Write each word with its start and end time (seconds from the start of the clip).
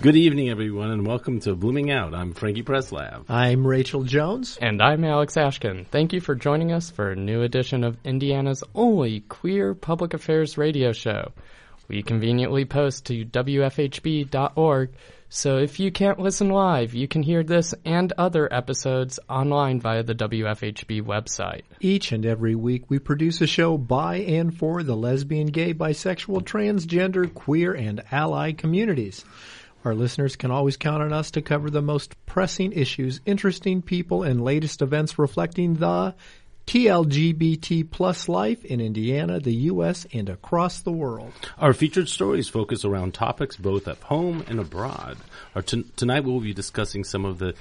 Good 0.00 0.14
evening, 0.14 0.48
everyone, 0.48 0.92
and 0.92 1.04
welcome 1.04 1.40
to 1.40 1.56
Blooming 1.56 1.90
Out. 1.90 2.14
I'm 2.14 2.32
Frankie 2.32 2.62
Presslaff. 2.62 3.24
I'm 3.28 3.66
Rachael 3.66 4.04
Jones. 4.04 4.56
And 4.62 4.80
I'm 4.80 5.02
Alex 5.02 5.34
Ashkin. 5.34 5.88
Thank 5.88 6.12
you 6.12 6.20
for 6.20 6.36
joining 6.36 6.70
us 6.70 6.88
for 6.88 7.10
a 7.10 7.16
new 7.16 7.42
edition 7.42 7.82
of 7.82 7.96
Indiana's 8.04 8.62
only 8.76 9.22
queer 9.22 9.74
public 9.74 10.14
affairs 10.14 10.56
radio 10.56 10.92
show. 10.92 11.32
We 11.88 12.04
conveniently 12.04 12.64
post 12.64 13.06
to 13.06 13.24
WFHB.org, 13.24 14.90
so 15.30 15.58
if 15.58 15.80
you 15.80 15.90
can't 15.90 16.20
listen 16.20 16.48
live, 16.48 16.94
you 16.94 17.08
can 17.08 17.24
hear 17.24 17.42
this 17.42 17.74
and 17.84 18.12
other 18.16 18.50
episodes 18.54 19.18
online 19.28 19.80
via 19.80 20.04
the 20.04 20.14
WFHB 20.14 21.02
website. 21.02 21.62
Each 21.80 22.12
and 22.12 22.24
every 22.24 22.54
week, 22.54 22.84
we 22.88 23.00
produce 23.00 23.40
a 23.40 23.48
show 23.48 23.76
by 23.76 24.18
and 24.18 24.56
for 24.56 24.84
the 24.84 24.96
lesbian, 24.96 25.48
gay, 25.48 25.74
bisexual, 25.74 26.42
transgender, 26.44 27.32
queer, 27.34 27.74
and 27.74 28.02
ally 28.12 28.52
communities. 28.52 29.24
Our 29.84 29.94
listeners 29.94 30.36
can 30.36 30.50
always 30.50 30.76
count 30.76 31.02
on 31.02 31.12
us 31.12 31.30
to 31.32 31.42
cover 31.42 31.70
the 31.70 31.82
most 31.82 32.14
pressing 32.26 32.72
issues, 32.72 33.20
interesting 33.24 33.82
people, 33.82 34.22
and 34.22 34.42
latest 34.42 34.82
events 34.82 35.18
reflecting 35.18 35.74
the 35.74 36.14
TLGBT 36.68 37.90
plus 37.90 38.28
life 38.28 38.62
in 38.64 38.80
Indiana, 38.80 39.40
the 39.40 39.54
U.S., 39.54 40.06
and 40.12 40.28
across 40.28 40.82
the 40.82 40.92
world. 40.92 41.32
Our 41.56 41.72
featured 41.72 42.10
stories 42.10 42.48
focus 42.48 42.84
around 42.84 43.14
topics 43.14 43.56
both 43.56 43.88
at 43.88 43.96
home 44.02 44.44
and 44.48 44.60
abroad. 44.60 45.16
T- 45.64 45.84
tonight 45.96 46.24
we'll 46.24 46.40
be 46.40 46.52
discussing 46.52 47.04
some 47.04 47.24
of 47.24 47.38
the 47.38 47.54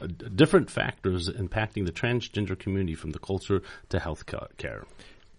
uh, 0.00 0.08
different 0.34 0.70
factors 0.70 1.30
impacting 1.30 1.86
the 1.86 1.92
transgender 1.92 2.58
community 2.58 2.94
from 2.94 3.12
the 3.12 3.18
culture 3.18 3.62
to 3.88 3.98
health 3.98 4.26
care. 4.58 4.84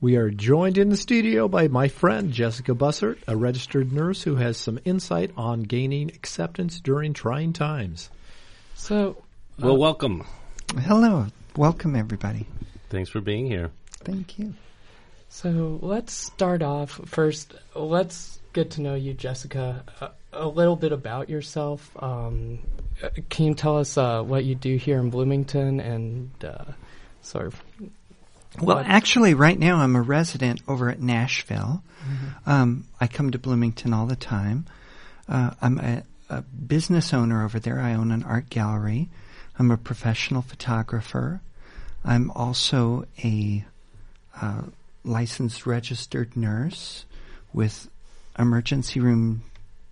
We 0.02 0.16
are 0.16 0.32
joined 0.32 0.80
in 0.80 0.90
the 0.90 0.98
studio 0.98 1.48
by 1.48 1.68
my 1.68 1.88
friend 1.88 2.32
Jessica 2.32 2.74
Bussert, 2.74 3.20
a 3.28 3.36
registered 3.36 3.94
nurse 3.94 4.24
who 4.24 4.38
has 4.38 4.58
some 4.58 4.80
insight 4.84 5.30
on 5.38 5.62
gaining 5.62 6.10
acceptance 6.10 6.80
during 6.80 7.14
trying 7.14 7.54
times. 7.54 8.10
So, 8.74 9.18
uh, 9.62 9.68
well, 9.68 9.78
welcome. 9.78 10.26
Hello, 10.76 11.28
welcome 11.56 11.96
everybody. 11.96 12.48
Thanks 12.90 13.12
for 13.12 13.22
being 13.22 13.46
here. 13.46 13.70
Thank 14.00 14.40
you. 14.40 14.56
So 15.30 15.78
let's 15.84 16.14
start 16.14 16.64
off 16.64 17.00
first. 17.06 17.54
Let's 17.76 18.40
get 18.54 18.72
to 18.72 18.82
know 18.82 18.96
you, 18.96 19.14
Jessica. 19.14 19.84
A, 20.02 20.10
a 20.34 20.48
little 20.48 20.78
bit 20.78 20.94
about 20.94 21.30
yourself. 21.30 21.96
Um, 22.02 22.58
can 23.30 23.46
you 23.46 23.54
tell 23.54 23.78
us 23.78 24.00
uh, 24.00 24.24
what 24.24 24.46
you 24.46 24.56
do 24.56 24.78
here 24.78 24.98
in 24.98 25.12
Bloomington 25.12 25.80
and 25.80 26.32
uh, 26.44 26.64
sort 27.22 27.46
of 27.46 27.62
well, 28.60 28.78
what? 28.78 28.86
actually, 28.86 29.34
right 29.34 29.58
now 29.58 29.78
I'm 29.78 29.96
a 29.96 30.02
resident 30.02 30.62
over 30.68 30.90
at 30.90 31.00
Nashville. 31.00 31.84
Mm-hmm. 32.04 32.50
Um, 32.50 32.86
I 33.00 33.08
come 33.08 33.32
to 33.32 33.40
Bloomington 33.40 33.94
all 33.94 34.08
the 34.08 34.16
time. 34.16 34.66
Uh, 35.30 35.52
I'm 35.62 35.80
a, 35.80 36.04
a, 36.30 36.42
business 36.42 37.14
owner 37.14 37.46
over 37.46 37.60
there. 37.60 37.80
I 37.80 37.94
own 37.94 38.12
an 38.12 38.24
art 38.24 38.50
gallery. 38.50 39.10
I'm 39.58 39.72
a 39.72 39.78
professional 39.78 40.42
photographer. 40.42 41.42
I'm 42.04 42.32
also 42.32 43.06
a 43.23 43.64
uh, 44.42 44.64
licensed 45.04 45.66
registered 45.66 46.36
nurse 46.36 47.06
with 47.54 47.90
emergency 48.38 49.00
room 49.00 49.44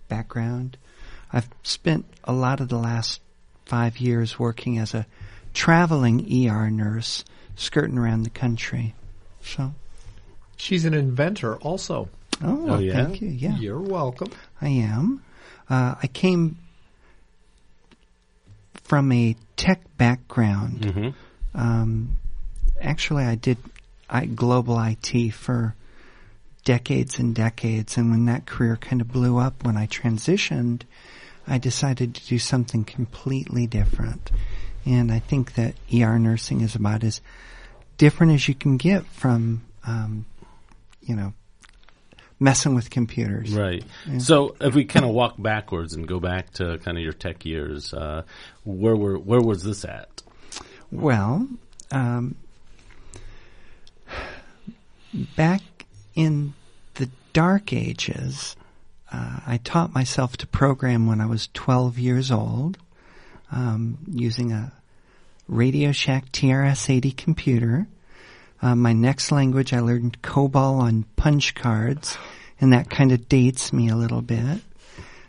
background. 0.08 0.76
I've 1.32 1.48
spent 1.62 2.04
a 2.24 2.32
lot 2.32 2.60
of 2.60 2.68
the 2.68 2.78
last 2.78 3.20
five 3.64 3.98
years 3.98 4.38
working 4.38 4.78
as 4.78 4.94
a 4.94 5.06
traveling 5.54 6.48
ER 6.48 6.68
nurse 6.70 7.24
skirting 7.56 7.98
around 7.98 8.22
the 8.22 8.30
country. 8.30 8.94
So 9.42 9.74
she's 10.56 10.84
an 10.84 10.94
inventor 10.94 11.56
also. 11.56 12.08
Oh, 12.42 12.70
oh 12.70 12.78
yeah? 12.78 12.92
thank 12.92 13.20
you. 13.20 13.28
Yeah, 13.28 13.56
you're 13.56 13.80
welcome. 13.80 14.30
I 14.60 14.68
am. 14.68 15.22
Uh, 15.68 15.94
I 16.02 16.06
came 16.06 16.58
from 18.84 19.12
a 19.12 19.36
tech 19.56 19.82
background. 19.96 20.80
Mm-hmm. 20.80 21.08
Um, 21.54 22.18
actually, 22.80 23.24
I 23.24 23.34
did 23.34 23.58
I, 24.08 24.26
global 24.26 24.80
IT 24.80 25.32
for 25.32 25.74
decades 26.64 27.18
and 27.18 27.34
decades, 27.34 27.96
and 27.96 28.10
when 28.10 28.26
that 28.26 28.46
career 28.46 28.76
kind 28.76 29.00
of 29.00 29.08
blew 29.08 29.38
up, 29.38 29.64
when 29.64 29.76
I 29.76 29.86
transitioned, 29.86 30.82
I 31.46 31.58
decided 31.58 32.14
to 32.14 32.26
do 32.26 32.38
something 32.38 32.84
completely 32.84 33.66
different. 33.66 34.30
And 34.86 35.12
I 35.12 35.18
think 35.18 35.54
that 35.54 35.74
ER 35.92 36.18
nursing 36.18 36.60
is 36.62 36.74
about 36.74 37.04
as 37.04 37.20
different 37.98 38.32
as 38.32 38.48
you 38.48 38.54
can 38.54 38.76
get 38.76 39.04
from, 39.06 39.62
um, 39.86 40.24
you 41.02 41.14
know, 41.14 41.34
messing 42.40 42.74
with 42.74 42.90
computers. 42.90 43.52
Right. 43.52 43.84
Yeah. 44.06 44.18
So 44.18 44.56
if 44.60 44.74
we 44.74 44.84
kind 44.86 45.04
of 45.04 45.12
walk 45.12 45.34
backwards 45.38 45.94
and 45.94 46.08
go 46.08 46.18
back 46.18 46.52
to 46.54 46.78
kind 46.78 46.96
of 46.96 47.04
your 47.04 47.12
tech 47.12 47.44
years, 47.44 47.92
uh, 47.92 48.22
where 48.64 48.96
were 48.96 49.18
where 49.18 49.40
was 49.40 49.62
this 49.62 49.84
at? 49.84 50.22
Well, 50.90 51.46
um, 51.92 52.34
back 55.36 55.62
in 56.14 56.54
the 56.94 57.10
dark 57.32 57.72
ages, 57.72 58.56
uh, 59.12 59.40
I 59.46 59.58
taught 59.62 59.94
myself 59.94 60.36
to 60.38 60.46
program 60.46 61.06
when 61.06 61.20
I 61.20 61.26
was 61.26 61.48
12 61.54 61.98
years 61.98 62.30
old, 62.30 62.78
um, 63.52 63.98
using 64.10 64.52
a 64.52 64.72
Radio 65.48 65.92
Shack 65.92 66.30
TRS-80 66.32 67.16
computer. 67.16 67.88
Uh, 68.62 68.74
my 68.74 68.92
next 68.92 69.32
language, 69.32 69.72
I 69.72 69.80
learned 69.80 70.22
COBOL 70.22 70.80
on 70.80 71.04
punch 71.16 71.54
cards, 71.54 72.16
and 72.60 72.72
that 72.72 72.90
kind 72.90 73.10
of 73.10 73.28
dates 73.28 73.72
me 73.72 73.88
a 73.88 73.96
little 73.96 74.22
bit. 74.22 74.60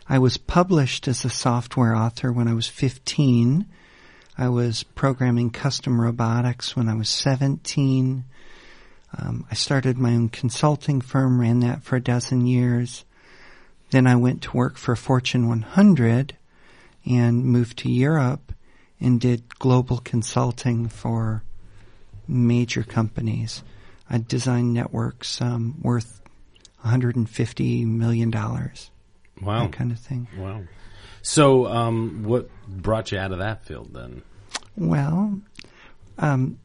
I 0.08 0.18
was 0.18 0.36
published 0.36 1.08
as 1.08 1.24
a 1.24 1.30
software 1.30 1.94
author 1.94 2.32
when 2.32 2.46
I 2.46 2.54
was 2.54 2.68
15. 2.68 3.66
I 4.36 4.48
was 4.48 4.82
programming 4.82 5.50
custom 5.50 6.00
robotics 6.00 6.76
when 6.76 6.88
I 6.88 6.94
was 6.94 7.08
17. 7.08 8.24
Um, 9.18 9.46
I 9.50 9.54
started 9.54 9.98
my 9.98 10.14
own 10.14 10.28
consulting 10.28 11.00
firm, 11.00 11.40
ran 11.40 11.60
that 11.60 11.82
for 11.82 11.96
a 11.96 12.02
dozen 12.02 12.46
years. 12.46 13.04
Then 13.90 14.06
I 14.06 14.16
went 14.16 14.42
to 14.42 14.56
work 14.56 14.76
for 14.76 14.96
Fortune 14.96 15.48
100 15.48 16.36
and 17.04 17.44
moved 17.44 17.78
to 17.78 17.90
Europe 17.90 18.52
and 19.00 19.20
did 19.20 19.58
global 19.58 19.98
consulting 19.98 20.88
for 20.88 21.42
major 22.28 22.82
companies. 22.82 23.62
I 24.08 24.18
designed 24.18 24.72
networks 24.72 25.40
um, 25.40 25.80
worth 25.82 26.20
150 26.80 27.84
million 27.84 28.30
dollars. 28.30 28.90
Wow, 29.40 29.62
that 29.62 29.72
kind 29.72 29.90
of 29.90 29.98
thing. 29.98 30.28
Wow. 30.36 30.62
So, 31.22 31.66
um, 31.66 32.24
what 32.24 32.48
brought 32.66 33.12
you 33.12 33.18
out 33.18 33.32
of 33.32 33.38
that 33.38 33.64
field 33.64 33.92
then? 33.92 34.22
Well, 34.76 35.40
um, 36.18 36.58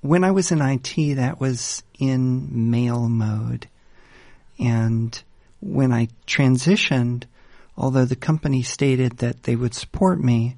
when 0.00 0.24
I 0.24 0.30
was 0.30 0.52
in 0.52 0.62
IT, 0.62 1.16
that 1.16 1.40
was 1.40 1.82
in 1.98 2.70
male 2.70 3.08
mode, 3.08 3.68
and 4.58 5.20
when 5.60 5.92
I 5.92 6.08
transitioned, 6.26 7.24
although 7.78 8.04
the 8.04 8.16
company 8.16 8.62
stated 8.62 9.18
that 9.18 9.44
they 9.44 9.56
would 9.56 9.72
support 9.72 10.20
me 10.20 10.56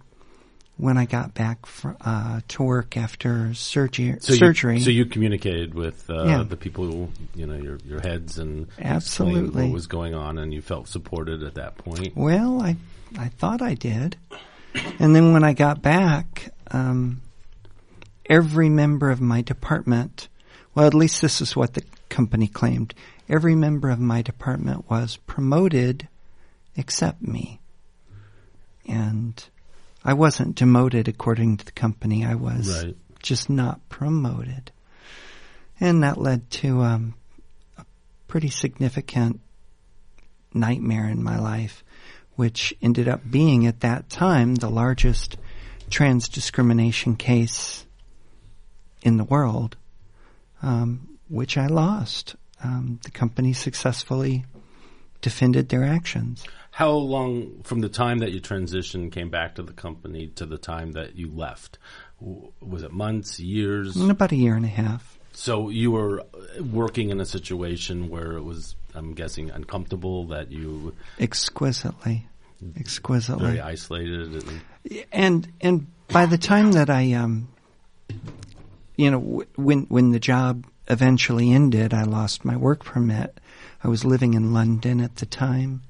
when 0.78 0.96
I 0.96 1.04
got 1.04 1.34
back 1.34 1.66
for, 1.66 1.94
uh, 2.00 2.40
to 2.48 2.62
work 2.62 2.96
after 2.96 3.52
surgery. 3.52 4.16
So 4.20 4.32
surgery. 4.34 4.78
You, 4.78 4.80
so 4.80 4.90
you 4.90 5.04
communicated 5.04 5.74
with 5.74 6.08
uh, 6.08 6.24
yeah. 6.24 6.42
the 6.42 6.56
people, 6.56 7.10
you 7.34 7.46
know, 7.46 7.56
your 7.56 7.78
your 7.84 8.00
heads, 8.00 8.38
and 8.38 8.66
absolutely 8.80 9.64
what 9.64 9.72
was 9.72 9.86
going 9.86 10.14
on, 10.14 10.38
and 10.38 10.52
you 10.54 10.62
felt 10.62 10.88
supported 10.88 11.42
at 11.42 11.54
that 11.54 11.76
point. 11.76 12.16
Well, 12.16 12.62
I 12.62 12.76
I 13.18 13.28
thought 13.28 13.60
I 13.60 13.74
did, 13.74 14.16
and 14.98 15.14
then 15.14 15.34
when 15.34 15.44
I 15.44 15.52
got 15.52 15.82
back, 15.82 16.54
um, 16.70 17.20
every 18.24 18.70
member 18.70 19.10
of 19.10 19.20
my 19.20 19.42
department, 19.42 20.28
well, 20.74 20.86
at 20.86 20.94
least 20.94 21.20
this 21.20 21.42
is 21.42 21.54
what 21.54 21.74
the 21.74 21.82
company 22.08 22.46
claimed, 22.46 22.94
every 23.28 23.54
member 23.54 23.90
of 23.90 24.00
my 24.00 24.22
department 24.22 24.88
was 24.88 25.18
promoted 25.26 26.08
accept 26.76 27.22
me. 27.22 27.60
And 28.86 29.42
I 30.04 30.14
wasn't 30.14 30.56
demoted 30.56 31.08
according 31.08 31.58
to 31.58 31.64
the 31.64 31.72
company. 31.72 32.24
I 32.24 32.34
was 32.34 32.84
right. 32.84 32.96
just 33.22 33.50
not 33.50 33.88
promoted. 33.88 34.72
And 35.78 36.02
that 36.02 36.18
led 36.18 36.50
to 36.50 36.82
um, 36.82 37.14
a 37.78 37.84
pretty 38.28 38.48
significant 38.48 39.40
nightmare 40.52 41.08
in 41.08 41.22
my 41.22 41.38
life, 41.38 41.84
which 42.36 42.74
ended 42.82 43.08
up 43.08 43.20
being 43.30 43.66
at 43.66 43.80
that 43.80 44.08
time 44.08 44.54
the 44.54 44.70
largest 44.70 45.36
trans 45.90 46.28
discrimination 46.28 47.16
case 47.16 47.86
in 49.02 49.16
the 49.16 49.24
world, 49.24 49.76
um, 50.62 51.18
which 51.28 51.56
I 51.56 51.66
lost. 51.66 52.36
Um, 52.62 53.00
the 53.04 53.10
company 53.10 53.54
successfully 53.54 54.44
defended 55.20 55.68
their 55.68 55.84
actions. 55.84 56.44
How 56.70 56.92
long 56.92 57.62
from 57.64 57.80
the 57.80 57.88
time 57.88 58.18
that 58.18 58.32
you 58.32 58.40
transitioned, 58.40 59.12
came 59.12 59.28
back 59.28 59.56
to 59.56 59.62
the 59.62 59.72
company, 59.72 60.28
to 60.36 60.46
the 60.46 60.58
time 60.58 60.92
that 60.92 61.16
you 61.16 61.30
left? 61.30 61.78
Was 62.20 62.82
it 62.82 62.92
months, 62.92 63.40
years? 63.40 63.96
In 63.96 64.10
about 64.10 64.32
a 64.32 64.36
year 64.36 64.54
and 64.54 64.64
a 64.64 64.68
half. 64.68 65.18
So 65.32 65.68
you 65.70 65.90
were 65.90 66.24
working 66.60 67.10
in 67.10 67.20
a 67.20 67.24
situation 67.24 68.08
where 68.08 68.32
it 68.32 68.42
was, 68.42 68.76
I'm 68.94 69.14
guessing, 69.14 69.50
uncomfortable. 69.50 70.26
That 70.26 70.50
you 70.50 70.94
Exquisitely. 71.18 72.26
Exquisitely. 72.76 73.46
very 73.46 73.60
isolated. 73.60 74.44
And, 74.44 75.06
and 75.12 75.52
and 75.60 75.86
by 76.08 76.26
the 76.26 76.38
time 76.38 76.72
that 76.72 76.90
I 76.90 77.12
um 77.14 77.48
you 78.96 79.10
know 79.10 79.20
w- 79.20 79.46
when 79.56 79.82
when 79.84 80.10
the 80.10 80.20
job 80.20 80.66
eventually 80.88 81.52
ended 81.52 81.94
I 81.94 82.02
lost 82.02 82.44
my 82.44 82.56
work 82.56 82.84
permit 82.84 83.38
I 83.82 83.88
was 83.88 84.04
living 84.04 84.34
in 84.34 84.52
London 84.52 85.00
at 85.00 85.16
the 85.16 85.26
time. 85.26 85.82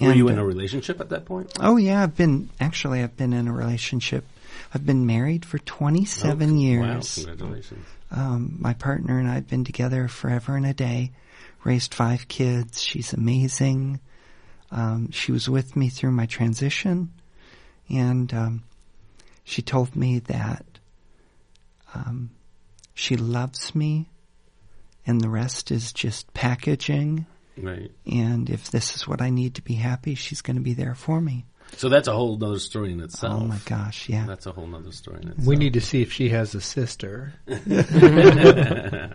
Were 0.00 0.12
you 0.14 0.28
in 0.28 0.38
uh, 0.38 0.42
a 0.42 0.44
relationship 0.44 1.00
at 1.00 1.08
that 1.08 1.24
point? 1.24 1.52
Oh 1.60 1.76
yeah 1.76 2.02
I've 2.02 2.16
been 2.16 2.50
actually 2.60 3.02
I've 3.02 3.16
been 3.16 3.32
in 3.32 3.48
a 3.48 3.52
relationship. 3.52 4.24
I've 4.72 4.86
been 4.86 5.06
married 5.06 5.44
for 5.44 5.58
27 5.58 6.50
Oh, 6.50 6.54
years. 6.54 7.18
Wow, 7.18 7.24
congratulations. 7.24 7.86
um 8.12 8.56
my 8.60 8.74
partner 8.74 9.18
and 9.18 9.28
I 9.28 9.34
have 9.34 9.48
been 9.48 9.64
together 9.64 10.06
forever 10.08 10.56
and 10.56 10.66
a 10.66 10.74
day. 10.74 11.10
Raised 11.64 11.92
five 11.94 12.28
kids. 12.28 12.80
She's 12.82 13.12
amazing. 13.12 13.98
Um 14.70 15.10
she 15.10 15.32
was 15.32 15.48
with 15.48 15.74
me 15.76 15.88
through 15.88 16.12
my 16.12 16.26
transition. 16.26 17.10
And 17.90 18.32
um, 18.34 18.62
she 19.44 19.62
told 19.62 19.96
me 19.96 20.18
that 20.20 20.64
um, 21.94 22.30
she 22.92 23.16
loves 23.16 23.74
me, 23.74 24.10
and 25.08 25.20
the 25.20 25.28
rest 25.28 25.72
is 25.72 25.92
just 25.92 26.32
packaging. 26.34 27.26
Right. 27.56 27.90
And 28.06 28.48
if 28.48 28.70
this 28.70 28.94
is 28.94 29.08
what 29.08 29.20
I 29.20 29.30
need 29.30 29.56
to 29.56 29.62
be 29.62 29.74
happy, 29.74 30.14
she's 30.14 30.42
going 30.42 30.56
to 30.56 30.62
be 30.62 30.74
there 30.74 30.94
for 30.94 31.20
me. 31.20 31.46
So 31.76 31.88
that's 31.88 32.08
a 32.08 32.12
whole 32.12 32.42
other 32.42 32.58
story 32.58 32.92
in 32.92 33.00
itself. 33.00 33.42
Oh 33.42 33.44
my 33.44 33.58
gosh, 33.64 34.08
yeah. 34.08 34.24
That's 34.26 34.46
a 34.46 34.52
whole 34.52 34.72
other 34.74 34.92
story 34.92 35.22
in 35.22 35.28
itself. 35.30 35.46
We 35.46 35.56
need 35.56 35.72
to 35.72 35.80
see 35.80 36.02
if 36.02 36.12
she 36.12 36.28
has 36.28 36.54
a 36.54 36.60
sister. 36.60 37.32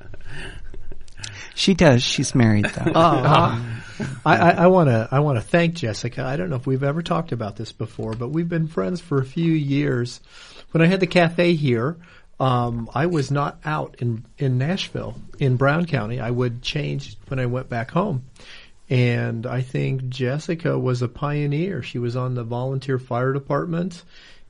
She 1.55 1.73
does. 1.73 2.03
She's 2.03 2.33
married 2.35 2.65
though. 2.65 3.59
Uh, 4.25 4.25
I 4.25 4.67
want 4.67 4.89
to 4.89 5.07
I 5.11 5.19
want 5.19 5.37
to 5.37 5.41
thank 5.41 5.75
Jessica. 5.75 6.23
I 6.23 6.35
don't 6.35 6.49
know 6.49 6.55
if 6.55 6.65
we've 6.65 6.83
ever 6.83 7.03
talked 7.03 7.31
about 7.31 7.57
this 7.57 7.71
before, 7.71 8.13
but 8.13 8.29
we've 8.29 8.49
been 8.49 8.67
friends 8.67 8.99
for 8.99 9.19
a 9.19 9.25
few 9.25 9.53
years. 9.53 10.19
When 10.71 10.81
I 10.81 10.87
had 10.87 10.99
the 10.99 11.07
cafe 11.07 11.53
here, 11.53 11.97
um, 12.43 12.89
I 12.93 13.05
was 13.05 13.31
not 13.31 13.59
out 13.63 13.95
in 13.99 14.25
in 14.37 14.57
Nashville 14.57 15.15
in 15.39 15.55
Brown 15.55 15.85
County. 15.85 16.19
I 16.19 16.29
would 16.29 16.61
change 16.61 17.15
when 17.29 17.39
I 17.39 17.45
went 17.45 17.69
back 17.69 17.91
home. 17.91 18.25
And 18.89 19.45
I 19.47 19.61
think 19.61 20.09
Jessica 20.09 20.77
was 20.77 21.01
a 21.01 21.07
pioneer. 21.07 21.81
She 21.81 21.99
was 21.99 22.17
on 22.17 22.35
the 22.35 22.43
volunteer 22.43 22.99
fire 22.99 23.31
department 23.31 24.03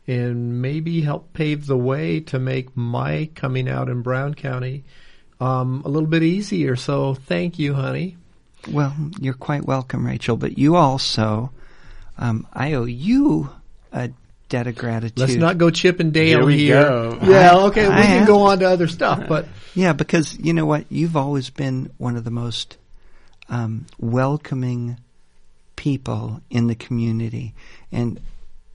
and 0.08 0.60
maybe 0.60 1.02
helped 1.02 1.34
pave 1.34 1.68
the 1.68 1.78
way 1.78 2.20
to 2.22 2.40
make 2.40 2.76
my 2.76 3.30
coming 3.36 3.70
out 3.70 3.90
in 3.90 4.02
Brown 4.02 4.34
County 4.34 4.84
um, 5.40 5.84
a 5.86 5.88
little 5.88 6.10
bit 6.10 6.24
easier. 6.24 6.76
So 6.76 7.14
thank 7.14 7.60
you, 7.60 7.76
honey. 7.76 8.18
Well, 8.68 8.96
you're 9.22 9.36
quite 9.36 9.66
welcome, 9.66 10.04
Rachael. 10.06 10.38
But 10.38 10.58
you 10.58 10.76
also, 10.76 11.52
um, 12.18 12.48
I 12.52 12.74
owe 12.74 12.86
you 12.86 13.52
a 13.92 14.10
debt 14.50 14.68
of 14.68 14.76
gratitude. 14.76 15.18
Let's 15.20 15.36
not 15.36 15.58
go 15.58 15.70
Chip 15.70 16.00
and 16.00 16.14
Dale 16.14 16.40
Here 16.40 16.46
we 16.46 16.58
here. 16.58 16.82
go. 16.84 17.20
Yeah, 17.24 17.56
okay, 17.66 17.88
we 17.88 17.94
I 17.94 18.02
can 18.04 18.22
am. 18.22 18.26
go 18.28 18.42
on 18.44 18.60
to 18.60 18.66
other 18.70 18.88
stuff, 18.88 19.28
but 19.28 19.48
Yeah, 19.74 19.94
because 19.94 20.38
you 20.38 20.54
know 20.54 20.66
what? 20.66 20.86
You've 20.92 21.18
always 21.18 21.50
been 21.50 21.92
one 21.98 22.16
of 22.18 22.24
the 22.24 22.32
most 22.32 22.78
um, 23.50 23.86
welcoming 24.00 24.98
people 25.76 26.42
in 26.50 26.68
the 26.68 26.76
community. 26.76 27.54
And 27.92 28.20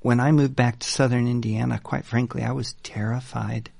when 0.01 0.21
I 0.21 0.33
moved 0.33 0.57
back 0.57 0.79
to 0.81 0.89
southern 0.89 1.27
Indiana, 1.29 1.81
quite 1.83 2.05
frankly, 2.05 2.43
I 2.43 2.53
was 2.53 2.75
terrified. 2.83 3.71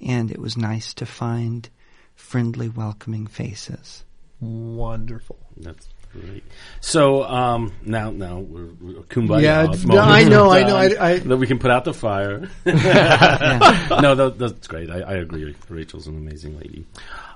And 0.00 0.30
it 0.30 0.38
was 0.38 0.56
nice 0.56 0.94
to 0.94 1.06
find 1.06 1.68
friendly, 2.14 2.68
welcoming 2.68 3.26
faces. 3.26 4.04
wonderful. 4.40 5.38
That's 5.56 5.88
great. 6.12 6.44
So 6.80 7.22
um, 7.24 7.72
now, 7.84 8.10
now 8.10 8.38
we're, 8.38 8.72
we're 8.80 9.02
kumbaya. 9.02 9.42
Yeah. 9.42 10.00
I 10.02 10.24
know, 10.24 10.50
I 10.50 10.62
know, 10.64 10.76
I- 10.76 10.96
I- 11.14 11.18
that 11.18 11.36
we 11.36 11.46
can 11.46 11.58
put 11.58 11.70
out 11.70 11.84
the 11.84 11.94
fire. 11.94 12.48
no, 12.66 14.14
that, 14.14 14.34
that's 14.38 14.66
great. 14.66 14.90
I, 14.90 15.00
I 15.00 15.14
agree. 15.14 15.54
Rachael's 15.68 16.06
an 16.06 16.16
amazing 16.16 16.58
lady. 16.58 16.86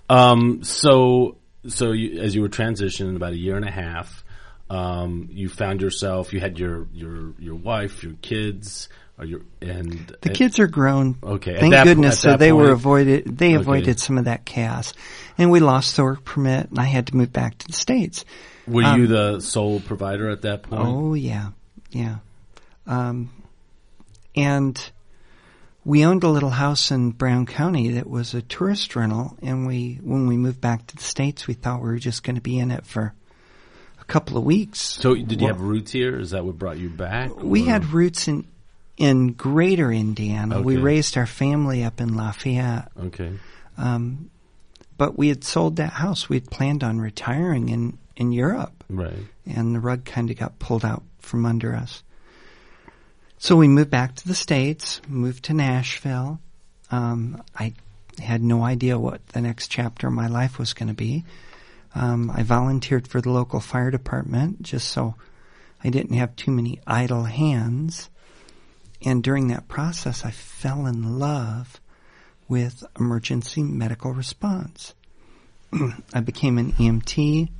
Um, 0.09 0.63
so, 0.65 1.37
so 1.67 1.93
you, 1.93 2.21
as 2.21 2.35
you 2.35 2.43
were 2.43 2.49
transitioning 2.49 3.17
about 3.17 3.33
a 3.33 3.37
year 3.37 3.57
and 3.57 3.67
a 3.67 3.71
half, 3.71 4.25
um, 4.71 5.29
you 5.31 5.49
found 5.49 5.81
yourself. 5.81 6.33
You 6.33 6.41
had 6.41 6.59
your 6.59 6.89
your 6.93 7.35
your 7.39 7.55
wife, 7.55 8.03
your 8.03 8.15
kids, 8.21 8.89
or 9.17 9.25
your 9.25 9.43
and 9.61 10.17
The 10.23 10.31
kids 10.31 10.59
are 10.59 10.67
grown. 10.67 11.17
Okay, 11.23 11.59
Thank 11.61 11.73
that 11.73 11.85
po- 11.85 11.91
goodness. 11.91 12.19
So 12.21 12.37
they 12.37 12.53
were 12.53 12.71
avoided. 12.73 13.39
They 13.39 13.51
Okay. 13.51 13.55
avoided 13.57 14.01
some 14.01 14.19
of 14.19 14.25
that 14.25 14.45
chaos, 14.45 14.93
and 15.39 15.53
we 15.53 15.61
lost 15.61 15.95
the 15.97 16.03
work 16.03 16.25
permit, 16.25 16.71
and 16.71 16.79
I 16.81 16.85
had 16.85 17.07
to 17.09 17.17
move 17.17 17.33
back 17.33 17.59
to 17.59 17.67
the 17.69 17.73
states. 17.75 18.25
Were 18.67 18.85
um, 18.85 19.01
you 19.01 19.07
the 19.07 19.41
sole 19.41 19.81
provider 19.81 20.29
at 20.31 20.43
that 20.43 20.63
point? 20.63 20.83
Oh 20.85 21.15
yeah, 21.15 21.51
yeah. 21.91 22.17
Um, 22.87 23.31
and 24.35 24.91
we 25.85 26.05
owned 26.05 26.25
a 26.25 26.29
little 26.29 26.51
house 26.51 26.91
in 26.91 27.11
Brown 27.13 27.47
County 27.47 27.93
that 27.93 28.09
was 28.09 28.35
a 28.35 28.43
tourist 28.43 28.97
rental, 28.97 29.37
and 29.41 29.67
we 29.67 30.01
when 30.03 30.27
we 30.27 30.37
moved 30.37 30.61
back 30.61 30.87
to 30.89 30.97
the 30.97 31.03
states, 31.03 31.47
we 31.47 31.55
thought 31.55 31.81
we 31.81 31.89
were 31.89 31.99
just 31.99 32.23
going 32.25 32.37
to 32.37 32.43
be 32.43 32.59
in 32.59 32.71
it 32.71 32.85
for 32.85 33.15
a 34.01 34.05
couple 34.05 34.37
of 34.37 34.45
weeks. 34.45 34.81
So 34.81 35.15
did 35.15 35.41
you 35.41 35.47
have 35.47 35.61
roots 35.61 35.93
here? 35.93 36.19
Is 36.19 36.31
that 36.31 36.45
what 36.45 36.59
brought 36.59 36.79
you 36.79 36.91
back? 36.91 37.35
We 37.37 37.63
or- 37.63 37.71
had 37.71 37.93
roots 37.93 38.29
in 38.29 38.47
in 38.97 39.33
Greater 39.33 39.93
Indiana. 39.93 40.61
We 40.61 40.77
raised 40.77 41.17
our 41.17 41.27
family 41.27 41.85
up 41.85 42.01
in 42.01 42.17
Lafayette. 42.17 42.91
okay. 42.99 43.33
Um, 43.79 44.31
but 44.99 45.19
we 45.19 45.29
had 45.29 45.45
sold 45.45 45.77
that 45.77 45.93
house. 45.93 46.29
We 46.29 46.37
had 46.37 46.51
planned 46.51 46.83
on 46.83 46.99
retiring 46.99 47.69
in, 47.69 47.99
in 48.17 48.33
Europe, 48.33 48.85
Right. 48.89 49.27
and 49.47 49.75
the 49.75 49.81
rug 49.81 50.05
kind 50.05 50.31
of 50.31 50.37
got 50.39 50.59
pulled 50.59 50.85
out 50.85 51.03
from 51.21 51.45
under 51.47 51.75
us. 51.75 52.03
So 53.39 53.57
we 53.57 53.69
moved 53.69 53.91
back 53.91 54.15
to 54.17 54.29
the 54.29 54.35
States, 54.35 55.01
moved 55.09 55.45
to 55.45 55.55
Nashville. 55.55 56.41
Um, 56.91 57.43
I 57.55 57.75
had 58.19 58.43
no 58.43 58.65
idea 58.65 58.99
what 58.99 59.27
the 59.29 59.41
next 59.43 59.69
chapter 59.69 60.07
of 60.07 60.15
my 60.15 60.27
life 60.27 60.59
was 60.59 60.73
going 60.73 60.89
to 60.89 60.95
be. 60.95 61.25
Um, 61.95 62.31
I 62.31 62.43
volunteered 62.43 63.07
for 63.09 63.21
the 63.21 63.31
local 63.31 63.61
fire 63.61 63.91
department 63.91 64.63
just 64.63 64.89
so 64.89 65.15
I 65.85 65.91
didn't 65.91 66.17
have 66.17 66.35
too 66.37 66.51
many 66.51 66.81
idle 66.87 67.25
hands. 67.25 68.09
And 69.05 69.23
during 69.23 69.49
that 69.49 69.69
process, 69.69 70.25
I 70.25 70.31
fell 70.31 70.87
in 70.87 71.19
love 71.19 71.81
with 72.49 72.85
emergency 72.99 73.63
medical 73.63 74.13
response. 74.13 74.95
I 76.15 76.21
became 76.21 76.57
an 76.59 76.73
EMT, 76.73 77.51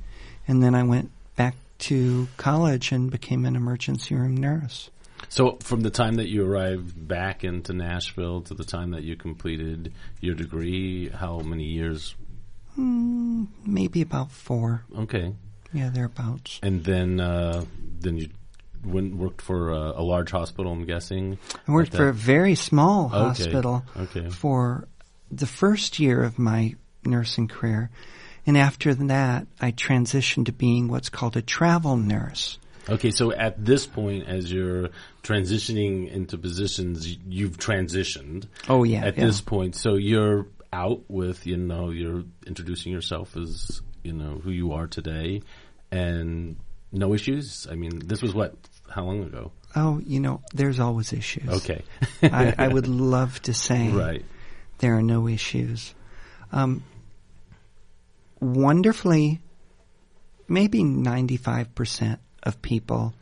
and 0.47 0.61
then 0.63 0.75
I 0.75 0.83
went 0.83 1.11
back 1.35 1.55
to 1.79 2.27
college 2.37 2.91
and 2.91 3.11
became 3.11 3.45
an 3.45 3.55
emergency 3.55 4.15
room 4.15 4.35
nurse. 4.37 4.89
So 5.29 5.57
from 5.61 5.81
the 5.81 5.89
time 5.89 6.15
that 6.15 6.29
you 6.29 6.45
arrived 6.45 7.07
back 7.07 7.43
into 7.43 7.73
Nashville 7.73 8.41
to 8.43 8.53
the 8.53 8.63
time 8.63 8.91
that 8.91 9.03
you 9.03 9.15
completed 9.15 9.93
your 10.21 10.35
degree, 10.35 11.09
how 11.09 11.39
many 11.39 11.65
years? 11.65 12.15
Mm, 12.77 13.47
maybe 13.65 14.01
about 14.01 14.31
four. 14.31 14.83
Okay. 14.97 15.33
Yeah, 15.73 15.89
thereabouts. 15.89 16.59
And 16.63 16.83
then 16.83 17.19
uh, 17.19 17.65
then 17.99 18.17
you 18.17 18.29
went 18.85 19.15
worked 19.15 19.41
for 19.41 19.71
a, 19.71 19.93
a 19.97 20.03
large 20.03 20.31
hospital. 20.31 20.71
I'm 20.71 20.85
guessing. 20.85 21.37
I 21.67 21.71
worked 21.71 21.95
for 21.95 22.07
a 22.07 22.13
very 22.13 22.55
small 22.55 23.07
Okay. 23.07 23.17
hospital 23.17 23.83
Okay. 23.97 24.29
for 24.29 24.87
the 25.31 25.47
first 25.47 25.99
year 25.99 26.23
of 26.23 26.39
my 26.39 26.75
nursing 27.03 27.47
career. 27.47 27.89
And 28.47 28.57
after 28.57 28.95
that, 28.95 29.45
I 29.59 29.73
transitioned 29.73 30.45
to 30.45 30.53
being 30.53 30.87
what's 30.87 31.09
called 31.09 31.35
a 31.35 31.41
travel 31.41 31.97
nurse. 31.97 32.57
Okay, 32.89 33.11
so 33.11 33.33
at 33.33 33.63
this 33.63 33.85
point, 33.85 34.27
as 34.27 34.49
you're 34.49 34.89
transitioning 35.21 36.09
into 36.09 36.37
positions, 36.37 37.05
you've 37.27 37.57
transitioned. 37.57 38.47
Oh, 38.69 38.83
yeah, 38.85 39.03
At 39.03 39.17
yeah. 39.17 39.25
this 39.25 39.41
point, 39.41 39.75
so 39.75 39.95
you're 39.95 40.47
out 40.71 41.01
with, 41.09 41.45
you 41.45 41.57
know, 41.57 41.89
you're 41.89 42.23
introducing 42.45 42.93
yourself 42.93 43.35
as, 43.35 43.81
you 44.03 44.13
know, 44.13 44.39
who 44.41 44.51
you 44.51 44.71
are 44.71 44.87
today, 44.87 45.41
and 45.91 46.55
no 46.93 47.13
issues. 47.13 47.67
I 47.69 47.75
mean, 47.75 47.99
this 47.99 48.21
was 48.21 48.33
what? 48.33 48.55
How 48.89 49.03
long 49.03 49.23
ago? 49.23 49.51
Oh, 49.75 49.99
you 50.05 50.21
know, 50.21 50.41
there's 50.53 50.79
always 50.79 51.11
issues. 51.11 51.49
Okay. 51.49 51.83
I, 52.23 52.55
I 52.57 52.67
would 52.69 52.87
love 52.87 53.41
to 53.43 53.53
say 53.53 53.89
right. 53.91 54.23
there 54.77 54.95
are 54.95 55.01
no 55.01 55.27
issues. 55.27 55.93
Um, 56.53 56.83
wonderfully, 58.39 59.39
maybe 60.47 60.81
95% 60.83 62.19
of 62.43 62.61
people 62.61 63.13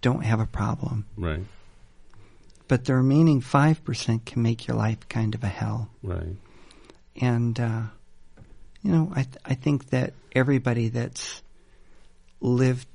don't 0.00 0.24
have 0.24 0.40
a 0.40 0.46
problem. 0.46 1.06
Right. 1.16 1.40
but 2.68 2.84
the 2.84 2.94
remaining 2.94 3.40
5% 3.40 4.24
can 4.24 4.42
make 4.42 4.66
your 4.68 4.76
life 4.76 5.08
kind 5.08 5.34
of 5.34 5.42
a 5.42 5.48
hell. 5.48 5.88
Right. 6.02 6.36
And, 7.20 7.58
uh, 7.58 7.82
you 8.82 8.92
know, 8.92 9.10
I, 9.10 9.22
th- 9.22 9.36
I 9.44 9.54
think 9.54 9.88
that 9.90 10.12
everybody 10.32 10.88
that's 10.88 11.42
lived 12.40 12.86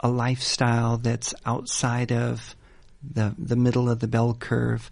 a 0.00 0.08
lifestyle 0.08 0.96
that's 0.96 1.34
outside 1.46 2.10
of 2.12 2.56
the, 3.02 3.34
the 3.38 3.56
middle 3.56 3.88
of 3.88 4.00
the 4.00 4.08
bell 4.08 4.34
curve 4.34 4.90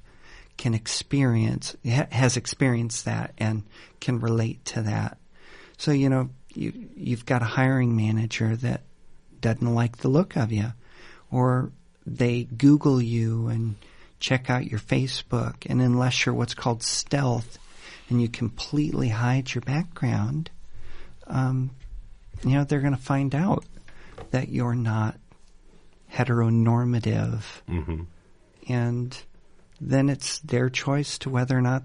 can 0.63 0.75
experience, 0.75 1.77
ha- 1.85 2.07
has 2.13 2.37
experienced 2.37 3.07
that 3.07 3.35
and 3.37 3.65
can 3.99 4.21
relate 4.21 4.65
to 4.65 4.83
that. 4.83 5.19
So, 5.77 5.91
you 5.91 6.09
know, 6.09 6.31
you, 6.55 6.89
you've 6.95 7.27
got 7.27 7.43
a 7.43 7.47
hiring 7.47 7.97
manager 7.97 8.55
that 8.55 8.83
doesn't 9.41 9.75
like 9.75 9.97
the 9.97 10.09
look 10.09 10.37
of 10.37 10.53
you 10.53 10.73
or 11.33 11.73
they 12.07 12.45
Google 12.45 13.03
you 13.03 13.49
and 13.49 13.75
check 14.21 14.51
out 14.51 14.71
your 14.71 14.79
Facebook, 14.79 15.67
and 15.67 15.83
unless 15.83 16.25
you're 16.25 16.35
what's 16.37 16.55
called 16.55 16.85
stealth 16.85 17.59
and 18.09 18.23
you 18.23 18.29
completely 18.29 19.09
hide 19.09 19.53
your 19.53 19.63
background, 19.63 20.49
um, 21.27 21.71
you 22.45 22.51
know, 22.51 22.63
they're 22.63 22.79
going 22.79 22.95
to 22.95 23.03
find 23.03 23.35
out 23.35 23.65
that 24.31 24.49
you're 24.49 24.77
not 24.77 25.19
heteronormative. 26.13 27.43
Mm-hmm. 27.69 28.03
And 28.69 29.19
then 29.83 30.09
it's 30.09 30.39
their 30.41 30.71
choice 30.71 31.19
to 31.19 31.31
whether 31.31 31.59
or 31.59 31.61
not 31.61 31.83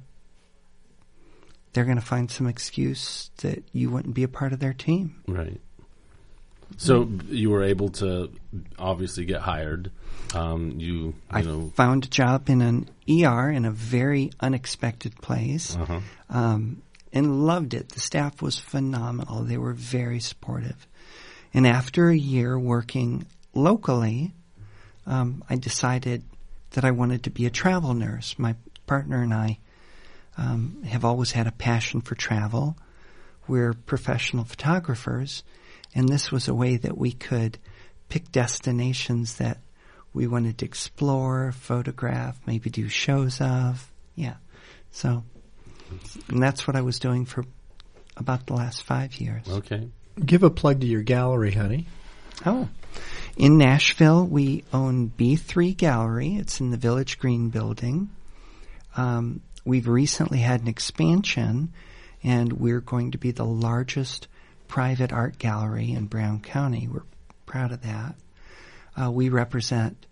they're 1.74 1.86
going 1.86 1.98
to 1.98 2.06
find 2.06 2.30
some 2.30 2.48
excuse 2.48 3.32
that 3.38 3.64
you 3.74 3.90
wouldn't 3.90 4.14
be 4.14 4.24
a 4.24 4.28
part 4.28 4.54
of 4.54 4.60
their 4.60 4.74
team. 4.74 5.22
Right. 5.28 5.60
So 6.78 7.10
you 7.30 7.50
were 7.50 7.64
able 7.64 7.90
to 7.90 8.30
obviously 8.78 9.26
get 9.26 9.42
hired. 9.42 9.92
Um, 10.36 10.74
you, 10.78 10.96
you 10.96 11.16
I 11.32 11.42
know, 11.42 11.72
found 11.76 12.06
a 12.06 12.10
job 12.10 12.50
in 12.50 12.62
an 12.62 12.90
ER 13.10 13.50
in 13.50 13.66
a 13.66 13.72
very 13.72 14.32
unexpected 14.40 15.16
place 15.22 15.76
uh-huh. 15.76 16.00
um, 16.30 16.82
and 17.14 17.46
loved 17.48 17.74
it. 17.74 17.90
The 17.90 18.00
staff 18.00 18.42
was 18.42 18.60
phenomenal. 18.60 19.44
They 19.44 19.58
were 19.58 19.74
very 19.74 20.20
supportive. 20.20 20.88
And 21.54 21.66
after 21.66 22.10
a 22.10 22.18
year 22.18 22.60
working 22.60 23.26
locally, 23.54 24.34
um, 25.06 25.44
I 25.50 25.56
decided 25.56 26.24
that 26.72 26.86
I 26.86 26.92
wanted 26.92 27.24
to 27.24 27.30
be 27.30 27.46
a 27.46 27.52
travel 27.52 27.94
nurse. 27.94 28.36
My 28.38 28.56
partner 28.86 29.22
and 29.22 29.34
I 29.34 29.60
um, 30.38 30.84
have 30.84 31.06
always 31.06 31.32
had 31.32 31.48
a 31.48 31.52
passion 31.52 32.02
for 32.02 32.16
travel. 32.16 32.78
We're 33.48 33.74
professional 33.74 34.44
photographers, 34.44 35.44
and 35.96 36.10
this 36.10 36.32
was 36.32 36.48
a 36.48 36.54
way 36.54 36.78
that 36.78 36.98
we 36.98 37.12
could 37.12 37.58
pick 38.10 38.32
destinations 38.32 39.36
that 39.36 39.60
we 40.14 40.28
wanted 40.28 40.58
to 40.60 40.66
explore, 40.66 41.52
photograph, 41.52 42.40
maybe 42.46 42.70
do 42.70 42.90
shows 42.90 43.40
of. 43.40 43.92
Yeah. 44.16 44.36
So, 44.92 45.24
and 46.28 46.42
that's 46.42 46.68
what 46.68 46.76
I 46.76 46.82
was 46.82 47.00
doing 47.00 47.26
for 47.26 47.46
about 48.16 48.48
the 48.48 48.54
last 48.54 48.84
five 48.84 49.16
years. 49.18 49.48
Okay. 49.48 49.88
Give 50.24 50.44
a 50.44 50.50
plug 50.50 50.82
to 50.82 50.88
your 50.88 51.04
gallery, 51.04 51.52
honey. 51.52 51.86
Oh. 52.46 52.68
In 53.38 53.60
Nashville, 53.60 54.26
we 54.26 54.64
own 54.74 55.12
B3 55.16 55.78
Gallery. 55.78 56.38
It's 56.38 56.60
in 56.60 56.72
the 56.72 56.78
Village 56.78 57.20
Green 57.20 57.50
building. 57.50 58.10
Um, 58.96 59.42
we've 59.64 59.88
recently 59.88 60.40
had 60.40 60.62
an 60.62 60.68
expansion, 60.68 61.72
and 62.24 62.54
we're 62.54 62.82
going 62.82 63.12
to 63.12 63.20
be 63.20 63.30
the 63.30 63.46
largest 63.46 64.28
private 64.68 65.14
art 65.14 65.38
gallery 65.38 65.92
in 65.92 66.08
Brown 66.08 66.40
County. 66.40 66.88
We're 66.92 67.04
proud 67.46 67.72
of 67.72 67.84
that. 67.84 68.16
Uh, 69.00 69.12
we 69.12 69.30
represent 69.30 70.08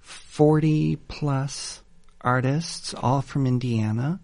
40 0.00 0.96
plus 1.06 1.82
artists, 2.20 2.92
all 2.94 3.22
from 3.22 3.46
Indiana, 3.46 4.18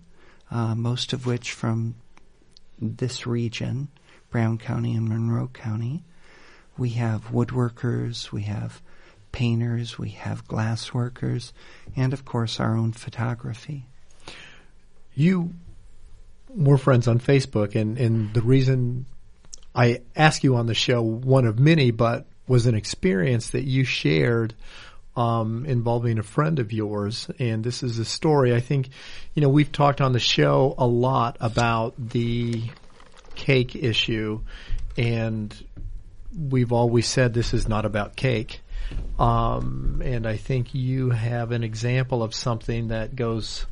uh, 0.50 0.74
most 0.74 1.12
of 1.12 1.26
which 1.26 1.52
from 1.52 1.94
this 2.80 3.24
region, 3.24 3.86
Brown 4.30 4.58
County 4.58 4.96
and 4.96 5.08
Monroe 5.08 5.46
County. 5.46 6.02
We 6.82 6.90
have 6.90 7.30
woodworkers, 7.30 8.32
we 8.32 8.42
have 8.42 8.82
painters, 9.30 10.00
we 10.00 10.08
have 10.08 10.48
glass 10.48 10.92
workers, 10.92 11.52
and 11.94 12.12
of 12.12 12.24
course 12.24 12.58
our 12.58 12.76
own 12.76 12.90
photography. 12.90 13.86
You 15.14 15.54
were 16.48 16.78
friends 16.78 17.06
on 17.06 17.20
Facebook, 17.20 17.76
and, 17.76 17.98
and 17.98 18.34
the 18.34 18.42
reason 18.42 19.06
I 19.72 20.00
asked 20.16 20.42
you 20.42 20.56
on 20.56 20.66
the 20.66 20.74
show, 20.74 21.02
one 21.02 21.46
of 21.46 21.60
many, 21.60 21.92
but 21.92 22.26
was 22.48 22.66
an 22.66 22.74
experience 22.74 23.50
that 23.50 23.62
you 23.62 23.84
shared 23.84 24.52
um, 25.14 25.64
involving 25.66 26.18
a 26.18 26.24
friend 26.24 26.58
of 26.58 26.72
yours. 26.72 27.30
And 27.38 27.62
this 27.62 27.84
is 27.84 28.00
a 28.00 28.04
story. 28.04 28.52
I 28.52 28.60
think, 28.60 28.88
you 29.34 29.42
know, 29.42 29.50
we've 29.50 29.70
talked 29.70 30.00
on 30.00 30.10
the 30.10 30.18
show 30.18 30.74
a 30.76 30.86
lot 30.88 31.36
about 31.38 31.94
the 31.96 32.60
cake 33.36 33.76
issue, 33.76 34.40
and 34.98 35.54
we've 36.36 36.72
always 36.72 37.06
said 37.06 37.34
this 37.34 37.54
is 37.54 37.68
not 37.68 37.84
about 37.84 38.16
cake. 38.16 38.60
Um, 39.18 40.02
and 40.04 40.26
I 40.26 40.36
think 40.36 40.74
you 40.74 41.10
have 41.10 41.52
an 41.52 41.64
example 41.64 42.22
of 42.22 42.34
something 42.34 42.88
that 42.88 43.16
goes 43.16 43.66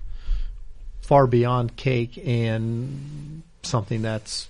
far 1.03 1.27
beyond 1.27 1.77
cake 1.77 2.19
and 2.25 3.43
something 3.63 4.03
that's 4.03 4.49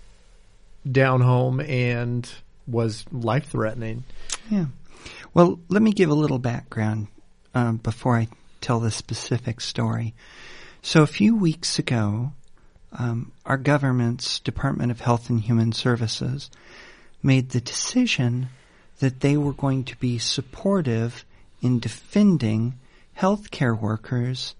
down 0.90 1.20
home 1.20 1.60
and 1.60 2.30
was 2.66 3.04
life 3.10 3.48
threatening. 3.48 4.04
Yeah. 4.50 4.66
Well, 5.34 5.60
let 5.68 5.82
me 5.82 5.92
give 5.92 6.10
a 6.10 6.14
little 6.14 6.38
background 6.38 7.08
um, 7.54 7.78
before 7.78 8.16
I 8.16 8.28
tell 8.60 8.80
the 8.80 8.90
specific 8.90 9.60
story. 9.60 10.14
So, 10.82 11.02
a 11.02 11.06
few 11.06 11.36
weeks 11.36 11.78
ago, 11.78 12.32
um, 12.98 13.32
our 13.44 13.56
government's 13.56 14.40
Department 14.40 14.90
of 14.90 15.00
Health 15.00 15.30
and 15.30 15.40
Human 15.40 15.72
Services 15.72 16.50
made 17.22 17.50
the 17.50 17.60
decision 17.60 18.48
that 19.00 19.20
they 19.20 19.36
were 19.36 19.52
going 19.52 19.84
to 19.84 19.96
be 19.96 20.18
supportive 20.18 21.24
in 21.62 21.78
defending 21.78 22.78
healthcare 23.18 23.78
workers 23.78 24.54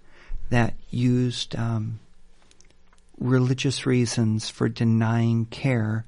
that 0.51 0.75
used 0.91 1.57
um, 1.57 2.01
religious 3.19 3.87
reasons 3.87 4.51
for 4.51 4.69
denying 4.69 5.47
care 5.47 6.05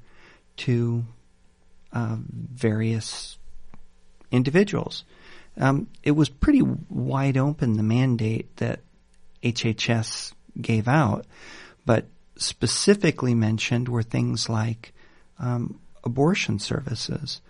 to 0.57 1.03
uh, 1.93 2.17
various 2.27 3.37
individuals. 4.31 5.03
Um, 5.57 5.87
it 6.03 6.11
was 6.11 6.29
pretty 6.29 6.61
wide 6.61 7.37
open 7.37 7.77
the 7.77 7.83
mandate 7.83 8.55
that 8.57 8.79
HHS 9.43 10.33
gave 10.59 10.87
out, 10.87 11.25
but 11.85 12.07
specifically 12.35 13.35
mentioned 13.35 13.87
were 13.87 14.03
things 14.03 14.49
like 14.49 14.93
um, 15.39 15.79
abortion 16.03 16.59
services. 16.59 17.41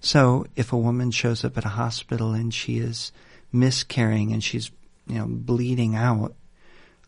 So 0.00 0.46
if 0.56 0.72
a 0.72 0.78
woman 0.78 1.10
shows 1.10 1.44
up 1.44 1.56
at 1.56 1.64
a 1.64 1.70
hospital 1.70 2.32
and 2.32 2.52
she 2.52 2.78
is 2.78 3.12
miscarrying 3.52 4.32
and 4.32 4.42
she's 4.42 4.70
you 5.06 5.18
know 5.18 5.26
bleeding 5.28 5.94
out, 5.94 6.34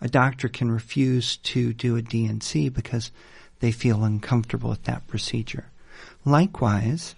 a 0.00 0.08
doctor 0.08 0.48
can 0.48 0.70
refuse 0.70 1.36
to 1.38 1.72
do 1.72 1.96
a 1.96 2.02
D&C 2.02 2.68
because 2.68 3.10
they 3.60 3.72
feel 3.72 4.04
uncomfortable 4.04 4.70
with 4.70 4.84
that 4.84 5.06
procedure. 5.06 5.66
Likewise, 6.24 7.14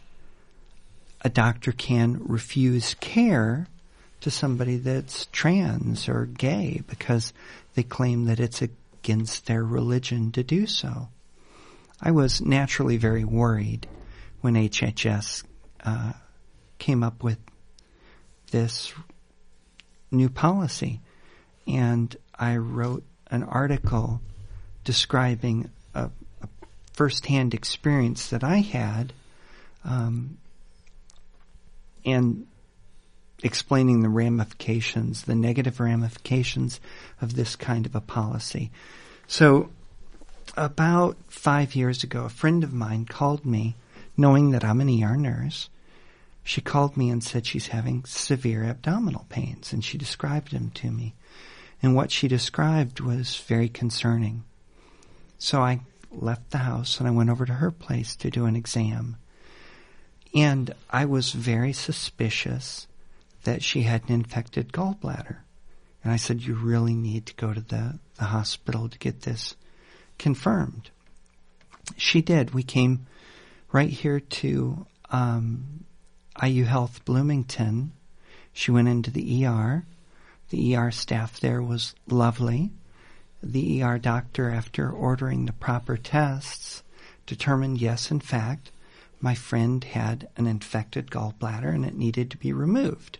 a 1.22 1.28
doctor 1.28 1.72
can 1.72 2.20
refuse 2.24 2.94
care 2.94 3.66
to 4.20 4.30
somebody 4.30 4.76
that's 4.76 5.26
trans 5.32 6.08
or 6.08 6.26
gay 6.26 6.82
because 6.86 7.32
they 7.74 7.82
claim 7.82 8.26
that 8.26 8.40
it's 8.40 8.62
against 8.62 9.46
their 9.46 9.64
religion 9.64 10.30
to 10.32 10.42
do 10.42 10.66
so. 10.66 11.08
I 12.00 12.10
was 12.10 12.40
naturally 12.40 12.96
very 12.96 13.24
worried 13.24 13.86
when 14.40 14.54
HHS 14.54 15.44
uh, 15.84 16.12
came 16.78 17.02
up 17.02 17.22
with 17.22 17.38
this 18.50 18.92
new 20.10 20.28
policy, 20.28 21.00
and 21.66 22.14
I 22.38 22.56
wrote 22.56 23.04
an 23.28 23.42
article 23.42 24.20
describing 24.84 25.70
a, 25.94 26.10
a 26.42 26.48
firsthand 26.92 27.54
experience 27.54 28.28
that 28.28 28.44
I 28.44 28.58
had, 28.58 29.12
um, 29.84 30.38
and 32.04 32.46
explaining 33.42 34.00
the 34.00 34.08
ramifications, 34.08 35.22
the 35.22 35.34
negative 35.34 35.80
ramifications 35.80 36.80
of 37.20 37.34
this 37.34 37.56
kind 37.56 37.84
of 37.86 37.94
a 37.94 38.00
policy. 38.00 38.70
So, 39.26 39.70
about 40.56 41.16
five 41.28 41.74
years 41.74 42.02
ago, 42.02 42.24
a 42.24 42.30
friend 42.30 42.64
of 42.64 42.72
mine 42.72 43.04
called 43.04 43.44
me, 43.44 43.76
knowing 44.16 44.50
that 44.50 44.64
I'm 44.64 44.80
an 44.80 45.02
ER 45.02 45.16
nurse. 45.16 45.68
She 46.42 46.60
called 46.60 46.96
me 46.96 47.10
and 47.10 47.22
said 47.22 47.46
she's 47.46 47.68
having 47.68 48.04
severe 48.04 48.64
abdominal 48.64 49.26
pains, 49.28 49.72
and 49.72 49.84
she 49.84 49.98
described 49.98 50.52
them 50.52 50.70
to 50.76 50.90
me. 50.90 51.14
And 51.82 51.94
what 51.94 52.10
she 52.10 52.28
described 52.28 53.00
was 53.00 53.36
very 53.36 53.68
concerning. 53.68 54.44
So 55.38 55.60
I 55.62 55.80
left 56.10 56.50
the 56.50 56.58
house 56.58 56.98
and 56.98 57.06
I 57.06 57.12
went 57.12 57.30
over 57.30 57.44
to 57.44 57.54
her 57.54 57.70
place 57.70 58.16
to 58.16 58.30
do 58.30 58.46
an 58.46 58.56
exam. 58.56 59.16
And 60.34 60.74
I 60.90 61.04
was 61.04 61.32
very 61.32 61.72
suspicious 61.72 62.86
that 63.44 63.62
she 63.62 63.82
had 63.82 64.04
an 64.04 64.14
infected 64.14 64.72
gallbladder. 64.72 65.38
And 66.02 66.12
I 66.12 66.16
said, 66.16 66.42
You 66.42 66.54
really 66.54 66.94
need 66.94 67.26
to 67.26 67.34
go 67.34 67.52
to 67.52 67.60
the, 67.60 67.98
the 68.16 68.24
hospital 68.24 68.88
to 68.88 68.98
get 68.98 69.22
this 69.22 69.54
confirmed. 70.18 70.90
She 71.96 72.22
did. 72.22 72.52
We 72.52 72.62
came 72.62 73.06
right 73.72 73.90
here 73.90 74.20
to 74.20 74.86
um, 75.10 75.84
IU 76.42 76.64
Health 76.64 77.04
Bloomington. 77.04 77.92
She 78.52 78.70
went 78.70 78.88
into 78.88 79.10
the 79.10 79.46
ER. 79.46 79.84
The 80.50 80.76
ER 80.76 80.90
staff 80.90 81.40
there 81.40 81.62
was 81.62 81.94
lovely. 82.08 82.70
The 83.42 83.82
ER 83.82 83.98
doctor, 83.98 84.50
after 84.50 84.90
ordering 84.90 85.46
the 85.46 85.52
proper 85.52 85.96
tests, 85.96 86.82
determined 87.26 87.80
yes, 87.80 88.10
in 88.10 88.20
fact, 88.20 88.70
my 89.20 89.34
friend 89.34 89.82
had 89.82 90.28
an 90.36 90.46
infected 90.46 91.10
gallbladder 91.10 91.74
and 91.74 91.84
it 91.84 91.94
needed 91.94 92.30
to 92.30 92.36
be 92.36 92.52
removed. 92.52 93.18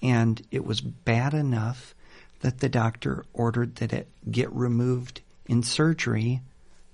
And 0.00 0.42
it 0.50 0.64
was 0.64 0.80
bad 0.80 1.34
enough 1.34 1.94
that 2.40 2.58
the 2.58 2.68
doctor 2.68 3.24
ordered 3.32 3.76
that 3.76 3.92
it 3.92 4.08
get 4.30 4.52
removed 4.52 5.20
in 5.46 5.62
surgery 5.62 6.40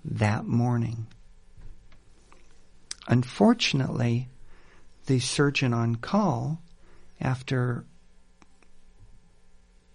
that 0.04 0.44
morning. 0.46 1.06
Unfortunately, 3.06 4.28
the 5.06 5.18
surgeon 5.18 5.72
on 5.72 5.96
call, 5.96 6.60
after 7.20 7.84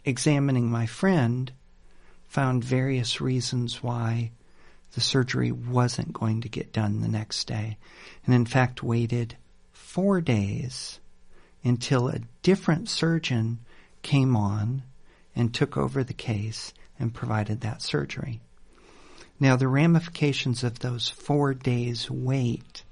examining 0.04 0.70
my 0.70 0.86
friend, 0.86 1.52
found 2.28 2.64
various 2.64 3.22
reasons 3.22 3.84
why 3.84 4.32
the 4.94 5.02
surgery 5.02 5.52
wasn't 5.52 6.14
going 6.14 6.42
to 6.42 6.50
get 6.50 6.74
done 6.74 7.02
the 7.02 7.08
next 7.08 7.46
day, 7.46 7.78
and 8.26 8.34
in 8.34 8.46
fact 8.46 8.84
waited 8.84 9.36
four 9.72 10.22
days 10.22 11.00
until 11.64 12.08
a 12.08 12.22
different 12.42 12.90
surgeon 12.90 13.60
came 14.02 14.36
on 14.36 14.84
and 15.36 15.54
took 15.54 15.78
over 15.78 16.04
the 16.04 16.14
case 16.14 16.74
and 17.04 17.14
provided 17.14 17.62
that 17.62 17.82
surgery. 17.82 18.40
Now, 19.40 19.58
the 19.58 19.68
ramifications 19.68 20.64
of 20.64 20.80
those 20.80 21.10
four 21.10 21.54
days' 21.54 22.10
wait 22.10 22.84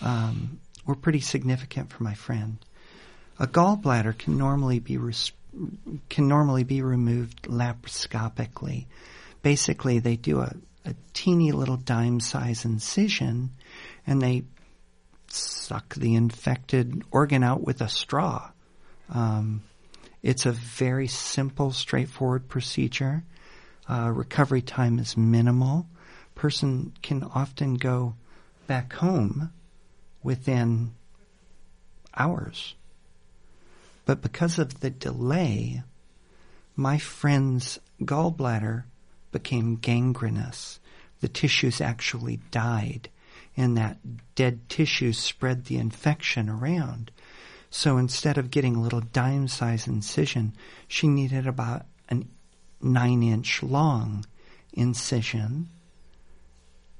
um, 0.00 0.58
were 0.86 0.94
pretty 0.94 1.20
significant 1.20 1.90
for 1.90 2.02
my 2.02 2.14
friend. 2.14 2.56
A 3.38 3.46
gallbladder 3.46 4.16
can 4.16 4.38
normally 4.38 4.78
be 4.78 4.96
res- 4.96 5.32
can 6.08 6.26
normally 6.26 6.64
be 6.64 6.82
removed 6.82 7.42
laparoscopically. 7.42 8.86
Basically, 9.42 9.98
they 9.98 10.16
do 10.16 10.40
a, 10.40 10.52
a 10.84 10.94
teeny 11.12 11.52
little 11.52 11.76
dime 11.76 12.20
size 12.20 12.64
incision 12.64 13.50
and 14.06 14.22
they 14.22 14.44
suck 15.28 15.94
the 15.94 16.14
infected 16.14 17.04
organ 17.10 17.44
out 17.44 17.62
with 17.62 17.82
a 17.82 17.88
straw. 17.88 18.50
Um, 19.10 19.62
it's 20.22 20.46
a 20.46 20.52
very 20.52 21.06
simple, 21.06 21.70
straightforward 21.70 22.48
procedure. 22.48 23.22
Uh, 23.88 24.10
recovery 24.14 24.62
time 24.62 24.98
is 24.98 25.16
minimal. 25.16 25.86
Person 26.34 26.92
can 27.02 27.22
often 27.22 27.74
go 27.74 28.14
back 28.66 28.92
home 28.94 29.52
within 30.22 30.94
hours. 32.16 32.74
But 34.06 34.22
because 34.22 34.58
of 34.58 34.80
the 34.80 34.90
delay, 34.90 35.82
my 36.76 36.98
friend's 36.98 37.78
gallbladder 38.02 38.84
became 39.32 39.76
gangrenous. 39.76 40.78
The 41.20 41.28
tissues 41.28 41.80
actually 41.80 42.40
died, 42.50 43.08
and 43.56 43.76
that 43.76 43.98
dead 44.34 44.68
tissue 44.68 45.12
spread 45.12 45.64
the 45.64 45.76
infection 45.76 46.48
around. 46.48 47.10
So 47.70 47.96
instead 47.96 48.38
of 48.38 48.50
getting 48.50 48.76
a 48.76 48.80
little 48.80 49.00
dime 49.00 49.48
sized 49.48 49.88
incision, 49.88 50.54
she 50.86 51.08
needed 51.08 51.46
about 51.46 51.86
nine 52.84 53.22
inch 53.22 53.62
long 53.62 54.24
incision 54.72 55.68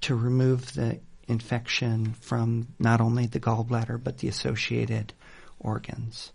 to 0.01 0.15
remove 0.15 0.75
the 0.75 1.01
infection 1.29 2.15
from 2.15 2.69
not 2.79 3.01
only 3.01 3.27
the 3.27 3.41
gallbladder 3.41 4.03
but 4.03 4.19
the 4.19 4.29
associated 4.29 5.13
organs. 5.59 6.33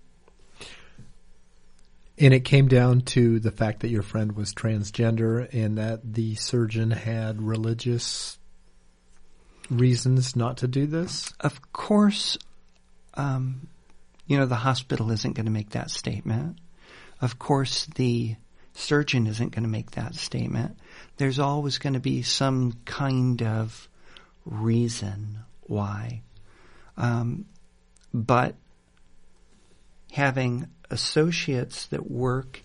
And 2.17 2.33
it 2.33 2.41
came 2.41 2.67
down 2.67 3.01
to 3.01 3.39
the 3.39 3.51
fact 3.51 3.79
that 3.79 3.89
your 3.89 4.01
friend 4.01 4.33
was 4.33 4.53
transgender 4.53 5.47
and 5.53 5.77
that 5.77 6.13
the 6.13 6.35
surgeon 6.35 6.91
had 6.91 7.41
religious 7.41 8.37
reasons 9.69 10.35
not 10.35 10.57
to 10.57 10.67
do 10.67 10.85
this? 10.85 11.31
Of 11.39 11.71
course, 11.71 12.37
um, 13.13 13.67
you 14.27 14.37
know, 14.37 14.45
the 14.45 14.55
hospital 14.55 15.11
isn't 15.11 15.35
going 15.35 15.45
to 15.45 15.51
make 15.51 15.71
that 15.71 15.91
statement. 15.91 16.57
Of 17.21 17.39
course, 17.39 17.85
the 17.95 18.35
surgeon 18.79 19.27
isn't 19.27 19.51
going 19.51 19.63
to 19.63 19.69
make 19.69 19.91
that 19.91 20.15
statement. 20.15 20.77
There's 21.17 21.39
always 21.39 21.77
going 21.77 21.93
to 21.93 21.99
be 21.99 22.21
some 22.21 22.73
kind 22.85 23.41
of 23.43 23.87
reason 24.45 25.39
why. 25.63 26.21
Um, 26.97 27.45
but 28.13 28.55
having 30.11 30.67
associates 30.89 31.85
that 31.87 32.09
work 32.09 32.63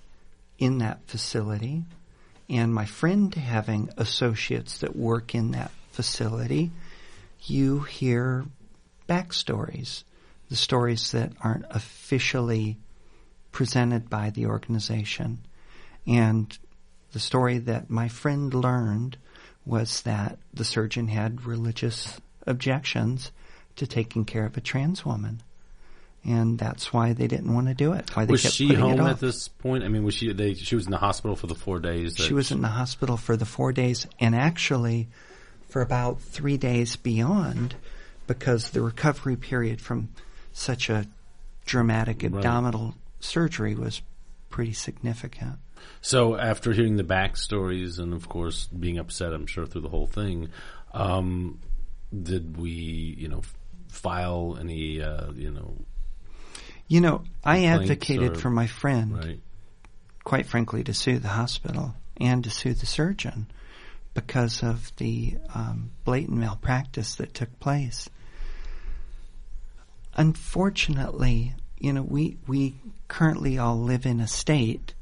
in 0.58 0.78
that 0.78 1.00
facility 1.06 1.84
and 2.48 2.74
my 2.74 2.84
friend 2.84 3.34
having 3.34 3.90
associates 3.96 4.78
that 4.78 4.94
work 4.94 5.34
in 5.34 5.52
that 5.52 5.70
facility, 5.92 6.70
you 7.42 7.80
hear 7.80 8.44
backstories, 9.08 10.04
the 10.50 10.56
stories 10.56 11.12
that 11.12 11.32
aren't 11.42 11.64
officially 11.70 12.76
presented 13.52 14.10
by 14.10 14.30
the 14.30 14.46
organization. 14.46 15.38
And 16.06 16.56
the 17.12 17.18
story 17.18 17.58
that 17.58 17.90
my 17.90 18.08
friend 18.08 18.52
learned 18.52 19.16
was 19.64 20.02
that 20.02 20.38
the 20.52 20.64
surgeon 20.64 21.08
had 21.08 21.46
religious 21.46 22.20
objections 22.46 23.32
to 23.76 23.86
taking 23.86 24.24
care 24.24 24.44
of 24.44 24.56
a 24.56 24.60
trans 24.60 25.04
woman. 25.04 25.42
And 26.26 26.58
that's 26.58 26.92
why 26.92 27.12
they 27.12 27.26
didn't 27.26 27.52
want 27.52 27.68
to 27.68 27.74
do 27.74 27.92
it. 27.92 28.14
Why 28.16 28.24
they 28.24 28.32
was 28.32 28.42
kept 28.42 28.54
she 28.54 28.72
home 28.72 29.00
at 29.00 29.20
this 29.20 29.48
point? 29.48 29.84
I 29.84 29.88
mean, 29.88 30.04
was 30.04 30.14
she? 30.14 30.32
They, 30.32 30.54
she 30.54 30.74
was 30.74 30.86
in 30.86 30.90
the 30.90 30.98
hospital 30.98 31.36
for 31.36 31.46
the 31.46 31.54
four 31.54 31.80
days. 31.80 32.16
She 32.16 32.32
was 32.32 32.50
in 32.50 32.62
the 32.62 32.68
hospital 32.68 33.18
for 33.18 33.36
the 33.36 33.44
four 33.44 33.72
days 33.72 34.06
and 34.18 34.34
actually 34.34 35.08
for 35.68 35.82
about 35.82 36.20
three 36.20 36.56
days 36.56 36.96
beyond 36.96 37.74
because 38.26 38.70
the 38.70 38.80
recovery 38.80 39.36
period 39.36 39.80
from 39.82 40.08
such 40.52 40.88
a 40.88 41.06
dramatic 41.66 42.22
Right. 42.22 42.32
abdominal 42.34 42.94
surgery 43.20 43.74
was 43.74 44.00
pretty 44.48 44.72
significant. 44.72 45.58
So 46.00 46.36
after 46.36 46.72
hearing 46.72 46.96
the 46.96 47.04
backstories 47.04 47.98
and 47.98 48.12
of 48.12 48.28
course 48.28 48.66
being 48.66 48.98
upset, 48.98 49.32
I'm 49.32 49.46
sure 49.46 49.66
through 49.66 49.82
the 49.82 49.88
whole 49.88 50.06
thing, 50.06 50.48
um, 50.92 51.60
did 52.12 52.56
we, 52.56 52.70
you 52.70 53.28
know, 53.28 53.42
file 53.88 54.56
any, 54.60 55.00
uh, 55.02 55.32
you 55.32 55.50
know, 55.50 55.76
You 56.88 57.00
know, 57.00 57.24
I 57.42 57.64
advocated 57.64 58.32
or- 58.32 58.40
for 58.40 58.50
my 58.50 58.66
friend, 58.66 59.16
right? 59.16 59.40
quite 60.22 60.46
frankly, 60.46 60.84
to 60.84 60.94
sue 60.94 61.18
the 61.18 61.28
hospital 61.28 61.94
and 62.18 62.44
to 62.44 62.50
sue 62.50 62.74
the 62.74 62.86
surgeon 62.86 63.46
because 64.12 64.62
of 64.62 64.92
the 64.96 65.36
um, 65.54 65.90
blatant 66.04 66.38
malpractice 66.38 67.16
that 67.16 67.34
took 67.34 67.58
place. 67.60 68.08
Unfortunately, 70.16 71.54
you 71.78 71.92
know, 71.92 72.02
we 72.02 72.36
we 72.46 72.74
currently 73.08 73.58
all 73.58 73.80
live 73.80 74.06
in 74.06 74.20
a 74.20 74.28
state 74.28 74.94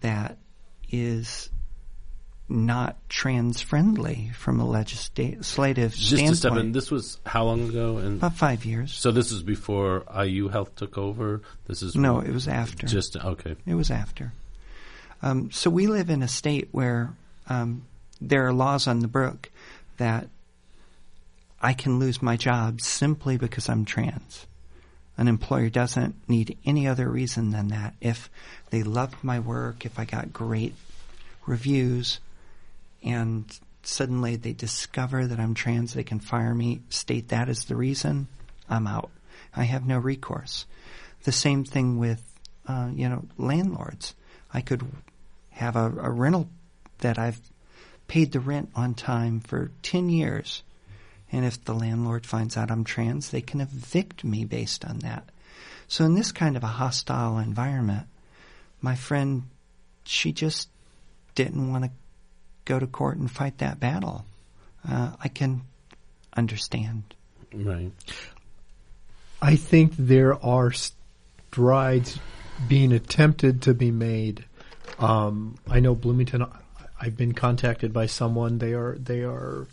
that 0.00 0.38
is 0.90 1.50
not 2.48 2.96
trans 3.08 3.60
friendly 3.60 4.30
from 4.36 4.60
a 4.60 4.64
legislative 4.66 5.92
Just 5.92 6.10
to 6.10 6.16
standpoint. 6.16 6.36
step 6.36 6.52
in, 6.56 6.72
this 6.72 6.90
was 6.92 7.18
how 7.26 7.44
long 7.44 7.68
ago? 7.68 7.96
And 7.98 8.18
About 8.18 8.34
five 8.36 8.64
years. 8.64 8.92
so 8.92 9.10
this 9.10 9.32
is 9.32 9.42
before 9.42 10.04
IU 10.16 10.48
Health 10.48 10.76
took 10.76 10.96
over. 10.96 11.42
This 11.66 11.82
is 11.82 11.96
No, 11.96 12.20
it 12.20 12.30
was 12.32 12.46
after. 12.46 12.86
just 12.86 13.16
okay. 13.16 13.56
It 13.66 13.74
was 13.74 13.90
after. 13.90 14.32
Um, 15.22 15.50
so 15.50 15.70
we 15.70 15.88
live 15.88 16.08
in 16.08 16.22
a 16.22 16.28
state 16.28 16.68
where 16.70 17.10
um, 17.48 17.84
there 18.20 18.46
are 18.46 18.52
laws 18.52 18.86
on 18.86 19.00
the 19.00 19.08
book 19.08 19.50
that 19.96 20.28
I 21.60 21.72
can 21.72 21.98
lose 21.98 22.22
my 22.22 22.36
job 22.36 22.80
simply 22.80 23.38
because 23.38 23.68
I'm 23.68 23.84
trans. 23.84 24.46
An 25.18 25.28
employer 25.28 25.70
doesn't 25.70 26.14
need 26.28 26.58
any 26.64 26.86
other 26.86 27.08
reason 27.08 27.50
than 27.50 27.68
that. 27.68 27.94
If 28.00 28.28
they 28.70 28.82
loved 28.82 29.22
my 29.22 29.40
work, 29.40 29.86
if 29.86 29.98
I 29.98 30.04
got 30.04 30.32
great 30.32 30.74
reviews, 31.46 32.20
and 33.02 33.44
suddenly 33.82 34.36
they 34.36 34.52
discover 34.52 35.26
that 35.26 35.40
I'm 35.40 35.54
trans, 35.54 35.94
they 35.94 36.04
can 36.04 36.20
fire 36.20 36.54
me, 36.54 36.80
state 36.90 37.28
that 37.28 37.48
as 37.48 37.64
the 37.64 37.76
reason, 37.76 38.26
I'm 38.68 38.86
out. 38.86 39.10
I 39.54 39.64
have 39.64 39.86
no 39.86 39.98
recourse. 39.98 40.66
The 41.24 41.32
same 41.32 41.64
thing 41.64 41.98
with, 41.98 42.22
uh, 42.68 42.90
you 42.92 43.08
know, 43.08 43.24
landlords. 43.38 44.14
I 44.52 44.60
could 44.60 44.84
have 45.50 45.76
a, 45.76 45.86
a 45.86 46.10
rental 46.10 46.48
that 46.98 47.18
I've 47.18 47.40
paid 48.08 48.32
the 48.32 48.40
rent 48.40 48.70
on 48.74 48.94
time 48.94 49.40
for 49.40 49.70
10 49.82 50.08
years. 50.08 50.62
And 51.32 51.44
if 51.44 51.64
the 51.64 51.74
landlord 51.74 52.24
finds 52.24 52.56
out 52.56 52.70
I'm 52.70 52.84
trans, 52.84 53.30
they 53.30 53.40
can 53.40 53.60
evict 53.60 54.24
me 54.24 54.44
based 54.44 54.84
on 54.84 55.00
that. 55.00 55.28
So 55.88 56.04
in 56.04 56.14
this 56.14 56.32
kind 56.32 56.56
of 56.56 56.62
a 56.62 56.68
hostile 56.68 57.38
environment, 57.38 58.06
my 58.80 58.94
friend, 58.94 59.44
she 60.04 60.32
just 60.32 60.68
didn't 61.34 61.70
want 61.70 61.84
to 61.84 61.90
go 62.64 62.78
to 62.78 62.86
court 62.86 63.16
and 63.16 63.30
fight 63.30 63.58
that 63.58 63.80
battle. 63.80 64.24
Uh, 64.88 65.12
I 65.22 65.28
can 65.28 65.62
understand. 66.36 67.02
Right. 67.52 67.92
I 69.40 69.56
think 69.56 69.92
there 69.96 70.42
are 70.44 70.72
strides 70.72 72.18
being 72.68 72.92
attempted 72.92 73.62
to 73.62 73.74
be 73.74 73.90
made. 73.90 74.44
Um, 74.98 75.56
I 75.68 75.80
know 75.80 75.94
Bloomington. 75.94 76.46
I've 77.00 77.16
been 77.16 77.32
contacted 77.32 77.92
by 77.92 78.06
someone. 78.06 78.58
They 78.58 78.72
are 78.72 78.96
they 78.98 79.22
are 79.22 79.66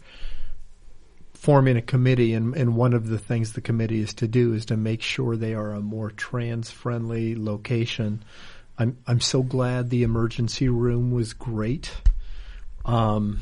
forming 1.43 1.75
a 1.75 1.81
committee, 1.81 2.33
and, 2.33 2.55
and 2.55 2.73
one 2.73 2.93
of 2.93 3.09
the 3.09 3.17
things 3.17 3.51
the 3.51 3.59
committee 3.59 3.99
is 3.99 4.13
to 4.13 4.29
do 4.29 4.53
is 4.53 4.63
to 4.67 4.77
make 4.77 5.01
sure 5.01 5.35
they 5.35 5.53
are 5.53 5.73
a 5.73 5.81
more 5.81 6.09
trans 6.09 6.71
friendly 6.71 7.35
location. 7.35 8.23
I'm 8.77 8.97
I'm 9.05 9.19
so 9.19 9.43
glad 9.43 9.89
the 9.89 10.03
emergency 10.03 10.69
room 10.69 11.11
was 11.11 11.33
great. 11.33 11.91
Um, 12.85 13.41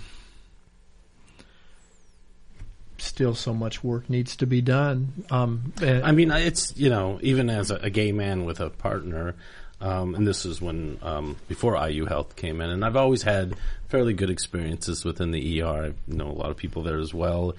still, 2.97 3.35
so 3.35 3.53
much 3.53 3.83
work 3.83 4.09
needs 4.09 4.35
to 4.37 4.47
be 4.47 4.61
done. 4.61 5.23
Um, 5.29 5.71
I 5.79 6.11
mean, 6.11 6.31
it's 6.31 6.75
you 6.75 6.89
know, 6.89 7.19
even 7.21 7.51
as 7.51 7.69
a, 7.69 7.75
a 7.75 7.89
gay 7.91 8.11
man 8.13 8.45
with 8.45 8.59
a 8.61 8.71
partner, 8.71 9.35
um, 9.79 10.15
and 10.15 10.27
this 10.27 10.43
is 10.43 10.59
when 10.59 10.97
um, 11.03 11.37
before 11.47 11.77
IU 11.87 12.05
Health 12.05 12.35
came 12.35 12.61
in, 12.61 12.71
and 12.71 12.83
I've 12.83 12.95
always 12.95 13.21
had 13.21 13.55
fairly 13.89 14.13
good 14.13 14.31
experiences 14.31 15.05
within 15.05 15.29
the 15.29 15.61
ER. 15.61 15.85
I 15.85 15.93
know 16.07 16.29
a 16.29 16.33
lot 16.33 16.49
of 16.49 16.57
people 16.57 16.81
there 16.81 16.97
as 16.97 17.13
well, 17.13 17.53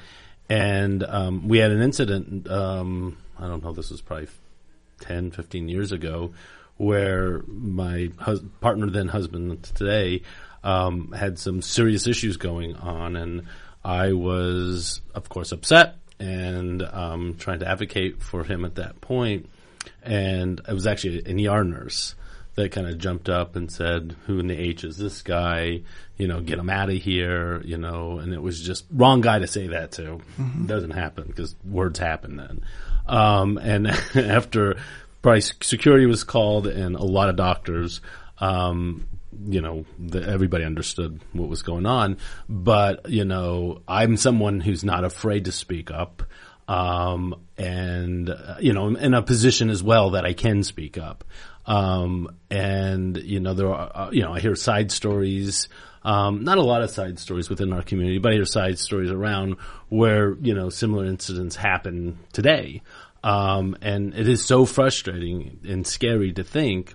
and 0.52 1.02
um, 1.04 1.48
we 1.48 1.58
had 1.58 1.70
an 1.70 1.80
incident. 1.80 2.46
Um, 2.50 3.16
I 3.38 3.46
don't 3.46 3.64
know, 3.64 3.72
this 3.72 3.90
was 3.90 4.02
probably 4.02 4.28
10, 5.00 5.30
15 5.30 5.70
years 5.70 5.92
ago, 5.92 6.34
where 6.76 7.40
my 7.46 8.10
hus- 8.18 8.42
partner, 8.60 8.90
then 8.90 9.08
husband 9.08 9.62
today, 9.62 10.20
um, 10.62 11.12
had 11.12 11.38
some 11.38 11.62
serious 11.62 12.06
issues 12.06 12.36
going 12.36 12.76
on, 12.76 13.16
and 13.16 13.44
I 13.82 14.12
was, 14.12 15.00
of 15.14 15.30
course, 15.30 15.52
upset 15.52 15.96
and 16.20 16.82
um, 16.82 17.36
trying 17.38 17.60
to 17.60 17.68
advocate 17.68 18.22
for 18.22 18.44
him 18.44 18.66
at 18.66 18.74
that 18.74 19.00
point. 19.00 19.48
And 20.02 20.60
it 20.68 20.74
was 20.74 20.86
actually 20.86 21.24
an 21.24 21.44
ER 21.48 21.64
nurse 21.64 22.14
that 22.54 22.72
kind 22.72 22.86
of 22.86 22.98
jumped 22.98 23.28
up 23.28 23.56
and 23.56 23.70
said, 23.70 24.16
"Who 24.26 24.38
in 24.38 24.46
the 24.46 24.56
H 24.56 24.84
is 24.84 24.96
this 24.96 25.22
guy? 25.22 25.82
You 26.16 26.28
know, 26.28 26.40
get 26.40 26.58
him 26.58 26.70
out 26.70 26.90
of 26.90 26.96
here." 26.96 27.62
You 27.64 27.78
know, 27.78 28.18
and 28.18 28.32
it 28.32 28.42
was 28.42 28.60
just 28.60 28.86
wrong 28.90 29.20
guy 29.20 29.38
to 29.38 29.46
say 29.46 29.68
that 29.68 29.92
to. 29.92 30.20
It 30.62 30.66
doesn't 30.66 30.90
happen 30.90 31.24
because 31.28 31.54
words 31.64 31.98
happen 31.98 32.36
then. 32.36 32.64
Um, 33.06 33.58
and 33.58 33.86
after 34.14 34.76
probably 35.22 35.40
security 35.40 36.06
was 36.06 36.24
called 36.24 36.66
and 36.66 36.96
a 36.96 37.02
lot 37.02 37.28
of 37.28 37.36
doctors, 37.36 38.00
um, 38.38 39.06
you 39.46 39.60
know, 39.60 39.84
the, 39.98 40.22
everybody 40.26 40.64
understood 40.64 41.20
what 41.32 41.48
was 41.48 41.62
going 41.62 41.86
on. 41.86 42.18
But, 42.48 43.08
you 43.08 43.24
know, 43.24 43.82
I'm 43.88 44.16
someone 44.16 44.60
who's 44.60 44.84
not 44.84 45.04
afraid 45.04 45.46
to 45.46 45.52
speak 45.52 45.90
up. 45.90 46.24
Um, 46.68 47.34
and, 47.58 48.30
uh, 48.30 48.56
you 48.60 48.72
know, 48.72 48.88
in 48.88 49.14
a 49.14 49.22
position 49.22 49.68
as 49.68 49.82
well 49.82 50.10
that 50.10 50.24
I 50.24 50.32
can 50.32 50.62
speak 50.62 50.96
up. 50.96 51.24
Um, 51.66 52.36
and, 52.50 53.16
you 53.16 53.40
know, 53.40 53.54
there 53.54 53.72
are, 53.72 53.90
uh, 53.94 54.10
you 54.10 54.22
know, 54.22 54.32
I 54.34 54.40
hear 54.40 54.54
side 54.56 54.90
stories, 54.90 55.68
um, 56.02 56.44
not 56.44 56.58
a 56.58 56.62
lot 56.62 56.82
of 56.82 56.90
side 56.90 57.18
stories 57.18 57.48
within 57.48 57.72
our 57.72 57.82
community, 57.82 58.18
but 58.18 58.32
I 58.32 58.36
hear 58.36 58.44
side 58.44 58.78
stories 58.78 59.10
around 59.10 59.56
where, 59.88 60.34
you 60.40 60.54
know, 60.54 60.68
similar 60.70 61.04
incidents 61.04 61.56
happen 61.56 62.18
today. 62.32 62.82
Um, 63.24 63.76
and 63.80 64.14
it 64.14 64.28
is 64.28 64.44
so 64.44 64.64
frustrating 64.64 65.60
and 65.64 65.86
scary 65.86 66.32
to 66.32 66.42
think 66.42 66.94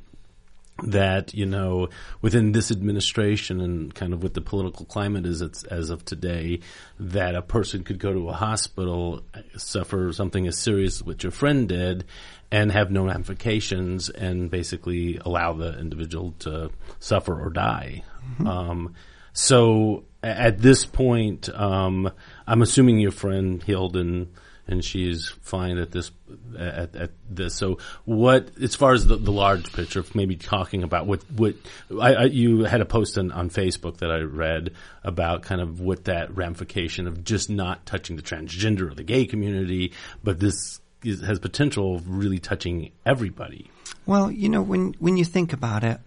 that 0.83 1.33
you 1.33 1.45
know 1.45 1.89
within 2.21 2.51
this 2.51 2.69
administration 2.69 3.61
and 3.61 3.93
kind 3.95 4.13
of 4.13 4.21
what 4.21 4.33
the 4.33 4.41
political 4.41 4.85
climate 4.85 5.25
is 5.25 5.41
as 5.41 5.89
of 5.89 6.05
today 6.05 6.59
that 6.99 7.35
a 7.35 7.41
person 7.41 7.83
could 7.83 7.99
go 7.99 8.13
to 8.13 8.29
a 8.29 8.33
hospital 8.33 9.23
suffer 9.55 10.13
something 10.13 10.45
as 10.47 10.57
serious 10.57 10.97
as 10.97 11.03
what 11.03 11.23
your 11.23 11.31
friend 11.31 11.69
did 11.69 12.05
and 12.51 12.71
have 12.71 12.91
no 12.91 13.05
ramifications 13.05 14.09
and 14.09 14.49
basically 14.49 15.17
allow 15.25 15.53
the 15.53 15.77
individual 15.79 16.33
to 16.39 16.69
suffer 16.99 17.39
or 17.39 17.49
die 17.49 18.03
mm-hmm. 18.33 18.47
um, 18.47 18.93
so 19.33 20.03
at 20.23 20.59
this 20.59 20.85
point 20.85 21.49
um, 21.53 22.11
I'm 22.45 22.61
assuming 22.61 22.99
your 22.99 23.11
friend 23.11 23.61
healed 23.63 23.95
and 23.95 24.27
and 24.67 24.83
she's 24.83 25.29
fine 25.41 25.77
at 25.77 25.91
this 25.91 26.11
at, 26.57 26.95
at 26.95 27.11
this. 27.29 27.55
So, 27.55 27.77
what 28.05 28.51
as 28.61 28.75
far 28.75 28.93
as 28.93 29.05
the, 29.07 29.15
the 29.15 29.31
large 29.31 29.71
picture, 29.71 30.03
maybe 30.13 30.35
talking 30.35 30.83
about 30.83 31.07
what 31.07 31.23
what 31.31 31.55
I, 31.91 32.13
I, 32.13 32.23
you 32.25 32.65
had 32.65 32.81
a 32.81 32.85
post 32.85 33.17
on, 33.17 33.31
on 33.31 33.49
Facebook 33.49 33.97
that 33.97 34.11
I 34.11 34.19
read 34.19 34.73
about 35.03 35.43
kind 35.43 35.61
of 35.61 35.79
what 35.79 36.05
that 36.05 36.35
ramification 36.35 37.07
of 37.07 37.23
just 37.23 37.49
not 37.49 37.85
touching 37.85 38.17
the 38.17 38.21
transgender 38.21 38.91
or 38.91 38.93
the 38.93 39.03
gay 39.03 39.25
community, 39.25 39.93
but 40.23 40.39
this 40.39 40.81
is, 41.07 41.21
has 41.21 41.39
potential 41.39 41.95
of 41.95 42.09
really 42.09 42.39
touching 42.39 42.91
everybody. 43.05 43.69
Well, 44.05 44.31
you 44.31 44.49
know, 44.49 44.61
when 44.61 44.93
when 44.99 45.17
you 45.17 45.25
think 45.25 45.53
about 45.53 45.83
it, 45.83 45.99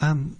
um, 0.00 0.36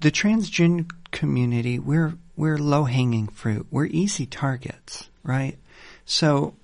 the 0.00 0.10
transgender 0.10 0.90
community, 1.10 1.78
we're 1.78 2.14
we're 2.36 2.58
low 2.58 2.84
hanging 2.84 3.28
fruit. 3.28 3.66
We're 3.70 3.86
easy 3.86 4.26
targets, 4.26 5.10
right? 5.22 5.58
So 6.04 6.54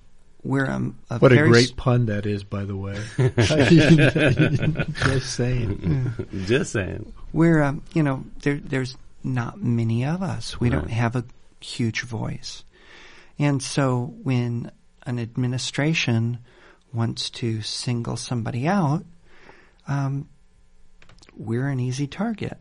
we're 0.43 0.69
um, 0.69 0.97
a 1.09 1.19
what 1.19 1.31
a 1.31 1.37
great 1.37 1.75
pun 1.75 2.07
that 2.07 2.25
is, 2.25 2.43
by 2.43 2.65
the 2.65 2.75
way. 2.75 2.97
Just 5.05 5.35
saying. 5.35 6.13
Just 6.45 6.71
saying. 6.71 7.13
We're 7.33 7.61
um, 7.61 7.83
you 7.93 8.03
know 8.03 8.23
there 8.41 8.55
there's 8.55 8.97
not 9.23 9.61
many 9.61 10.05
of 10.05 10.23
us. 10.23 10.59
We 10.59 10.69
right. 10.69 10.79
don't 10.79 10.89
have 10.89 11.15
a 11.15 11.25
huge 11.59 12.01
voice, 12.01 12.63
and 13.39 13.61
so 13.61 14.13
when 14.23 14.71
an 15.05 15.19
administration 15.19 16.39
wants 16.93 17.29
to 17.29 17.61
single 17.61 18.17
somebody 18.17 18.67
out, 18.67 19.05
um, 19.87 20.27
we're 21.35 21.67
an 21.67 21.79
easy 21.79 22.07
target. 22.07 22.57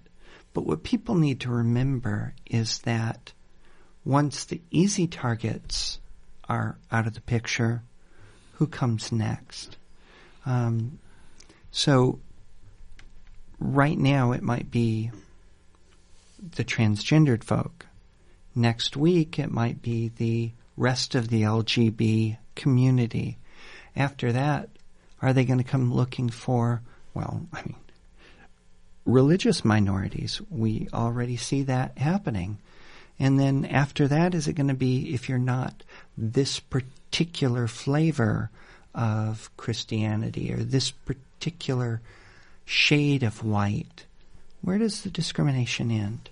But 0.53 0.67
what 0.67 0.83
people 0.83 1.17
need 1.17 1.41
to 1.41 1.51
remember 1.51 2.35
is 2.47 2.79
that 2.81 3.33
once 4.05 4.45
the 4.45 4.61
easy 4.71 5.07
targets 5.07 5.99
are 6.49 6.79
out 6.93 7.07
of 7.07 7.15
the 7.15 7.21
picture, 7.21 7.83
who 8.53 8.67
comes 8.67 9.13
next? 9.13 9.77
Um, 10.45 10.99
so 11.71 12.21
right 13.59 13.99
now 13.99 14.33
it 14.33 14.43
might 14.43 14.71
be 14.71 15.11
the 16.57 16.65
transgendered 16.65 17.45
folk. 17.45 17.87
Next 18.55 18.97
week 18.97 19.39
it 19.39 19.51
might 19.51 19.83
be 19.83 20.11
the 20.17 20.53
rest 20.77 21.15
of 21.15 21.29
the 21.29 21.43
LGB 21.43 22.39
community. 22.55 23.39
After 23.95 24.33
that, 24.33 24.69
are 25.23 25.33
they 25.33 25.45
going 25.45 25.59
to 25.59 25.65
come 25.65 25.93
looking 25.93 26.29
for, 26.29 26.83
well, 27.15 27.47
I 27.53 27.63
mean, 27.63 27.77
religious 29.05 29.65
minorities. 29.65 30.41
We 30.51 30.89
already 30.93 31.37
see 31.37 31.63
that 31.63 31.97
happening. 31.99 32.59
And 33.19 33.41
then 33.41 33.65
after 33.65 34.09
that, 34.09 34.35
is 34.35 34.47
it 34.47 34.55
going 34.55 34.69
to 34.69 34.75
be 34.75 35.15
if 35.15 35.29
you're 35.29 35.39
not 35.39 35.83
this 36.19 36.61
particular 36.61 37.67
flavor 37.67 38.51
of 38.95 39.51
Christianity 39.57 40.53
or 40.53 40.59
this 40.59 40.91
particular 40.91 42.01
shade 42.67 43.23
of 43.23 43.43
white? 43.43 44.05
Where 44.61 44.79
does 44.79 45.03
the 45.03 45.11
discrimination 45.11 45.91
end? 45.91 46.29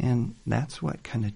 And 0.00 0.34
that's 0.46 0.80
what 0.80 1.02
kind 1.02 1.24
of 1.24 1.32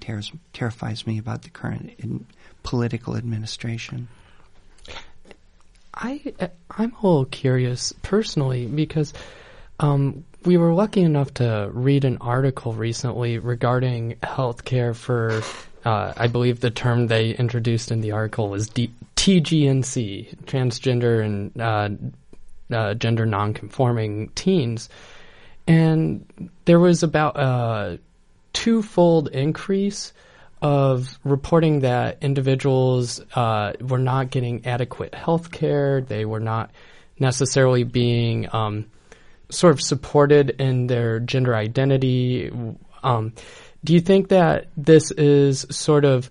terrifies 0.53 1.07
me 1.07 1.19
about 1.19 1.43
the 1.43 1.51
current 1.51 1.93
in, 1.99 2.27
political 2.63 3.15
administration. 3.15 4.09
I 5.95 6.21
I'm 6.71 6.93
a 6.93 7.07
little 7.07 7.27
curious 7.27 7.93
personally 8.03 8.67
because 8.67 9.13
um, 9.79 10.25
we 10.45 10.57
were 10.57 10.75
lucky 10.75 11.03
enough 11.03 11.33
to 11.35 11.71
read 11.73 12.05
an 12.05 12.19
article 12.21 12.73
recently 12.73 13.39
regarding 13.39 14.17
healthcare 14.23 14.95
for, 14.95 15.43
uh, 15.85 16.13
I 16.17 16.27
believe 16.27 16.61
the 16.61 16.71
term 16.71 17.07
they 17.07 17.31
introduced 17.31 17.91
in 17.91 18.01
the 18.01 18.13
article 18.13 18.49
was 18.49 18.69
D- 18.69 18.91
TGNC, 19.17 20.45
transgender 20.45 21.25
and 21.25 21.61
uh, 21.61 22.75
uh, 22.75 22.95
gender 22.95 23.27
nonconforming 23.27 24.31
teens. 24.35 24.89
And 25.67 26.51
there 26.67 26.81
was 26.81 27.03
about 27.03 27.39
a 27.39 27.99
twofold 28.55 29.29
increase 29.29 30.15
of 30.63 31.19
reporting 31.25 31.81
that 31.81 32.23
individuals 32.23 33.21
uh, 33.35 33.75
were 33.81 33.99
not 33.99 34.31
getting 34.31 34.65
adequate 34.65 35.15
health 35.15 35.51
care, 35.51 36.01
they 36.01 36.25
were 36.25 36.41
not 36.41 36.71
necessarily 37.19 37.85
being 37.85 38.49
um, 38.55 38.87
sort 39.51 39.75
of 39.75 39.83
supported 39.83 40.51
in 40.59 40.87
their 40.87 41.21
gender 41.21 41.55
identity. 41.55 42.51
Um, 43.03 43.35
do 43.85 43.93
you 43.93 44.01
think 44.01 44.29
that 44.29 44.69
this 44.77 45.11
is 45.11 45.67
sort 45.69 46.07
of 46.07 46.31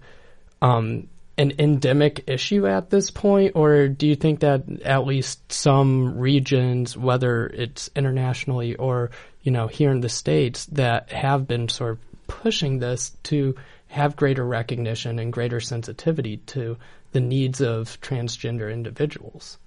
um, 0.63 1.09
an 1.37 1.53
endemic 1.59 2.23
issue 2.27 2.67
at 2.67 2.89
this 2.89 3.11
point, 3.11 3.51
or 3.55 3.87
do 3.87 4.07
you 4.07 4.15
think 4.15 4.39
that 4.39 4.63
at 4.83 5.05
least 5.05 5.51
some 5.51 6.17
regions, 6.17 6.97
whether 6.97 7.47
it's 7.47 7.89
internationally 7.95 8.75
or 8.75 9.11
you 9.43 9.51
know 9.51 9.67
here 9.67 9.91
in 9.91 10.01
the 10.01 10.09
states, 10.09 10.65
that 10.67 11.11
have 11.11 11.47
been 11.47 11.69
sort 11.69 11.91
of 11.91 11.99
pushing 12.41 12.79
this 12.79 13.11
to 13.23 13.55
have 13.87 14.15
greater 14.15 14.43
recognition 14.43 15.19
and 15.19 15.31
greater 15.31 15.59
sensitivity 15.59 16.37
to 16.37 16.77
the 17.11 17.19
needs 17.19 17.61
of 17.61 17.99
transgender 18.01 18.73
individuals? 18.73 19.59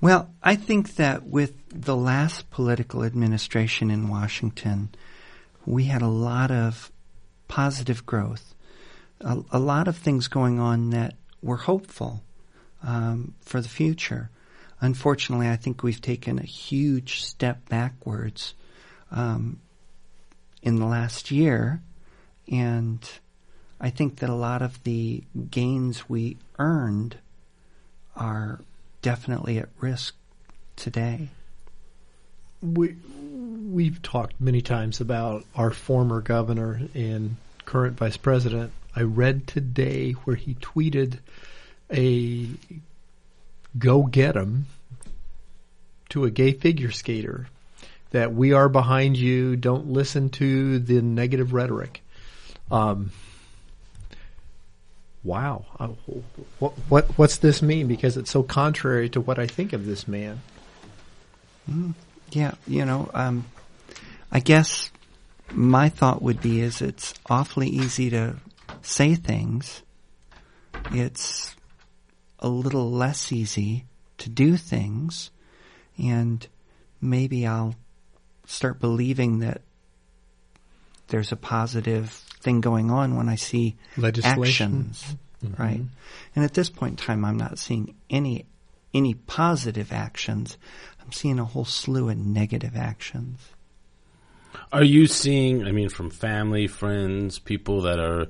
Well, 0.00 0.30
I 0.42 0.56
think 0.56 0.96
that 0.96 1.24
with 1.24 1.54
the 1.68 1.96
last 1.96 2.50
political 2.50 3.04
administration 3.04 3.90
in 3.90 4.08
Washington, 4.08 4.90
we 5.66 5.84
had 5.84 6.02
a 6.02 6.08
lot 6.08 6.50
of 6.50 6.90
positive 7.46 8.04
growth, 8.04 8.54
a, 9.20 9.38
a 9.52 9.58
lot 9.58 9.86
of 9.86 9.96
things 9.96 10.28
going 10.28 10.58
on 10.58 10.90
that 10.90 11.14
were 11.42 11.56
hopeful 11.56 12.22
um, 12.82 13.34
for 13.40 13.60
the 13.60 13.68
future. 13.68 14.30
Unfortunately, 14.80 15.48
I 15.48 15.56
think 15.56 15.82
we've 15.82 16.00
taken 16.00 16.38
a 16.38 16.42
huge 16.42 17.22
step 17.22 17.68
backwards 17.68 18.54
um, 19.10 19.60
in 20.62 20.76
the 20.76 20.86
last 20.86 21.30
year, 21.30 21.80
and 22.50 22.98
I 23.80 23.90
think 23.90 24.16
that 24.16 24.30
a 24.30 24.34
lot 24.34 24.62
of 24.62 24.82
the 24.82 25.22
gains 25.50 26.08
we 26.08 26.36
earned 26.58 27.16
are 28.16 28.60
definitely 29.02 29.58
at 29.58 29.68
risk 29.80 30.14
today. 30.76 31.28
We 32.60 32.96
we've 33.70 34.02
talked 34.02 34.40
many 34.40 34.62
times 34.62 35.00
about 35.00 35.44
our 35.54 35.70
former 35.70 36.20
governor 36.20 36.80
and 36.94 37.36
current 37.64 37.96
vice 37.96 38.16
president. 38.16 38.72
I 38.96 39.02
read 39.02 39.46
today 39.46 40.12
where 40.12 40.34
he 40.34 40.54
tweeted 40.54 41.18
a 41.92 42.48
go 43.78 44.04
get 44.04 44.36
'em 44.36 44.66
to 46.08 46.24
a 46.24 46.30
gay 46.30 46.52
figure 46.52 46.90
skater 46.90 47.46
that 48.10 48.34
we 48.34 48.52
are 48.52 48.68
behind 48.68 49.16
you. 49.16 49.56
Don't 49.56 49.88
listen 49.88 50.30
to 50.30 50.78
the 50.78 51.02
negative 51.02 51.52
rhetoric. 51.52 52.02
Um, 52.70 53.10
wow, 55.24 55.64
uh, 55.78 55.88
what 56.58 56.72
what 56.88 57.18
what's 57.18 57.38
this 57.38 57.62
mean? 57.62 57.86
Because 57.86 58.16
it's 58.16 58.30
so 58.30 58.42
contrary 58.42 59.08
to 59.10 59.20
what 59.20 59.38
I 59.38 59.46
think 59.46 59.72
of 59.72 59.86
this 59.86 60.06
man. 60.06 60.40
Mm, 61.70 61.94
yeah, 62.30 62.54
you 62.66 62.84
know, 62.84 63.10
um, 63.14 63.44
I 64.30 64.40
guess 64.40 64.90
my 65.50 65.88
thought 65.88 66.22
would 66.22 66.40
be 66.40 66.60
is 66.60 66.82
it's 66.82 67.14
awfully 67.26 67.68
easy 67.68 68.10
to 68.10 68.36
say 68.82 69.14
things. 69.14 69.82
It's 70.92 71.56
a 72.38 72.48
little 72.48 72.90
less 72.90 73.32
easy 73.32 73.84
to 74.18 74.28
do 74.28 74.56
things, 74.56 75.30
and 75.98 76.46
maybe 77.00 77.46
I'll 77.46 77.74
start 78.48 78.80
believing 78.80 79.40
that 79.40 79.60
there's 81.08 81.32
a 81.32 81.36
positive 81.36 82.10
thing 82.40 82.60
going 82.60 82.90
on 82.90 83.16
when 83.16 83.28
I 83.28 83.34
see 83.36 83.76
actions, 84.24 85.16
mm-hmm. 85.44 85.62
right? 85.62 85.82
And 86.34 86.44
at 86.44 86.54
this 86.54 86.70
point 86.70 86.92
in 87.00 87.06
time, 87.06 87.24
I'm 87.24 87.36
not 87.36 87.58
seeing 87.58 87.94
any 88.10 88.46
any 88.94 89.14
positive 89.14 89.92
actions. 89.92 90.56
I'm 91.02 91.12
seeing 91.12 91.38
a 91.38 91.44
whole 91.44 91.66
slew 91.66 92.08
of 92.08 92.16
negative 92.16 92.74
actions. 92.74 93.38
Are 94.72 94.84
you 94.84 95.06
seeing? 95.06 95.66
I 95.66 95.72
mean, 95.72 95.90
from 95.90 96.10
family, 96.10 96.66
friends, 96.66 97.38
people 97.38 97.82
that 97.82 97.98
are 97.98 98.28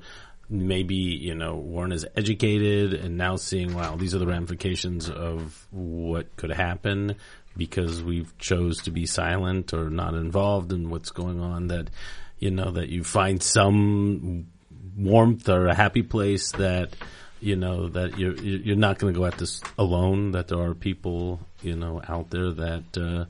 maybe 0.51 0.95
you 0.95 1.35
know 1.35 1.57
weren't 1.57 1.93
as 1.93 2.07
educated 2.17 2.95
and 2.95 3.19
now 3.19 3.37
seeing 3.37 3.75
wow 3.75 3.97
these 3.97 4.15
are 4.15 4.19
the 4.19 4.27
ramifications 4.27 5.11
of 5.11 5.67
what 5.71 6.35
could 6.37 6.51
happen 6.51 7.15
because 7.59 8.03
we've 8.03 8.37
chose 8.39 8.83
to 8.85 8.91
be 8.91 9.05
silent 9.05 9.75
or 9.75 9.91
not 9.91 10.15
involved 10.15 10.73
in 10.73 10.89
what's 10.89 11.11
going 11.11 11.41
on 11.41 11.69
that 11.69 11.91
you 12.39 12.51
know 12.51 12.71
that 12.71 12.89
you 12.89 13.05
find 13.05 13.43
some 13.43 14.47
warmth 14.97 15.49
or 15.49 15.67
a 15.67 15.75
happy 15.75 16.03
place 16.03 16.53
that 16.53 16.95
you 17.41 17.57
know 17.57 17.89
that 17.89 18.17
you're 18.19 18.35
you're 18.37 18.77
not 18.77 18.99
going 18.99 19.13
to 19.13 19.19
go 19.19 19.27
at 19.27 19.37
this 19.37 19.61
alone 19.77 20.33
that 20.33 20.49
there 20.49 20.61
are 20.61 20.75
people 20.75 21.41
you 21.61 21.77
know 21.77 22.01
out 22.09 22.31
there 22.31 22.51
that 22.53 22.97
uh, 22.97 23.25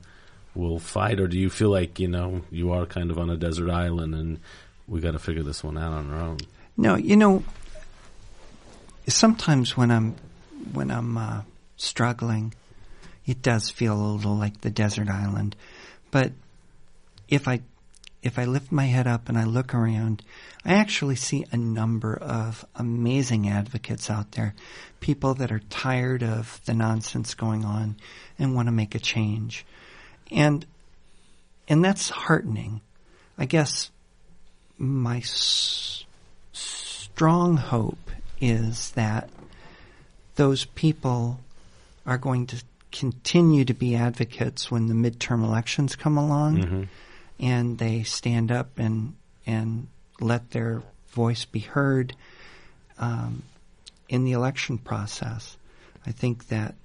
will 0.55 0.79
fight? 0.79 1.19
Or 1.19 1.27
do 1.27 1.37
you 1.37 1.49
feel 1.49 1.69
like 1.69 1.99
you 1.99 2.07
know 2.07 2.41
you 2.51 2.71
are 2.71 2.85
kind 2.85 3.11
of 3.11 3.17
on 3.17 3.29
a 3.29 3.37
desert 3.37 3.69
island 3.69 4.15
and 4.15 4.39
we 4.87 5.01
got 5.01 5.11
to 5.11 5.19
figure 5.19 5.43
this 5.43 5.63
one 5.63 5.77
out 5.77 5.93
on 5.93 6.13
our 6.13 6.21
own? 6.21 6.37
No 6.77 6.95
you 6.95 7.15
know 7.15 7.43
sometimes 9.07 9.75
when 9.75 9.91
i'm 9.91 10.15
when 10.71 10.91
i'm 10.91 11.17
uh, 11.17 11.41
struggling 11.77 12.53
it 13.29 13.43
does 13.43 13.69
feel 13.69 13.93
a 13.93 14.13
little 14.15 14.35
like 14.35 14.61
the 14.61 14.71
desert 14.71 15.07
island. 15.07 15.55
But 16.09 16.31
if 17.27 17.47
I 17.47 17.61
if 18.23 18.39
I 18.39 18.45
lift 18.45 18.71
my 18.71 18.85
head 18.85 19.05
up 19.05 19.29
and 19.29 19.37
I 19.37 19.43
look 19.43 19.73
around, 19.73 20.23
I 20.65 20.73
actually 20.73 21.15
see 21.15 21.45
a 21.51 21.57
number 21.57 22.15
of 22.15 22.65
amazing 22.75 23.47
advocates 23.47 24.09
out 24.09 24.31
there, 24.31 24.55
people 24.99 25.35
that 25.35 25.51
are 25.51 25.61
tired 25.69 26.23
of 26.23 26.59
the 26.65 26.73
nonsense 26.73 27.35
going 27.35 27.63
on 27.63 27.97
and 28.39 28.55
want 28.55 28.67
to 28.67 28.73
make 28.73 28.95
a 28.95 28.99
change. 28.99 29.63
And 30.31 30.65
and 31.67 31.85
that's 31.85 32.09
heartening. 32.09 32.81
I 33.37 33.45
guess 33.45 33.91
my 34.75 35.17
s- 35.17 36.03
strong 36.51 37.57
hope 37.57 38.09
is 38.41 38.89
that 38.91 39.29
those 40.33 40.65
people 40.65 41.39
are 42.07 42.17
going 42.17 42.47
to 42.47 42.63
continue 42.91 43.65
to 43.65 43.73
be 43.73 43.95
advocates 43.95 44.71
when 44.71 44.87
the 44.87 44.93
midterm 44.93 45.43
elections 45.43 45.95
come 45.95 46.17
along 46.17 46.57
mm-hmm. 46.57 46.83
and 47.39 47.77
they 47.77 48.03
stand 48.03 48.51
up 48.51 48.77
and 48.77 49.15
and 49.45 49.87
let 50.19 50.51
their 50.51 50.81
voice 51.09 51.45
be 51.45 51.59
heard 51.59 52.15
um, 52.97 53.43
in 54.07 54.25
the 54.25 54.33
election 54.33 54.77
process. 54.77 55.57
I 56.05 56.11
think 56.11 56.47
that 56.47 56.75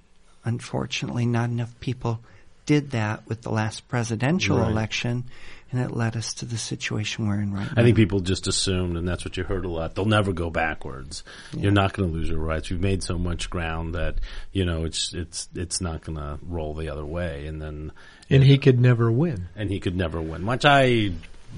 unfortunately 0.43 1.25
not 1.25 1.49
enough 1.49 1.79
people 1.79 2.21
did 2.65 2.91
that 2.91 3.27
with 3.27 3.41
the 3.41 3.51
last 3.51 3.87
presidential 3.87 4.57
right. 4.57 4.69
election 4.69 5.25
and 5.71 5.81
it 5.81 5.95
led 5.95 6.15
us 6.15 6.35
to 6.35 6.45
the 6.45 6.57
situation 6.57 7.27
we're 7.27 7.41
in 7.41 7.53
right 7.53 7.65
now. 7.65 7.81
I 7.81 7.83
think 7.83 7.95
people 7.95 8.19
just 8.19 8.47
assumed, 8.47 8.97
and 8.97 9.07
that's 9.07 9.25
what 9.25 9.35
you 9.35 9.43
heard 9.43 9.65
a 9.65 9.69
lot. 9.69 9.95
They'll 9.95 10.05
never 10.05 10.31
go 10.31 10.49
backwards. 10.49 11.23
Yeah. 11.53 11.63
You're 11.63 11.71
not 11.71 11.93
going 11.93 12.09
to 12.09 12.15
lose 12.15 12.29
your 12.29 12.39
rights. 12.39 12.69
You've 12.69 12.81
made 12.81 13.03
so 13.03 13.17
much 13.17 13.49
ground 13.49 13.95
that 13.95 14.15
you 14.51 14.63
know 14.63 14.85
it's 14.85 15.13
it's 15.13 15.49
it's 15.53 15.81
not 15.81 16.01
going 16.01 16.17
to 16.17 16.39
roll 16.43 16.73
the 16.75 16.89
other 16.89 17.05
way. 17.05 17.47
And 17.47 17.61
then 17.61 17.91
and 18.29 18.43
he 18.43 18.57
could 18.57 18.79
never 18.79 19.11
win. 19.11 19.49
And 19.55 19.69
he 19.69 19.79
could 19.79 19.95
never 19.95 20.21
win, 20.21 20.45
which 20.45 20.65
I 20.65 21.11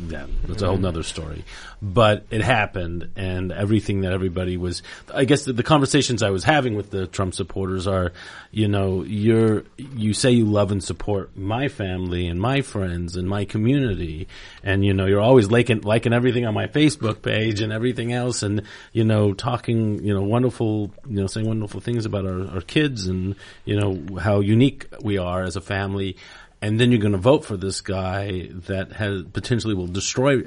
yeah, 0.05 0.27
that's 0.45 0.61
a 0.61 0.67
whole 0.67 0.77
nother 0.77 1.01
story. 1.01 1.43
But 1.81 2.25
it 2.29 2.41
happened, 2.41 3.09
and 3.15 3.51
everything 3.51 4.01
that 4.01 4.13
everybody 4.13 4.55
was. 4.55 4.83
I 5.13 5.25
guess 5.25 5.45
the, 5.45 5.53
the, 5.53 5.63
conversations 5.63 6.21
I 6.21 6.29
was 6.29 6.43
having 6.43 6.75
with 6.75 6.91
the 6.91 7.07
Trump 7.07 7.33
supporters 7.33 7.87
are, 7.87 8.13
you 8.51 8.67
know, 8.67 9.03
you're 9.03 9.63
you 9.77 10.13
say 10.13 10.31
you 10.31 10.45
love 10.45 10.71
and 10.71 10.83
support 10.83 11.35
my 11.35 11.67
family 11.67 12.27
and 12.27 12.39
my 12.39 12.61
friends 12.61 13.15
and 13.15 13.27
my 13.27 13.45
community, 13.45 14.27
and 14.63 14.85
you 14.85 14.93
know 14.93 15.07
you're 15.07 15.21
always 15.21 15.49
liking 15.49 15.81
liking 15.81 16.13
everything 16.13 16.45
on 16.45 16.53
my 16.53 16.67
Facebook 16.67 17.21
page 17.23 17.61
and 17.61 17.73
everything 17.73 18.13
else, 18.13 18.43
and 18.43 18.61
you 18.93 19.03
know 19.03 19.33
talking, 19.33 20.03
you 20.03 20.13
know, 20.13 20.21
wonderful, 20.21 20.91
you 21.09 21.21
know, 21.21 21.27
saying 21.27 21.47
wonderful 21.47 21.81
things 21.81 22.05
about 22.05 22.25
our, 22.25 22.47
our 22.49 22.61
kids 22.61 23.07
and 23.07 23.35
you 23.65 23.79
know 23.79 24.19
how 24.19 24.41
unique 24.41 24.87
we 25.01 25.17
are 25.17 25.43
as 25.43 25.55
a 25.55 25.61
family 25.61 26.17
and 26.61 26.79
then 26.79 26.91
you're 26.91 27.01
going 27.01 27.11
to 27.11 27.17
vote 27.17 27.45
for 27.45 27.57
this 27.57 27.81
guy 27.81 28.49
that 28.67 28.93
has 28.93 29.23
potentially 29.33 29.73
will 29.73 29.87
destroy 29.87 30.43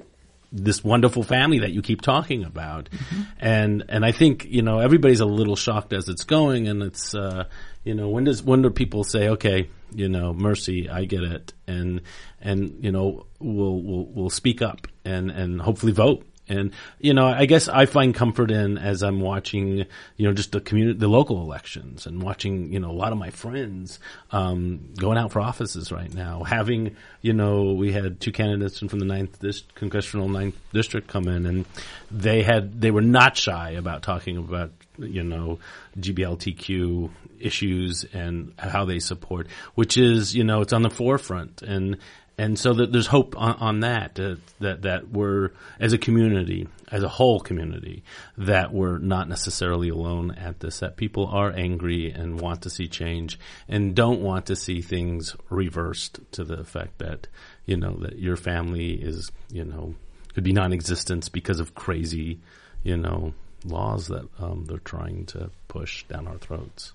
this 0.53 0.83
wonderful 0.83 1.23
family 1.23 1.61
that 1.61 1.71
you 1.71 1.81
keep 1.81 2.03
talking 2.03 2.45
about. 2.45 2.91
Mm-hmm. 2.91 3.23
And 3.39 3.85
and 3.89 4.05
I 4.05 4.13
think 4.13 4.47
you 4.47 4.63
know 4.63 4.81
everybody's 4.81 5.21
a 5.21 5.27
little 5.27 5.57
shocked 5.57 5.93
as 5.93 6.09
it's 6.09 6.25
going, 6.25 6.69
and 6.69 6.83
it's 6.83 7.15
uh, 7.15 7.45
you 7.85 7.95
know 7.95 8.09
when 8.09 8.25
does 8.25 8.43
when 8.43 8.63
do 8.63 8.71
people 8.71 9.05
say 9.05 9.29
okay 9.29 9.69
you 9.95 10.09
know 10.09 10.33
mercy 10.33 10.89
I 10.89 11.05
get 11.05 11.23
it 11.23 11.53
and 11.67 12.03
and 12.41 12.79
you 12.81 12.93
know 12.93 13.27
we'll 13.39 13.83
we'll 13.83 14.07
we'll 14.07 14.31
speak 14.31 14.63
up 14.63 14.87
and 15.05 15.31
and 15.31 15.61
hopefully 15.61 15.93
vote 15.93 16.25
and 16.51 16.73
you 16.99 17.15
know, 17.15 17.27
I 17.27 17.47
guess 17.47 17.69
I 17.69 17.87
find 17.87 18.15
comfort 18.15 18.51
in 18.51 18.77
as 18.77 19.03
I'm 19.03 19.21
watching, 19.21 19.87
you 20.17 20.27
know, 20.27 20.33
just 20.33 20.53
the 20.53 20.61
community, 20.61 20.99
the 20.99 21.09
local 21.09 21.41
elections, 21.41 22.07
and 22.07 22.23
watching, 22.23 22.73
you 22.73 22.81
know, 22.81 22.91
a 22.91 22.93
lot 22.93 23.13
of 23.13 23.19
my 23.19 23.31
friends 23.31 24.01
um, 24.33 24.91
going 24.99 25.17
out 25.17 25.33
for 25.33 25.41
offices 25.41 25.93
right 25.93 26.13
now. 26.13 26.43
Having, 26.43 26.97
you 27.23 27.33
know, 27.33 27.73
we 27.73 27.93
had 27.93 28.21
two 28.21 28.33
candidates 28.33 28.81
from 28.81 28.99
the 28.99 29.05
ninth 29.05 29.43
congressional 29.75 30.29
ninth 30.29 30.57
district 30.73 31.09
come 31.09 31.29
in, 31.29 31.47
and 31.47 31.67
they 32.11 32.43
had 32.43 32.81
they 32.81 32.91
were 32.91 33.01
not 33.01 33.37
shy 33.37 33.71
about 33.71 34.03
talking 34.03 34.37
about, 34.37 34.73
you 34.99 35.23
know, 35.23 35.61
GBLTQ 35.99 37.11
issues 37.41 38.05
and 38.13 38.53
how 38.59 38.85
they 38.85 38.99
support, 38.99 39.47
which 39.75 39.97
is, 39.97 40.35
you 40.35 40.45
know, 40.45 40.61
it's 40.61 40.73
on 40.73 40.83
the 40.83 40.91
forefront 40.91 41.63
and 41.63 41.97
and 42.41 42.59
so 42.59 42.73
that 42.73 42.91
there's 42.91 43.07
hope 43.07 43.37
on, 43.37 43.55
on 43.57 43.81
that, 43.81 44.19
uh, 44.19 44.37
that 44.61 44.81
that 44.83 45.11
we're 45.11 45.51
as 45.79 45.93
a 45.93 45.99
community, 45.99 46.67
as 46.91 47.03
a 47.03 47.09
whole 47.09 47.39
community, 47.39 48.03
that 48.39 48.73
we're 48.73 48.97
not 48.97 49.29
necessarily 49.29 49.91
alone 49.91 50.31
at 50.31 50.59
this. 50.61 50.81
That 50.81 50.97
people 50.97 51.27
are 51.27 51.53
angry 51.53 52.11
and 52.11 52.41
want 52.41 52.63
to 52.63 52.71
see 52.71 52.89
change, 52.89 53.39
and 53.69 53.95
don't 53.95 54.23
want 54.23 54.47
to 54.47 54.57
see 54.57 54.81
things 54.81 55.37
reversed 55.51 56.19
to 56.33 56.43
the 56.43 56.59
effect 56.59 56.97
that 57.01 57.27
you 57.67 57.77
know 57.77 57.93
that 57.97 58.19
your 58.19 58.37
family 58.37 58.95
is 58.95 59.31
you 59.51 59.67
know 59.67 59.95
could 60.33 60.45
be 60.45 60.55
non-existent 60.55 61.31
because 61.33 61.61
of 61.61 61.75
crazy 61.75 62.41
you 62.83 62.97
know 62.97 63.35
laws 63.67 64.09
that 64.09 64.27
um, 64.39 64.65
they're 64.65 64.79
trying 64.79 65.27
to 65.27 65.51
push 65.69 66.05
down 66.05 66.27
our 66.27 66.39
throats. 66.39 66.95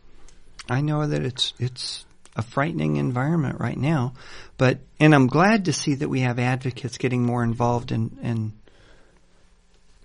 I 0.67 0.81
know 0.81 1.05
that 1.05 1.21
it's 1.21 1.53
it's 1.59 2.03
a 2.35 2.41
frightening 2.41 2.97
environment 2.97 3.59
right 3.59 3.77
now. 3.77 4.13
But 4.57 4.79
and 4.99 5.15
I'm 5.15 5.27
glad 5.27 5.65
to 5.65 5.73
see 5.73 5.95
that 5.95 6.09
we 6.09 6.21
have 6.21 6.39
advocates 6.39 6.97
getting 6.97 7.23
more 7.23 7.43
involved 7.43 7.91
in 7.91 8.17
in 8.21 8.53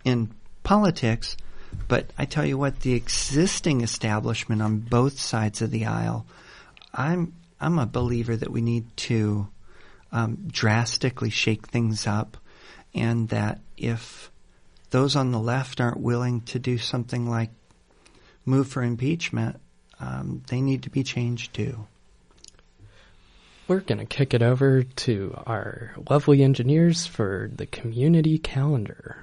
in 0.04 0.30
politics. 0.62 1.36
But 1.88 2.12
I 2.18 2.24
tell 2.24 2.44
you 2.44 2.58
what, 2.58 2.80
the 2.80 2.94
existing 2.94 3.80
establishment 3.80 4.62
on 4.62 4.78
both 4.78 5.20
sides 5.20 5.62
of 5.62 5.70
the 5.70 5.86
aisle, 5.86 6.26
I'm 6.92 7.34
I'm 7.60 7.78
a 7.78 7.86
believer 7.86 8.36
that 8.36 8.50
we 8.50 8.60
need 8.60 8.96
to 9.08 9.48
um, 10.12 10.48
drastically 10.48 11.30
shake 11.30 11.68
things 11.68 12.06
up, 12.06 12.36
and 12.94 13.28
that 13.28 13.60
if 13.76 14.30
those 14.90 15.14
on 15.14 15.30
the 15.30 15.38
left 15.38 15.80
aren't 15.80 16.00
willing 16.00 16.40
to 16.42 16.58
do 16.58 16.78
something 16.78 17.28
like 17.28 17.50
move 18.44 18.68
for 18.68 18.82
impeachment, 18.82 19.60
um, 20.00 20.42
they 20.48 20.60
need 20.60 20.84
to 20.84 20.90
be 20.90 21.02
changed 21.02 21.54
too. 21.54 21.86
We're 23.70 23.78
going 23.78 23.98
to 23.98 24.04
kick 24.04 24.34
it 24.34 24.42
over 24.42 24.82
to 24.82 25.32
our 25.46 25.94
lovely 26.10 26.42
engineers 26.42 27.06
for 27.06 27.52
the 27.54 27.66
community 27.66 28.36
calendar. 28.36 29.22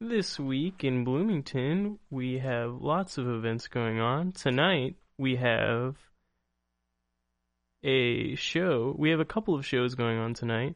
This 0.00 0.36
week 0.40 0.82
in 0.82 1.04
Bloomington, 1.04 2.00
we 2.10 2.40
have 2.40 2.82
lots 2.82 3.18
of 3.18 3.28
events 3.28 3.68
going 3.68 4.00
on. 4.00 4.32
Tonight, 4.32 4.96
we 5.16 5.36
have 5.36 5.94
a 7.84 8.34
show. 8.34 8.96
We 8.98 9.10
have 9.10 9.20
a 9.20 9.24
couple 9.24 9.54
of 9.54 9.64
shows 9.64 9.94
going 9.94 10.18
on 10.18 10.34
tonight. 10.34 10.74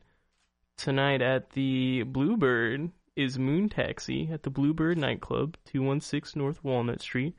Tonight 0.77 1.23
at 1.23 1.51
the 1.51 2.05
Bluebird 2.05 2.92
is 3.16 3.37
Moon 3.37 3.68
Taxi 3.68 4.29
at 4.33 4.44
the 4.44 4.51
Bluebird 4.51 4.97
Nightclub, 4.97 5.57
216 5.64 6.40
North 6.40 6.62
Walnut 6.62 7.01
Street, 7.01 7.35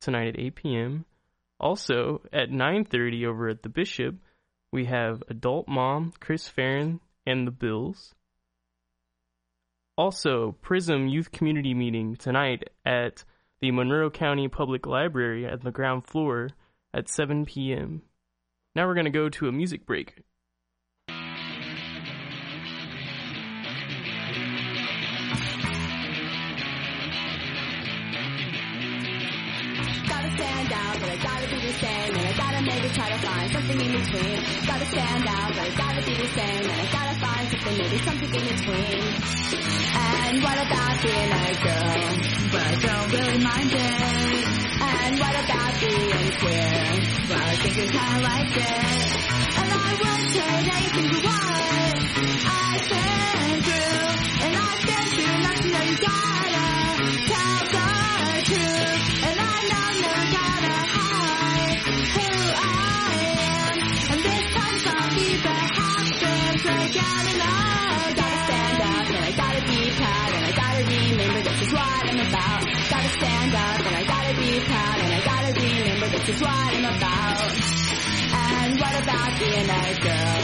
tonight 0.00 0.28
at 0.28 0.40
8 0.40 0.54
p.m. 0.54 1.04
Also, 1.60 2.22
at 2.32 2.50
9.30 2.50 3.26
over 3.26 3.48
at 3.48 3.62
the 3.62 3.68
Bishop, 3.68 4.16
we 4.72 4.86
have 4.86 5.22
Adult 5.28 5.68
Mom, 5.68 6.14
Chris 6.18 6.48
Farren, 6.48 7.00
and 7.26 7.46
the 7.46 7.50
Bills. 7.52 8.14
Also, 9.98 10.56
Prism 10.62 11.06
Youth 11.06 11.30
Community 11.30 11.74
Meeting 11.74 12.16
tonight 12.16 12.70
at 12.86 13.24
the 13.60 13.70
Monroe 13.72 14.08
County 14.08 14.48
Public 14.48 14.86
Library 14.86 15.46
at 15.46 15.62
the 15.62 15.70
ground 15.70 16.06
floor 16.06 16.48
at 16.94 17.10
7 17.10 17.44
p.m. 17.44 18.02
Now 18.74 18.86
we're 18.86 18.94
going 18.94 19.04
to 19.04 19.10
go 19.10 19.28
to 19.28 19.48
a 19.48 19.52
music 19.52 19.84
break. 19.84 20.22
Same, 31.80 32.14
and 32.14 32.26
I 32.28 32.32
gotta 32.36 32.60
maybe 32.60 32.88
try 32.92 33.08
to 33.08 33.18
find 33.26 33.50
something 33.52 33.80
in 33.80 33.92
between. 34.00 34.36
Gotta 34.68 34.86
stand 34.92 35.24
out, 35.26 35.48
but 35.56 35.64
I 35.64 35.70
gotta 35.72 36.02
be 36.04 36.14
the 36.14 36.28
same, 36.36 36.62
and 36.68 36.76
I 36.76 36.86
gotta 36.92 37.16
find 37.24 37.44
something, 37.48 37.76
maybe 37.80 37.98
something 38.04 38.32
in 38.36 38.44
between. 38.52 39.00
And 39.96 40.34
what 40.44 40.58
about 40.60 40.94
being 41.00 41.32
a 41.32 41.48
girl? 41.64 42.04
But 42.52 42.62
I 42.68 42.74
don't 42.84 43.08
really 43.16 43.38
mind 43.40 43.72
it. 43.72 44.44
And 44.92 45.12
what 45.22 45.34
about 45.44 45.72
being 45.80 46.28
queer? 46.40 46.84
Well, 47.28 47.48
I 47.48 47.56
think 47.62 47.74
you 47.80 47.86
kinda 47.88 48.20
like 48.28 48.54
it. 48.60 49.08
And 49.60 49.68
I 49.72 49.90
won't 50.04 50.24
trade 50.36 50.68
anything 50.76 51.08
what 51.24 51.96
I've 52.60 52.84
been 52.92 53.56
through. 53.66 54.04
And 54.44 54.52
I've 54.68 54.89
this 76.20 76.36
is 76.36 76.40
what 76.42 76.50
I'm 76.50 76.84
about. 76.84 77.52
And 78.32 78.78
what 78.78 79.02
about 79.02 79.38
being 79.38 79.70
a 79.70 79.94
girl? 80.04 80.40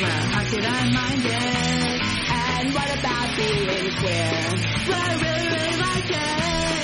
Well, 0.00 0.22
how 0.30 0.44
could 0.50 0.64
I 0.64 0.90
mind 0.90 1.24
it? 1.24 2.02
And 2.30 2.74
what 2.74 2.98
about 2.98 3.36
being 3.36 3.90
queer? 3.96 4.38
Well, 4.86 5.02
I 5.02 5.14
really, 5.24 5.46
really 5.50 5.76
like 5.82 6.10
it. 6.10 6.82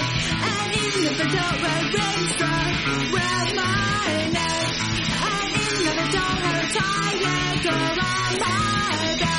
And 0.51 0.75
even 0.75 1.03
if 1.07 1.21
I 1.21 1.27
don't 1.39 1.59
wear 1.63 1.83
rings, 1.97 2.35
I 2.41 2.67
wear 3.15 3.39
my 3.63 4.07
neck. 4.33 4.75
And 5.23 5.51
even 5.63 5.87
if 5.87 5.99
I 5.99 6.09
don't 6.11 6.41
have 6.43 6.59
a 6.59 6.69
tie 6.73 7.19
triangle 7.23 7.79
on 7.79 7.95
my 7.99 8.43
back. 8.43 9.31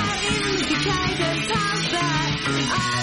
And 0.00 0.18
even 0.32 0.54
if 0.60 0.70
you 0.70 0.78
can't 0.80 1.16
get 1.18 1.36
past 1.52 1.90
that, 1.92 2.28
I'm 2.72 2.93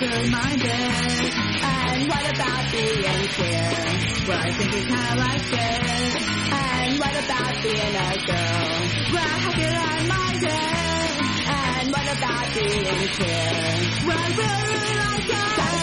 It. 0.00 1.34
And 1.64 2.08
what 2.08 2.22
about 2.32 2.70
being 2.70 3.28
queer? 3.34 3.68
Well, 4.28 4.38
I 4.38 4.52
think 4.52 4.72
you 4.72 4.82
kinda 4.86 5.14
like 5.16 5.52
it. 5.52 6.22
And 6.52 6.98
what 7.00 7.14
about 7.24 7.62
being 7.62 7.96
a 7.96 8.16
girl? 8.24 9.12
Well, 9.12 9.38
how 9.42 9.50
could 9.50 9.74
I 9.74 10.06
mind 10.06 10.44
it? 10.44 11.10
And 11.50 11.90
what 11.90 12.06
about 12.16 12.54
being 12.54 13.08
queer? 13.16 13.50
Well, 14.06 14.18
I 14.18 14.28
really 14.38 14.94
like 14.94 15.30
it. 15.30 15.77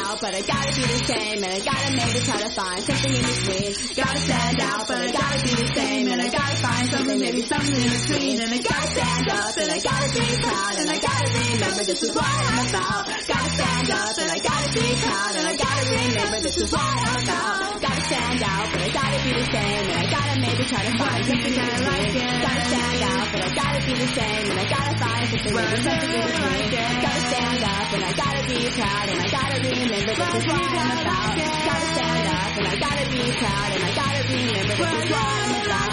Out, 0.00 0.20
but 0.20 0.34
I 0.34 0.40
gotta 0.40 0.72
be 0.74 0.82
the 0.82 1.00
same. 1.06 1.44
And 1.44 1.52
I 1.52 1.60
gotta 1.60 1.90
maybe 1.94 2.20
try 2.24 2.40
to 2.40 2.50
find 2.50 2.80
something 2.82 3.14
in 3.14 3.22
between. 3.22 3.70
Gotta 3.94 4.20
stand 4.20 4.60
out, 4.60 4.88
but 4.88 4.98
I 4.98 5.10
gotta 5.12 5.38
be 5.44 5.54
the 5.54 5.68
same. 5.74 6.08
And 6.10 6.20
I 6.20 6.28
gotta 6.28 6.56
find 6.56 6.90
something, 6.90 7.18
maybe 7.20 7.42
something 7.42 7.74
in 7.74 7.90
between. 7.90 8.40
And 8.40 8.50
I 8.50 8.58
gotta 8.58 8.88
stand 8.90 9.28
up, 9.30 9.56
and 9.60 9.70
I 9.70 9.78
gotta 9.80 10.08
be 10.14 10.26
proud. 10.40 10.74
And 10.80 10.88
I 10.90 10.98
gotta 10.98 11.28
remember 11.30 11.82
this 11.84 12.02
is 12.02 12.12
what 12.14 12.24
I'm 12.24 12.68
about. 12.68 13.02
Gotta 13.06 13.50
stand 13.54 13.90
up, 13.90 14.14
and 14.18 14.30
I 14.30 14.38
gotta 14.40 14.68
be 14.72 14.86
proud. 15.04 15.32
And 15.36 15.46
I 15.46 15.54
gotta 15.56 15.84
remember 15.90 16.38
this 16.40 16.56
is 16.58 16.70
what 16.72 16.80
I'm 16.80 17.22
about. 17.22 17.80
Gotta 17.80 18.02
stand 18.10 18.42
out, 18.42 18.66
but 18.72 18.80
I 18.80 18.88
gotta 18.90 19.18
be 19.20 19.32
the 19.36 19.46
same. 19.52 19.84
And 19.90 19.98
I 20.00 20.06
gotta 20.10 20.34
maybe 20.40 20.64
try 20.64 20.82
to 20.86 20.94
find 20.98 21.20
something 21.28 21.54
in 21.54 21.66
between. 21.70 22.40
Gotta 22.40 22.64
stand 22.70 23.02
out, 23.04 23.26
but 23.32 23.40
I 23.40 23.50
gotta 23.54 23.80
be 23.86 23.94
the 23.94 24.08
same. 24.16 24.44
And 24.50 24.58
I 24.58 24.66
gotta 24.70 24.94
find 24.96 25.24
something, 25.28 25.54
maybe 25.54 25.76
something 25.82 26.10
in 26.10 26.24
between. 26.24 26.66
Gotta 27.04 27.22
stand 27.30 27.62
up, 27.68 27.88
and 27.94 28.04
I 28.04 28.12
gotta 28.16 28.42
be 28.48 28.58
proud. 28.70 29.06
And 29.10 29.20
I 29.20 29.28
gotta 29.28 29.58
remember 29.60 29.89
this 29.90 30.02
is 30.02 30.18
what 30.18 30.28
I'm 30.28 30.98
about. 31.00 31.36
Gotta 31.36 31.86
stand 31.94 32.26
up, 32.28 32.56
and 32.58 32.66
I 32.66 32.76
gotta 32.76 33.06
be 33.10 33.22
proud. 33.38 33.70
And 33.74 33.82
I 33.82 33.92
gotta 33.94 34.22
remember 34.32 34.74
this 34.76 35.04
is 35.04 35.10
what 35.10 35.26
I'm 35.26 35.50
about. 35.66 35.90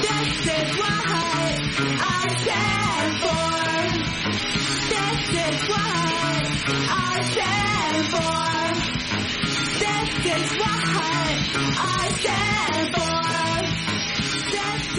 This 0.00 0.36
is 0.46 0.70
what 0.78 1.04
I 1.10 2.26
stand 2.40 3.12
for. 3.20 3.50
This 4.90 5.20
is 5.44 5.58
what 5.68 5.94
I 6.88 7.14
stand 7.30 8.06
for. 8.14 8.40
This 9.80 10.10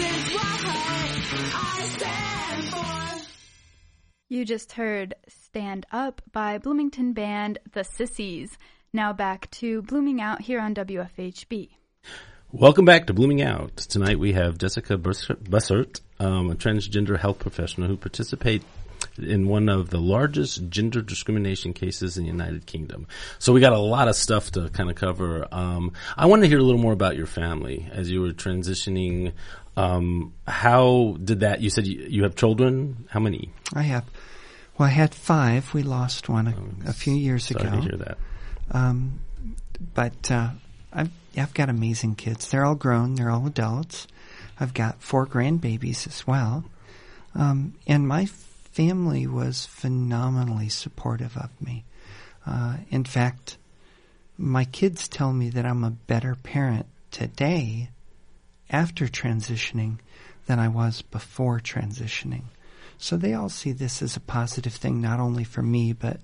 is 0.00 0.22
what 0.34 0.60
I 1.54 1.66
stand 1.96 2.60
for. 2.70 3.26
You 4.28 4.44
just 4.44 4.72
heard 4.72 5.14
Stand 5.52 5.84
Up 5.92 6.22
by 6.32 6.56
Bloomington 6.56 7.12
band 7.12 7.58
The 7.74 7.84
Sissies. 7.84 8.56
Now 8.90 9.12
back 9.12 9.50
to 9.50 9.82
Blooming 9.82 10.18
Out 10.18 10.40
here 10.40 10.58
on 10.58 10.74
WFHB. 10.74 11.68
Welcome 12.50 12.86
back 12.86 13.06
to 13.08 13.12
Blooming 13.12 13.42
Out. 13.42 13.76
Tonight 13.76 14.18
we 14.18 14.32
have 14.32 14.56
Jessica 14.56 14.96
Bussert, 14.96 16.00
um, 16.18 16.50
a 16.50 16.54
transgender 16.54 17.18
health 17.18 17.38
professional 17.38 17.86
who 17.88 17.98
participates 17.98 18.64
in 19.18 19.46
one 19.46 19.68
of 19.68 19.90
the 19.90 20.00
largest 20.00 20.70
gender 20.70 21.02
discrimination 21.02 21.74
cases 21.74 22.16
in 22.16 22.24
the 22.24 22.30
United 22.30 22.64
Kingdom. 22.64 23.06
So 23.38 23.52
we 23.52 23.60
got 23.60 23.74
a 23.74 23.78
lot 23.78 24.08
of 24.08 24.16
stuff 24.16 24.52
to 24.52 24.70
kind 24.70 24.88
of 24.88 24.96
cover. 24.96 25.46
Um, 25.52 25.92
I 26.16 26.24
want 26.24 26.40
to 26.44 26.48
hear 26.48 26.60
a 26.60 26.62
little 26.62 26.80
more 26.80 26.94
about 26.94 27.14
your 27.14 27.26
family 27.26 27.86
as 27.92 28.10
you 28.10 28.22
were 28.22 28.30
transitioning. 28.30 29.34
Um, 29.76 30.32
how 30.48 31.18
did 31.22 31.40
that? 31.40 31.60
You 31.60 31.68
said 31.68 31.86
you, 31.86 32.06
you 32.08 32.22
have 32.22 32.36
children. 32.36 33.06
How 33.10 33.20
many? 33.20 33.50
I 33.74 33.82
have 33.82 34.06
Well, 34.82 34.90
I 34.90 34.94
had 34.94 35.14
five. 35.14 35.72
We 35.74 35.84
lost 35.84 36.28
one 36.28 36.48
a, 36.48 36.90
a 36.90 36.92
few 36.92 37.14
years 37.14 37.44
Sorry 37.44 37.68
ago. 37.68 37.76
to 37.76 37.82
hear 37.82 37.96
that. 37.98 38.18
Um, 38.72 39.20
but 39.94 40.28
uh, 40.28 40.50
I've 40.92 41.12
I've 41.36 41.54
got 41.54 41.68
amazing 41.68 42.16
kids. 42.16 42.48
They're 42.48 42.64
all 42.64 42.74
grown. 42.74 43.14
They're 43.14 43.30
all 43.30 43.46
adults. 43.46 44.08
I've 44.58 44.74
got 44.74 45.00
four 45.00 45.24
grandbabies 45.24 46.08
as 46.08 46.26
well, 46.26 46.64
um, 47.36 47.74
and 47.86 48.08
my 48.08 48.26
family 48.26 49.24
was 49.28 49.66
phenomenally 49.66 50.68
supportive 50.68 51.36
of 51.36 51.50
me. 51.64 51.84
Uh, 52.44 52.78
in 52.90 53.04
fact, 53.04 53.58
my 54.36 54.64
kids 54.64 55.06
tell 55.06 55.32
me 55.32 55.48
that 55.50 55.64
I'm 55.64 55.84
a 55.84 55.90
better 55.90 56.34
parent 56.34 56.86
today 57.12 57.90
after 58.68 59.06
transitioning 59.06 59.98
than 60.46 60.58
I 60.58 60.66
was 60.66 61.02
before 61.02 61.60
transitioning. 61.60 62.46
So 63.02 63.16
they 63.16 63.34
all 63.34 63.48
see 63.48 63.72
this 63.72 64.00
as 64.00 64.14
a 64.16 64.20
positive 64.20 64.72
thing, 64.72 65.00
not 65.00 65.18
only 65.18 65.42
for 65.42 65.60
me, 65.60 65.92
but 65.92 66.20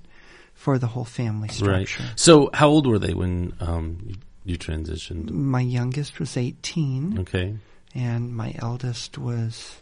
for 0.55 0.79
the 0.79 0.87
whole 0.87 1.05
family 1.05 1.49
structure. 1.49 2.05
Right. 2.05 2.13
So, 2.15 2.51
how 2.55 2.69
old 2.69 2.87
were 2.87 3.01
they 3.01 3.15
when 3.15 3.53
um, 3.59 4.13
you, 4.45 4.57
transitioned? 4.57 5.29
My 5.31 5.61
youngest 5.61 6.21
was 6.21 6.37
18, 6.37 7.19
Okay. 7.19 7.57
and 7.97 8.33
my 8.33 8.55
eldest 8.61 9.19
was 9.19 9.81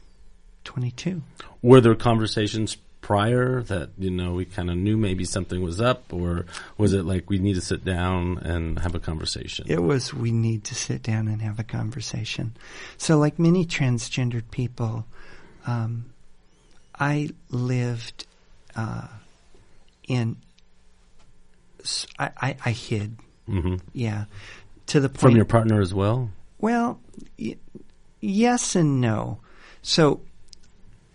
22. 0.65 1.21
Were 1.61 1.83
there 1.83 1.95
conversations 1.95 2.79
prior 3.03 3.63
that 3.65 3.91
you 3.99 4.11
know 4.11 4.33
we 4.33 4.47
kind 4.47 4.71
of 4.71 4.79
knew 4.79 4.97
maybe 4.97 5.27
something 5.27 5.63
was 5.63 5.83
up, 5.83 6.11
or 6.15 6.47
was 6.79 6.95
it 6.95 7.05
like 7.05 7.29
we 7.29 7.39
need 7.39 7.57
to 7.57 7.61
sit 7.61 7.85
down 7.85 8.39
and 8.39 8.79
have 8.79 8.95
a 8.95 9.01
conversation? 9.01 9.67
It 9.69 9.83
was, 9.83 10.15
we 10.15 10.33
need 10.33 10.65
to 10.65 10.75
sit 10.75 11.03
down 11.03 11.29
and 11.29 11.43
have 11.43 11.59
a 11.59 11.65
conversation. 11.65 12.57
So, 12.97 13.19
like 13.19 13.39
many 13.39 13.67
transgendered 13.67 14.51
people, 14.51 15.05
um, 15.67 16.07
I 16.99 17.31
lived 17.51 18.27
uh, 18.75 19.09
in, 20.09 20.37
I 22.19 22.71
hid, 22.71 23.17
hmm 23.47 23.77
yeah, 23.93 24.25
to 24.87 25.01
the 25.01 25.09
point. 25.09 25.21
From 25.21 25.37
your 25.37 25.45
partner 25.45 25.81
as 25.81 25.95
well. 25.95 26.31
Well, 26.59 27.01
y- 27.39 27.57
yes 28.21 28.75
and 28.75 29.01
no. 29.01 29.39
So 29.83 30.21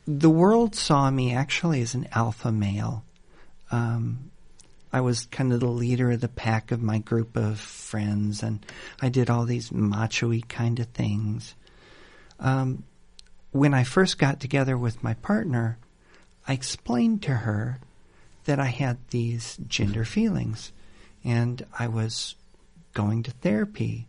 the 0.07 0.29
world 0.29 0.75
saw 0.75 1.09
me 1.09 1.33
actually 1.33 1.81
as 1.81 1.93
an 1.93 2.07
alpha 2.13 2.51
male. 2.51 3.03
Um, 3.71 4.31
I 4.93 5.01
was 5.01 5.25
kind 5.25 5.53
of 5.53 5.61
the 5.61 5.67
leader 5.67 6.11
of 6.11 6.21
the 6.21 6.27
pack 6.27 6.71
of 6.71 6.81
my 6.81 6.97
group 6.99 7.37
of 7.37 7.59
friends, 7.59 8.43
and 8.43 8.65
I 9.01 9.09
did 9.09 9.29
all 9.29 9.45
these 9.45 9.71
macho-y 9.71 10.41
kind 10.49 10.79
of 10.79 10.87
things. 10.87 11.55
Um, 12.39 12.83
when 13.51 13.73
I 13.73 13.83
first 13.83 14.17
got 14.17 14.39
together 14.39 14.77
with 14.77 15.03
my 15.03 15.13
partner, 15.15 15.77
I 16.47 16.53
explained 16.53 17.21
to 17.23 17.35
her 17.35 17.79
that 18.45 18.59
I 18.59 18.65
had 18.65 18.97
these 19.09 19.57
gender 19.67 20.05
feelings, 20.05 20.71
and 21.23 21.65
I 21.77 21.87
was 21.87 22.35
going 22.93 23.23
to 23.23 23.31
therapy. 23.31 24.07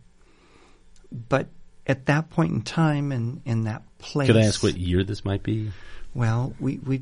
But 1.11 1.47
at 1.85 2.05
that 2.07 2.29
point 2.29 2.53
in 2.53 2.61
time 2.61 3.11
and 3.11 3.41
in 3.45 3.65
that 3.65 3.83
place, 3.99 4.27
Could 4.27 4.37
I 4.37 4.45
ask 4.45 4.63
what 4.63 4.77
year 4.77 5.03
this 5.03 5.23
might 5.23 5.43
be? 5.43 5.71
Well, 6.13 6.53
we 6.59 6.77
we 6.77 7.01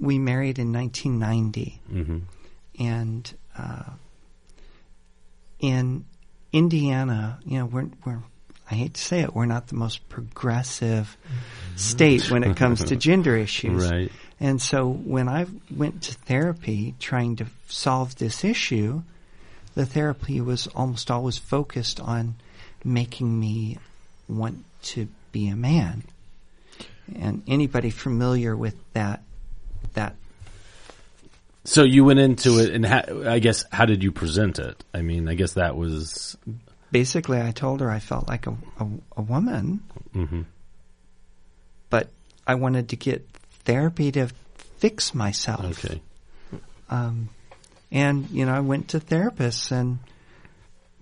we 0.00 0.18
married 0.18 0.58
in 0.58 0.72
1990, 0.72 1.80
hmm 1.88 2.18
and 2.78 3.34
uh, 3.58 3.90
in 5.58 6.04
Indiana, 6.52 7.40
you 7.44 7.58
know, 7.58 7.66
we're 7.66 7.88
we're 8.04 8.22
I 8.70 8.74
hate 8.74 8.94
to 8.94 9.00
say 9.00 9.20
it, 9.20 9.34
we're 9.34 9.46
not 9.46 9.68
the 9.68 9.76
most 9.76 10.08
progressive 10.08 11.16
mm-hmm. 11.24 11.76
state 11.76 12.30
when 12.30 12.44
it 12.44 12.56
comes 12.56 12.84
to 12.84 12.96
gender 13.08 13.36
issues. 13.36 13.90
Right. 13.90 14.12
And 14.40 14.60
so 14.60 14.88
when 14.88 15.28
I 15.28 15.46
went 15.74 16.02
to 16.04 16.14
therapy 16.14 16.94
trying 17.00 17.36
to 17.36 17.46
solve 17.68 18.16
this 18.16 18.44
issue, 18.44 19.02
the 19.74 19.86
therapy 19.86 20.40
was 20.40 20.66
almost 20.68 21.10
always 21.10 21.38
focused 21.38 22.00
on 22.00 22.34
making 22.84 23.38
me 23.38 23.78
want 24.28 24.64
to 24.82 25.08
be 25.32 25.48
a 25.48 25.56
man. 25.56 26.02
And 27.14 27.42
anybody 27.46 27.90
familiar 27.90 28.56
with 28.56 28.76
that 28.92 29.22
that 29.94 30.14
So 31.64 31.82
you 31.82 32.04
went 32.04 32.18
into 32.18 32.58
it, 32.58 32.74
and 32.74 32.84
ha- 32.84 33.04
I 33.26 33.38
guess 33.38 33.64
how 33.72 33.86
did 33.86 34.02
you 34.02 34.12
present 34.12 34.58
it? 34.58 34.84
I 34.92 35.02
mean, 35.02 35.28
I 35.28 35.34
guess 35.34 35.54
that 35.54 35.76
was. 35.76 36.36
Basically 36.90 37.40
I 37.40 37.50
told 37.52 37.80
her 37.80 37.90
I 37.90 37.98
felt 37.98 38.28
like 38.28 38.46
a 38.46 38.56
a, 38.80 38.86
a 39.16 39.22
woman, 39.22 39.80
hmm 40.12 40.42
but 41.90 42.08
I 42.46 42.54
wanted 42.54 42.90
to 42.90 42.96
get 42.96 43.26
therapy 43.64 44.12
to 44.12 44.28
fix 44.78 45.14
myself. 45.14 45.64
Okay. 45.84 46.00
Um, 46.90 47.28
and 47.90 48.28
you 48.30 48.44
know, 48.46 48.52
I 48.54 48.60
went 48.60 48.88
to 48.88 49.00
therapists 49.00 49.70
and 49.72 49.98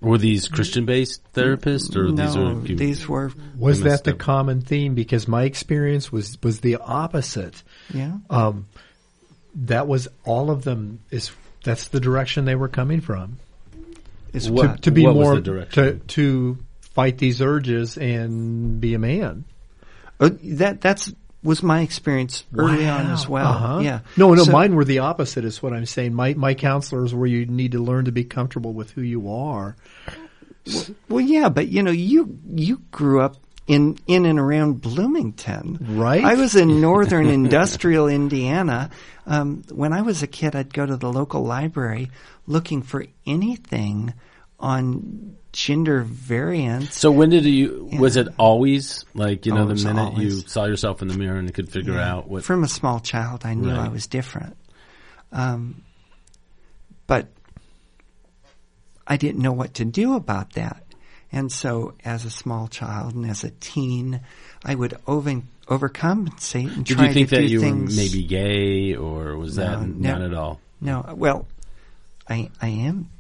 Were 0.01 0.19
these 0.19 0.47
Christian-based 0.49 1.33
therapists, 1.33 1.97
or 1.97 2.11
no, 2.11 2.15
these 2.25 2.37
are 2.37 2.55
people? 2.55 2.77
these 2.87 3.09
were 3.09 3.33
Was 3.59 3.83
that 3.83 4.05
the 4.05 4.13
up. 4.13 4.19
common 4.19 4.61
theme? 4.61 4.95
Because 4.95 5.27
my 5.27 5.43
experience 5.45 6.13
was 6.13 6.39
was 6.43 6.61
the 6.61 6.77
opposite. 6.77 7.63
yeah. 7.93 8.19
Um, 8.31 8.67
that 9.57 9.89
was 9.89 10.07
all 10.25 10.51
of 10.51 10.63
them. 10.65 11.01
Is 11.11 11.31
that's 11.65 11.89
the 11.89 11.99
direction 12.01 12.45
they 12.45 12.55
were 12.55 12.69
coming 12.69 13.01
from 13.01 13.39
Is 14.37 14.51
What- 14.51 14.69
what 14.69 14.83
to 14.83 14.91
be 14.91 15.07
more 15.07 15.37
the 15.37 15.41
direction? 15.41 15.83
to 15.85 15.99
to 16.09 16.59
fight 16.81 17.19
these 17.19 17.41
urges 17.41 17.97
and 17.97 18.81
be 18.81 18.95
a 18.95 18.99
man. 18.99 19.45
Uh, 20.21 20.31
that 20.45 20.81
that's 20.81 21.13
was 21.43 21.63
my 21.63 21.81
experience 21.81 22.45
early 22.57 22.89
on 22.89 23.07
as 23.07 23.29
well. 23.29 23.47
Uh-huh. 23.53 23.81
Yeah. 23.81 24.01
No, 24.17 24.35
no, 24.35 24.43
So- 24.45 24.53
mine 24.53 24.75
were 24.75 24.85
the 24.85 24.99
opposite. 25.01 25.45
Is 25.45 25.63
what 25.63 25.73
I'm 25.73 25.87
saying. 25.87 26.13
My 26.15 26.35
my 26.35 26.55
counselors 26.55 27.15
were 27.15 27.27
you 27.27 27.47
need 27.47 27.73
to 27.73 27.81
learn 27.83 28.05
to 28.07 28.13
be 28.13 28.25
comfortable 28.25 28.73
with 28.73 28.91
who 28.91 29.01
you 29.03 29.31
are. 29.31 29.77
Well, 31.09 31.21
yeah, 31.21 31.49
but 31.49 31.69
you 31.69 31.83
know, 31.83 31.93
you 31.93 32.39
you 32.55 32.83
grew 32.91 33.21
up 33.21 33.37
in 33.67 33.99
in 34.07 34.27
and 34.27 34.39
around 34.39 34.81
Bloomington, 34.81 35.79
Right. 35.81 36.25
I 36.25 36.35
was 36.35 36.55
in 36.55 36.81
northern 36.81 37.27
industrial 37.29 38.07
Indiana. 38.09 38.91
Um, 39.27 39.65
when 39.73 39.93
I 39.93 40.03
was 40.03 40.23
a 40.23 40.27
kid, 40.29 40.55
I'd 40.55 40.73
go 40.73 40.87
to 40.87 40.97
the 40.97 41.11
local 41.13 41.45
library 41.45 42.11
looking 42.47 42.83
for 42.83 43.05
anything 43.27 44.15
on 44.61 45.37
gender 45.53 46.03
variance. 46.03 46.95
So 46.95 47.11
when 47.11 47.31
did 47.31 47.45
you? 47.45 47.89
Was 47.99 48.17
it 48.17 48.29
always 48.39 49.05
like 49.15 49.47
you 49.47 49.53
know 49.53 49.63
Oh, 49.65 49.67
the 49.75 49.85
minute 49.85 50.17
you 50.19 50.31
saw 50.47 50.65
yourself 50.67 51.03
in 51.03 51.09
the 51.09 51.17
mirror 51.17 51.37
and 51.39 51.53
could 51.53 51.69
figure 51.69 51.95
Yeah. 51.95 52.13
out 52.15 52.29
what? 52.29 52.45
From 52.45 52.63
a 52.63 52.69
small 52.69 53.01
child, 53.01 53.43
I 53.45 53.55
knew 53.55 53.71
Right. 53.71 53.87
I 53.87 53.89
was 53.89 54.07
different. 54.07 54.57
Um, 55.33 55.83
but 57.09 57.29
I 59.07 59.17
didn't 59.17 59.43
know 59.43 59.53
what 59.53 59.75
to 59.75 59.85
do 59.85 60.15
about 60.15 60.53
that. 60.53 60.85
And 61.33 61.51
so, 61.53 61.95
as 62.05 62.25
a 62.25 62.31
small 62.31 62.69
child 62.69 63.15
and 63.15 63.29
as 63.29 63.43
a 63.45 63.51
teen, 63.51 64.21
I 64.65 64.75
would 64.75 64.97
over, 65.07 65.43
overcompensate 65.67 66.75
and 66.75 66.85
did 66.87 66.97
try 66.97 67.09
you 67.09 67.13
think 67.13 67.31
that 67.31 67.49
you 67.51 67.61
things. 67.61 67.97
were 67.97 68.03
maybe 68.03 68.23
gay, 68.23 68.95
or 68.95 69.37
was 69.37 69.57
that 69.57 69.81
No, 69.81 70.13
not 70.13 70.23
at 70.23 70.35
all? 70.35 70.61
No, 70.81 71.05
well, 71.17 71.47
I 72.29 72.51
I 72.63 72.69
am 72.69 73.11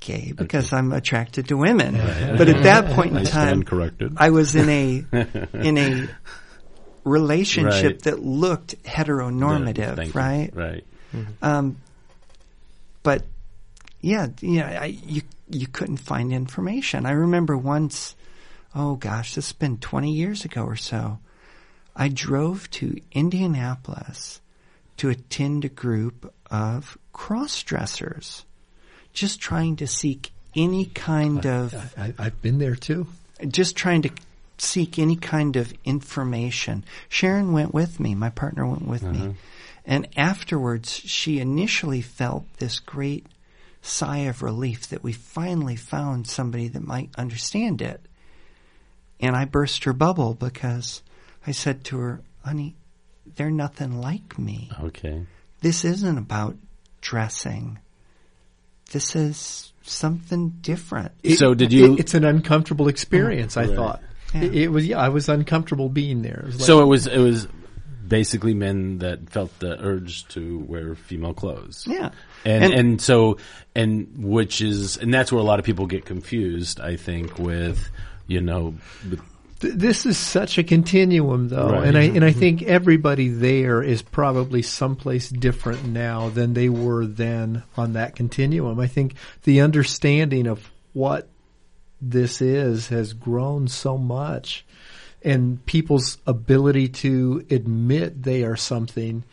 gay 0.00 0.32
because 0.36 0.72
I'm 0.72 0.92
attracted 0.92 1.48
to 1.48 1.56
women. 1.56 1.94
But 2.36 2.48
at 2.48 2.62
that 2.64 2.92
point 2.94 3.12
in 3.12 3.18
I 3.18 3.24
time, 3.24 3.62
corrected. 3.62 4.12
I 4.18 4.30
was 4.30 4.54
in 4.54 4.68
a 4.68 5.04
in 5.54 5.78
a 5.78 6.08
relationship 7.04 7.92
Right. 7.92 8.02
that 8.02 8.20
looked 8.20 8.82
heteronormative, 8.84 9.96
Thank 9.96 10.14
you. 10.14 10.20
right? 10.20 10.50
Right. 10.54 10.84
Um, 11.40 11.76
but 13.02 13.24
yeah, 14.00 14.26
yeah, 14.40 14.80
I, 14.82 14.86
you 14.86 15.22
you 15.48 15.66
couldn't 15.66 15.98
find 15.98 16.32
information. 16.32 17.06
I 17.06 17.12
remember 17.12 17.56
once, 17.56 18.16
oh 18.74 18.96
gosh, 18.96 19.34
this 19.34 19.48
has 19.48 19.52
been 19.52 19.78
twenty 19.78 20.12
years 20.12 20.44
ago 20.44 20.64
or 20.64 20.76
so. 20.76 21.18
I 21.94 22.08
drove 22.08 22.70
to 22.72 23.00
Indianapolis 23.12 24.40
to 24.98 25.08
attend 25.08 25.64
a 25.64 25.68
group 25.68 26.32
of 26.50 26.98
cross 27.12 27.62
dressers, 27.62 28.44
just 29.12 29.40
trying 29.40 29.76
to 29.76 29.86
seek 29.86 30.32
any 30.54 30.86
kind 30.86 31.46
of 31.46 31.74
I, 31.96 32.14
I've 32.18 32.40
been 32.42 32.58
there 32.58 32.76
too. 32.76 33.06
just 33.48 33.76
trying 33.76 34.02
to 34.02 34.10
seek 34.58 34.98
any 34.98 35.16
kind 35.16 35.56
of 35.56 35.72
information. 35.84 36.84
Sharon 37.08 37.52
went 37.52 37.74
with 37.74 38.00
me, 38.00 38.14
my 38.14 38.30
partner 38.30 38.66
went 38.66 38.86
with 38.86 39.02
me. 39.02 39.18
Uh-huh. 39.20 39.32
And 39.84 40.08
afterwards, 40.16 40.90
she 40.90 41.38
initially 41.38 42.00
felt 42.00 42.44
this 42.58 42.80
great 42.80 43.26
sigh 43.86 44.18
of 44.28 44.42
relief 44.42 44.88
that 44.88 45.02
we 45.02 45.12
finally 45.12 45.76
found 45.76 46.26
somebody 46.26 46.68
that 46.68 46.82
might 46.86 47.10
understand 47.16 47.80
it. 47.82 48.00
And 49.20 49.34
I 49.36 49.44
burst 49.44 49.84
her 49.84 49.92
bubble 49.92 50.34
because 50.34 51.02
I 51.46 51.52
said 51.52 51.84
to 51.84 51.98
her, 51.98 52.20
honey, 52.44 52.74
they're 53.36 53.50
nothing 53.50 54.00
like 54.00 54.38
me. 54.38 54.70
Okay. 54.80 55.24
This 55.60 55.84
isn't 55.84 56.18
about 56.18 56.56
dressing. 57.00 57.78
This 58.92 59.16
is 59.16 59.72
something 59.82 60.50
different. 60.60 61.12
So 61.36 61.54
did 61.54 61.72
you- 61.72 61.94
it- 61.94 62.00
it's 62.00 62.14
an 62.14 62.24
uncomfortable 62.24 62.88
experience. 62.88 63.56
I 63.56 63.64
Right. 63.66 63.74
thought 63.76 64.02
Yeah. 64.34 64.42
it, 64.42 64.54
it 64.54 64.68
was. 64.68 64.86
Yeah, 64.86 64.98
I 64.98 65.08
was 65.08 65.28
uncomfortable 65.28 65.88
being 65.88 66.22
there. 66.22 66.40
It 66.40 66.46
was 66.46 66.56
like, 66.58 66.66
So 66.66 66.82
it 66.82 66.86
was 66.86 67.06
it 67.06 67.18
was 67.18 67.46
basically 68.08 68.54
men 68.54 68.98
that 68.98 69.30
felt 69.30 69.56
the 69.58 69.78
urge 69.82 70.26
to 70.28 70.58
wear 70.68 70.94
female 70.94 71.34
clothes. 71.34 71.84
Yeah. 71.88 72.10
And, 72.44 72.64
and 72.64 72.74
And- 72.74 73.00
so 73.00 73.38
and 73.74 74.08
which 74.16 74.60
is 74.60 74.96
and 74.96 75.12
that's 75.12 75.32
where 75.32 75.40
a 75.40 75.44
lot 75.44 75.58
of 75.58 75.64
people 75.64 75.86
get 75.86 76.04
confused. 76.04 76.80
I 76.80 76.96
think 76.96 77.38
with 77.38 77.88
you 78.26 78.40
know 78.40 78.74
with 79.08 79.20
This 79.60 80.04
is 80.04 80.18
such 80.18 80.58
a 80.58 80.62
continuum, 80.62 81.48
though, 81.48 81.70
Right. 81.70 81.88
and 81.88 81.96
I 81.96 82.02
and 82.02 82.24
I 82.24 82.30
mm-hmm. 82.30 82.38
think 82.38 82.62
everybody 82.62 83.28
there 83.28 83.82
is 83.82 84.02
probably 84.02 84.62
someplace 84.62 85.28
different 85.30 85.86
now 85.86 86.28
than 86.28 86.52
they 86.54 86.68
were 86.68 87.06
then 87.06 87.62
on 87.76 87.94
that 87.94 88.14
continuum. 88.16 88.78
I 88.78 88.86
think 88.86 89.14
the 89.44 89.62
understanding 89.62 90.46
of 90.46 90.70
what 90.92 91.28
this 92.02 92.42
is 92.42 92.88
has 92.88 93.14
grown 93.14 93.68
so 93.68 93.96
much, 93.96 94.64
and 95.26 95.66
people's 95.66 96.18
ability 96.26 96.88
to 96.88 97.44
admit 97.50 98.22
they 98.22 98.44
are 98.44 98.56
something. 98.56 99.24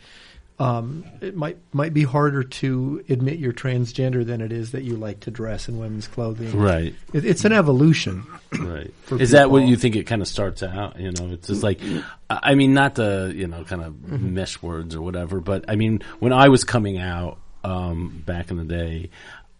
Um, 0.58 1.04
it 1.20 1.34
might 1.36 1.56
might 1.72 1.94
be 1.94 2.02
harder 2.02 2.42
to 2.42 3.04
admit 3.08 3.38
you're 3.38 3.52
transgender 3.52 4.26
than 4.26 4.40
it 4.40 4.52
is 4.52 4.72
that 4.72 4.82
you 4.82 4.96
like 4.96 5.20
to 5.20 5.30
dress 5.30 5.68
in 5.68 5.78
women's 5.78 6.06
clothing. 6.06 6.56
right. 6.56 6.94
It, 7.12 7.24
it's 7.24 7.44
an 7.44 7.52
evolution. 7.52 8.26
Right. 8.58 8.92
Is 9.20 9.32
that 9.32 9.50
what 9.50 9.64
you 9.64 9.76
think 9.76 9.96
it 9.96 10.04
kind 10.04 10.22
of 10.22 10.28
starts 10.28 10.62
out? 10.62 10.98
You 11.00 11.10
know, 11.10 11.32
it's 11.32 11.48
just 11.48 11.64
like, 11.64 11.80
I 12.30 12.54
mean, 12.54 12.72
not 12.72 12.94
the, 12.94 13.32
you 13.34 13.48
know, 13.48 13.64
kind 13.64 13.82
of 13.82 14.20
mesh 14.20 14.62
words 14.62 14.94
or 14.94 15.02
whatever, 15.02 15.40
but 15.40 15.64
I 15.68 15.74
mean, 15.74 16.02
when 16.20 16.32
I 16.32 16.48
was 16.48 16.62
coming 16.62 16.98
out, 16.98 17.38
um, 17.64 18.22
back 18.24 18.52
in 18.52 18.56
the 18.58 18.64
day, 18.64 19.10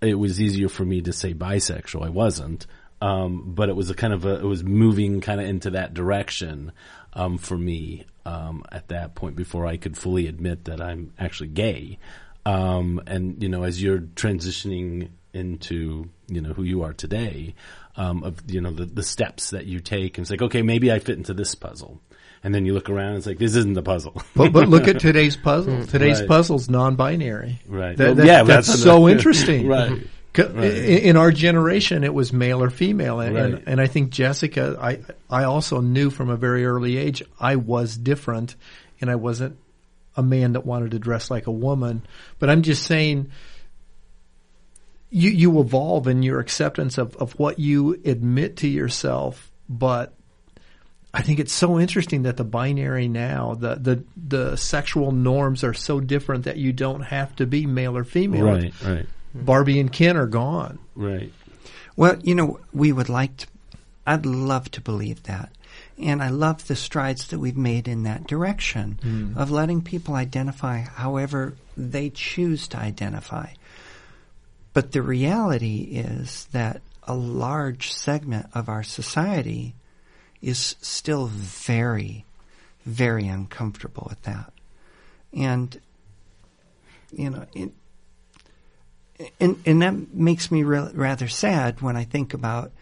it 0.00 0.14
was 0.14 0.40
easier 0.40 0.68
for 0.68 0.84
me 0.84 1.00
to 1.02 1.12
say 1.12 1.34
bisexual. 1.34 2.04
I 2.04 2.10
wasn't. 2.10 2.66
Um, 3.04 3.52
but 3.54 3.68
it 3.68 3.76
was 3.76 3.90
a 3.90 3.94
kind 3.94 4.12
of 4.14 4.24
a, 4.24 4.36
it 4.36 4.44
was 4.44 4.64
moving 4.64 5.20
kind 5.20 5.40
of 5.40 5.46
into 5.46 5.70
that 5.70 5.92
direction, 5.92 6.72
um, 7.12 7.36
for 7.38 7.58
me, 7.58 8.06
um, 8.24 8.64
at 8.72 8.88
that 8.88 9.14
point 9.14 9.36
before 9.36 9.66
I 9.66 9.76
could 9.76 9.96
fully 9.98 10.26
admit 10.26 10.64
that 10.64 10.80
I'm 10.80 11.12
actually 11.18 11.48
gay. 11.48 11.98
Um, 12.46 13.00
and 13.06 13.42
you 13.42 13.48
know, 13.48 13.62
as 13.64 13.82
you're 13.82 13.98
transitioning 14.00 15.10
into 15.32 16.08
you 16.28 16.40
know 16.40 16.52
who 16.54 16.62
you 16.62 16.82
are 16.82 16.92
today, 16.92 17.54
um, 17.96 18.22
of 18.24 18.38
you 18.46 18.60
know 18.60 18.70
the, 18.70 18.86
the 18.86 19.02
steps 19.02 19.50
that 19.50 19.66
you 19.66 19.80
take, 19.80 20.16
and 20.16 20.24
it's 20.24 20.30
like, 20.30 20.42
okay, 20.42 20.62
maybe 20.62 20.90
I 20.92 20.98
fit 20.98 21.18
into 21.18 21.34
this 21.34 21.54
puzzle, 21.54 22.00
and 22.42 22.54
then 22.54 22.64
you 22.66 22.72
look 22.74 22.88
around, 22.88 23.08
and 23.08 23.16
it's 23.18 23.26
like 23.26 23.38
this 23.38 23.54
isn't 23.54 23.74
the 23.74 23.82
puzzle. 23.82 24.22
But 24.34 24.52
but 24.52 24.68
look 24.68 24.88
at 24.88 24.98
today's 25.08 25.36
puzzle. 25.36 25.84
Today's 25.86 26.20
Right. 26.20 26.28
puzzle's 26.28 26.68
non-binary. 26.70 27.60
Right. 27.66 27.96
That, 27.96 28.16
that- 28.16 28.26
yeah, 28.26 28.42
that's, 28.44 28.68
that's 28.68 28.82
so 28.82 29.08
interesting. 29.14 29.66
Right. 29.66 30.06
Right. 30.36 30.48
In, 30.64 30.98
in 30.98 31.16
our 31.16 31.30
generation, 31.30 32.02
it 32.04 32.12
was 32.12 32.32
male 32.32 32.62
or 32.62 32.70
female, 32.70 33.20
and, 33.20 33.34
Right. 33.34 33.44
and 33.44 33.62
and 33.66 33.80
I 33.80 33.86
think 33.86 34.10
Jessica, 34.10 34.76
I 34.80 35.00
I 35.30 35.44
also 35.44 35.80
knew 35.80 36.10
from 36.10 36.30
a 36.30 36.36
very 36.36 36.64
early 36.66 36.96
age 36.96 37.22
I 37.38 37.56
was 37.56 37.96
different, 37.96 38.56
and 39.00 39.10
I 39.10 39.14
wasn't 39.14 39.56
a 40.16 40.22
man 40.22 40.52
that 40.54 40.64
wanted 40.66 40.92
to 40.92 40.98
dress 40.98 41.30
like 41.30 41.46
a 41.46 41.52
woman. 41.52 42.02
But 42.38 42.50
I'm 42.50 42.62
just 42.62 42.84
saying. 42.84 43.30
You, 45.10 45.30
you 45.30 45.60
evolve 45.60 46.08
in 46.08 46.24
your 46.24 46.40
acceptance 46.40 46.98
of, 46.98 47.14
of 47.18 47.38
what 47.38 47.60
you 47.60 48.00
admit 48.04 48.56
to 48.58 48.66
yourself, 48.68 49.48
but 49.68 50.12
I 51.12 51.22
think 51.22 51.38
it's 51.38 51.52
so 51.52 51.78
interesting 51.78 52.24
that 52.24 52.36
the 52.36 52.42
binary 52.42 53.06
now, 53.06 53.54
the, 53.54 53.76
the 53.76 54.04
the 54.16 54.56
sexual 54.56 55.12
norms 55.12 55.62
are 55.62 55.72
so 55.74 56.00
different 56.00 56.46
that 56.46 56.56
you 56.56 56.72
don't 56.72 57.02
have 57.02 57.36
to 57.36 57.46
be 57.46 57.64
male 57.64 57.96
or 57.96 58.02
female. 58.02 58.44
right. 58.44 58.74
Right. 58.84 59.06
Mm-hmm. 59.34 59.44
Barbie 59.44 59.80
and 59.80 59.92
Ken 59.92 60.16
are 60.16 60.26
gone. 60.26 60.78
Right. 60.94 61.32
Well, 61.96 62.16
you 62.22 62.34
know, 62.34 62.60
we 62.72 62.92
would 62.92 63.08
like 63.08 63.36
to, 63.38 63.46
I'd 64.06 64.26
love 64.26 64.70
to 64.72 64.80
believe 64.80 65.24
that. 65.24 65.50
And 65.98 66.22
I 66.22 66.28
love 66.28 66.66
the 66.66 66.76
strides 66.76 67.28
that 67.28 67.38
we've 67.38 67.56
made 67.56 67.86
in 67.86 68.02
that 68.02 68.26
direction 68.26 68.98
mm-hmm. 69.02 69.38
of 69.38 69.50
letting 69.50 69.82
people 69.82 70.14
identify 70.14 70.80
however 70.80 71.54
they 71.76 72.10
choose 72.10 72.66
to 72.68 72.78
identify. 72.78 73.50
But 74.72 74.92
the 74.92 75.02
reality 75.02 75.82
is 75.92 76.46
that 76.52 76.82
a 77.04 77.14
large 77.14 77.92
segment 77.92 78.46
of 78.54 78.68
our 78.68 78.82
society 78.82 79.74
is 80.42 80.74
still 80.80 81.26
very, 81.26 82.24
very 82.84 83.28
uncomfortable 83.28 84.06
with 84.08 84.22
that. 84.22 84.52
And, 85.32 85.80
you 87.12 87.30
know, 87.30 87.46
it, 87.54 87.70
and 89.40 89.60
and 89.66 89.82
that 89.82 90.14
makes 90.14 90.50
me 90.50 90.62
re- 90.62 90.90
rather 90.92 91.28
sad 91.28 91.80
when 91.80 91.96
I 91.96 92.04
think 92.04 92.34
about 92.34 92.72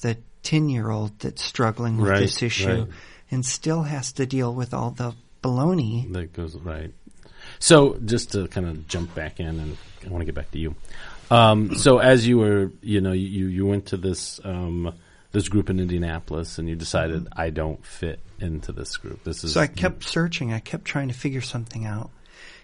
the 0.00 0.16
ten 0.42 0.68
year 0.68 0.90
old 0.90 1.18
that's 1.18 1.42
struggling 1.42 1.96
with 1.98 2.10
Right, 2.10 2.20
this 2.20 2.42
issue 2.42 2.68
right. 2.80 2.88
and 3.30 3.44
still 3.44 3.82
has 3.82 4.12
to 4.12 4.26
deal 4.26 4.54
with 4.54 4.72
all 4.74 4.90
the 4.90 5.14
baloney. 5.42 6.10
That 6.12 6.32
goes 6.32 6.56
right. 6.56 6.92
So 7.58 7.98
just 8.04 8.32
to 8.32 8.48
kind 8.48 8.66
of 8.66 8.88
jump 8.88 9.14
back 9.14 9.40
in, 9.40 9.46
and 9.46 9.76
I 10.04 10.08
want 10.08 10.22
to 10.22 10.26
get 10.26 10.34
back 10.34 10.50
to 10.52 10.58
you. 10.58 10.74
Um, 11.30 11.76
so 11.76 11.98
as 11.98 12.26
you 12.26 12.38
were, 12.38 12.72
you 12.82 13.00
know, 13.00 13.12
you 13.12 13.46
you 13.46 13.66
went 13.66 13.86
to 13.86 13.96
this 13.96 14.40
um, 14.44 14.94
this 15.32 15.48
group 15.48 15.70
in 15.70 15.80
Indianapolis, 15.80 16.58
and 16.58 16.68
you 16.68 16.76
decided 16.76 17.28
I 17.36 17.50
don't 17.50 17.84
fit 17.84 18.20
into 18.40 18.72
this 18.72 18.96
group. 18.96 19.24
This 19.24 19.44
is 19.44 19.52
So 19.54 19.60
I 19.60 19.66
kept 19.66 20.04
searching. 20.04 20.52
I 20.52 20.60
kept 20.60 20.84
trying 20.84 21.08
to 21.08 21.14
figure 21.14 21.40
something 21.40 21.84
out, 21.86 22.10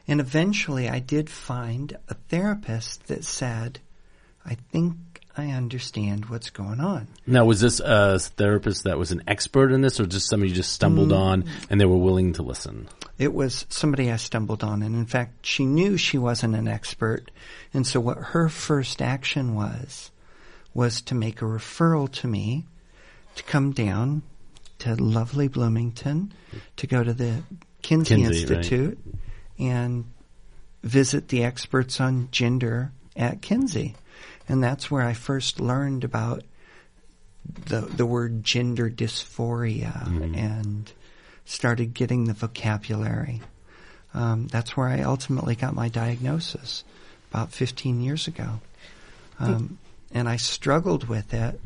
and 0.08 0.20
eventually 0.20 0.88
I 0.88 0.98
did 0.98 1.30
find 1.30 1.96
a 2.08 2.14
therapist 2.28 3.06
that 3.08 3.24
said, 3.24 3.78
"I 4.44 4.56
think 4.72 4.96
I 5.36 5.50
understand 5.52 6.26
what's 6.26 6.50
going 6.50 6.80
on." 6.80 7.08
now. 7.26 7.44
Was 7.44 7.60
this 7.60 7.80
a 7.80 8.18
therapist 8.18 8.84
that 8.84 8.98
was 8.98 9.12
an 9.12 9.22
expert 9.26 9.72
in 9.72 9.80
this, 9.80 10.00
or 10.00 10.06
just 10.06 10.28
somebody 10.28 10.50
you 10.50 10.56
just 10.56 10.72
stumbled 10.72 11.10
Mm. 11.10 11.18
on 11.18 11.44
and 11.70 11.80
they 11.80 11.86
were 11.86 11.96
willing 11.96 12.32
to 12.34 12.42
listen? 12.42 12.88
It 13.18 13.32
was 13.32 13.66
somebody 13.68 14.10
I 14.10 14.16
stumbled 14.16 14.64
on, 14.64 14.82
and 14.82 14.94
in 14.94 15.06
fact, 15.06 15.46
she 15.46 15.64
knew 15.66 15.96
she 15.96 16.18
wasn't 16.18 16.56
an 16.56 16.66
expert, 16.68 17.30
and 17.74 17.86
so 17.86 18.00
what 18.00 18.18
her 18.18 18.48
first 18.48 19.00
action 19.02 19.54
was 19.54 20.10
was 20.74 21.00
to 21.02 21.14
make 21.14 21.42
a 21.42 21.44
referral 21.44 22.10
to 22.10 22.26
me 22.28 22.64
to 23.36 23.42
come 23.44 23.72
down 23.72 24.22
to 24.78 24.94
lovely 24.94 25.48
Bloomington 25.48 26.32
to 26.76 26.86
go 26.86 27.02
to 27.02 27.12
the 27.12 27.42
Kinsey, 27.82 28.16
Kinsey, 28.16 28.46
right. 28.46 28.98
Institute 29.60 29.76
and 29.76 30.04
visit 30.82 31.28
the 31.28 31.44
experts 31.44 32.00
on 32.00 32.28
gender 32.30 32.92
at 33.16 33.42
Kinsey, 33.42 33.94
and 34.48 34.62
that's 34.62 34.90
where 34.90 35.02
I 35.02 35.12
first 35.12 35.60
learned 35.60 36.04
about 36.04 36.42
the 37.66 37.80
the 37.80 38.06
word 38.06 38.44
gender 38.44 38.90
dysphoria 38.90 40.06
and 40.36 40.92
started 41.44 41.94
getting 41.94 42.24
the 42.24 42.34
vocabulary. 42.34 43.40
Um, 44.14 44.48
that's 44.48 44.76
where 44.76 44.88
I 44.88 45.02
ultimately 45.02 45.54
got 45.54 45.74
my 45.74 45.88
diagnosis 45.88 46.84
about 47.30 47.52
15 47.52 48.00
years 48.00 48.26
ago, 48.26 48.60
um, 49.38 49.78
and 50.12 50.28
I 50.28 50.36
struggled 50.36 51.08
with 51.08 51.32
it. 51.34 51.60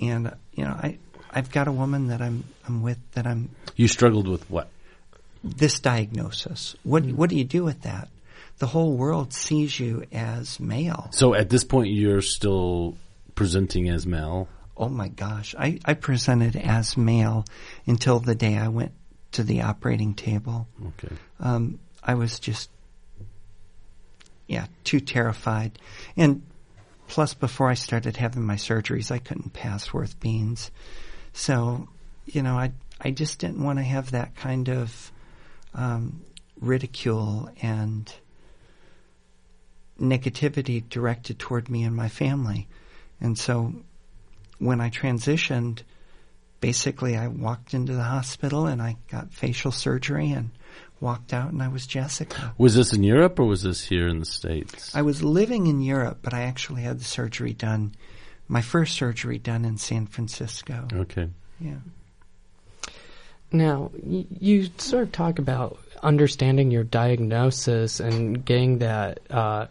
And 0.00 0.34
you 0.54 0.64
know, 0.64 0.70
I 0.70 0.98
I've 1.30 1.50
got 1.50 1.68
a 1.68 1.72
woman 1.72 2.08
that 2.08 2.22
I'm 2.22 2.44
I'm 2.66 2.82
with 2.82 2.98
that 3.12 3.26
I'm 3.26 3.50
You 3.76 3.86
struggled 3.86 4.26
with 4.26 4.48
what? 4.50 4.70
This 5.42 5.80
diagnosis. 5.80 6.76
What 6.82 7.04
what 7.06 7.30
do 7.30 7.36
you 7.36 7.44
do 7.44 7.64
with 7.64 7.82
that? 7.82 8.08
The 8.58 8.66
whole 8.66 8.92
world 8.92 9.32
sees 9.32 9.80
you 9.80 10.04
as 10.12 10.60
male. 10.60 11.08
So 11.12 11.34
at 11.34 11.48
this 11.48 11.64
point, 11.64 11.90
you're 11.90 12.20
still 12.20 12.96
presenting 13.34 13.88
as 13.88 14.06
male. 14.06 14.48
Oh 14.76 14.90
my 14.90 15.08
gosh. 15.08 15.54
I, 15.58 15.78
I 15.84 15.94
presented 15.94 16.56
as 16.56 16.96
male 16.96 17.46
until 17.86 18.20
the 18.20 18.34
day 18.34 18.58
I 18.58 18.68
went 18.68 18.92
to 19.32 19.42
the 19.42 19.62
operating 19.62 20.14
table. 20.14 20.68
Okay. 20.88 21.14
Um, 21.38 21.78
I 22.02 22.14
was 22.14 22.38
just, 22.38 22.68
yeah, 24.46 24.66
too 24.84 25.00
terrified. 25.00 25.78
And 26.16 26.42
plus, 27.08 27.32
before 27.32 27.70
I 27.70 27.74
started 27.74 28.16
having 28.18 28.44
my 28.44 28.56
surgeries, 28.56 29.10
I 29.10 29.18
couldn't 29.18 29.54
pass 29.54 29.92
worth 29.92 30.20
beans. 30.20 30.70
So, 31.32 31.88
you 32.26 32.42
know, 32.42 32.58
I, 32.58 32.72
I 33.00 33.10
just 33.10 33.38
didn't 33.38 33.62
want 33.62 33.78
to 33.78 33.84
have 33.84 34.10
that 34.10 34.36
kind 34.36 34.68
of 34.68 35.12
um, 35.74 36.24
ridicule 36.60 37.50
and 37.62 38.12
negativity 40.00 40.88
directed 40.88 41.38
toward 41.38 41.68
me 41.68 41.84
and 41.84 41.94
my 41.94 42.08
family. 42.08 42.68
And 43.20 43.38
so 43.38 43.74
when 44.58 44.80
I 44.80 44.90
transitioned, 44.90 45.82
basically 46.60 47.16
I 47.16 47.28
walked 47.28 47.74
into 47.74 47.92
the 47.92 48.02
hospital 48.02 48.66
and 48.66 48.80
I 48.80 48.96
got 49.10 49.32
facial 49.32 49.72
surgery 49.72 50.30
and 50.30 50.50
walked 51.00 51.32
out 51.32 51.50
and 51.52 51.62
I 51.62 51.68
was 51.68 51.86
Jessica. 51.86 52.54
Was 52.58 52.74
this 52.74 52.92
in 52.92 53.02
Europe 53.02 53.38
or 53.38 53.46
was 53.46 53.62
this 53.62 53.82
here 53.84 54.08
in 54.08 54.20
the 54.20 54.26
States? 54.26 54.94
I 54.94 55.02
was 55.02 55.22
living 55.22 55.66
in 55.66 55.80
Europe, 55.80 56.18
but 56.22 56.34
I 56.34 56.42
actually 56.42 56.82
had 56.82 57.00
the 57.00 57.04
surgery 57.04 57.52
done, 57.52 57.94
my 58.48 58.60
first 58.60 58.94
surgery 58.94 59.38
done 59.38 59.64
in 59.64 59.78
San 59.78 60.06
Francisco. 60.06 60.88
okay. 60.92 61.28
Yeah. 61.58 61.76
Now, 63.52 63.90
you 64.02 64.68
sort 64.78 65.04
of 65.04 65.12
talk 65.12 65.38
about 65.38 65.78
understanding 66.02 66.70
your 66.70 66.84
diagnosis 66.84 68.00
and 68.00 68.44
getting 68.44 68.78
that 68.78 69.20
uh, 69.28 69.66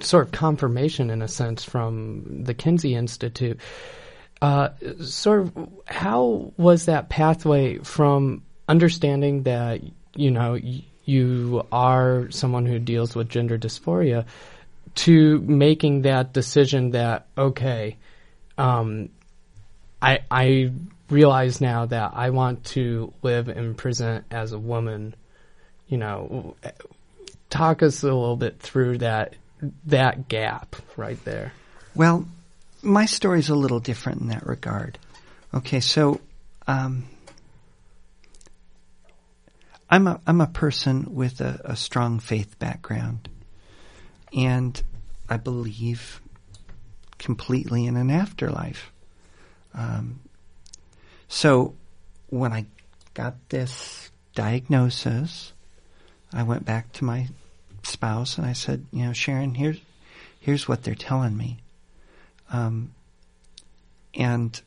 sort 0.00 0.26
of 0.26 0.32
confirmation, 0.32 1.10
in 1.10 1.20
a 1.20 1.28
sense, 1.28 1.64
from 1.64 2.44
the 2.44 2.54
Kinsey 2.54 2.94
Institute. 2.94 3.58
Uh, 4.40 4.70
sort 5.00 5.40
of, 5.40 5.68
how 5.86 6.52
was 6.56 6.86
that 6.86 7.08
pathway 7.08 7.78
from 7.78 8.42
understanding 8.68 9.42
that 9.44 9.80
you 10.14 10.30
know 10.30 10.58
you 11.04 11.66
are 11.72 12.30
someone 12.30 12.66
who 12.66 12.78
deals 12.78 13.14
with 13.14 13.28
gender 13.28 13.58
dysphoria 13.58 14.24
to 14.94 15.40
making 15.40 16.02
that 16.02 16.32
decision 16.32 16.92
that 16.92 17.26
okay 17.36 17.96
um, 18.56 19.08
I 20.00 20.20
I 20.30 20.72
realize 21.10 21.60
now 21.60 21.86
that 21.86 22.12
I 22.14 22.30
want 22.30 22.64
to 22.66 23.12
live 23.22 23.48
and 23.48 23.76
present 23.76 24.24
as 24.30 24.52
a 24.52 24.58
woman 24.58 25.14
you 25.86 25.98
know 25.98 26.56
talk 27.50 27.82
us 27.82 28.02
a 28.02 28.06
little 28.06 28.36
bit 28.36 28.58
through 28.58 28.98
that 28.98 29.34
that 29.86 30.28
gap 30.28 30.76
right 30.96 31.22
there 31.24 31.52
Well, 31.94 32.26
my 32.82 33.06
story 33.06 33.38
is 33.38 33.48
a 33.48 33.54
little 33.54 33.80
different 33.80 34.20
in 34.20 34.28
that 34.28 34.46
regard. 34.46 34.98
Okay, 35.52 35.80
so 35.80 36.20
um, 36.66 37.04
I'm 39.88 40.06
a 40.06 40.20
I'm 40.26 40.40
a 40.40 40.46
person 40.46 41.14
with 41.14 41.40
a, 41.40 41.60
a 41.64 41.76
strong 41.76 42.18
faith 42.18 42.58
background, 42.58 43.28
and 44.36 44.80
I 45.28 45.36
believe 45.36 46.20
completely 47.18 47.86
in 47.86 47.96
an 47.96 48.10
afterlife. 48.10 48.92
Um, 49.72 50.20
so 51.34 51.74
when 52.28 52.52
I 52.52 52.64
got 53.12 53.34
this 53.48 54.12
diagnosis, 54.36 55.52
I 56.32 56.44
went 56.44 56.64
back 56.64 56.92
to 56.92 57.04
my 57.04 57.26
spouse 57.82 58.38
and 58.38 58.46
I 58.46 58.52
said, 58.52 58.86
you 58.92 59.04
know, 59.04 59.12
Sharon, 59.12 59.56
here's 59.56 59.80
here's 60.38 60.68
what 60.68 60.84
they're 60.84 60.94
telling 60.94 61.36
me. 61.36 61.58
Um, 62.52 62.94
and 64.14 64.62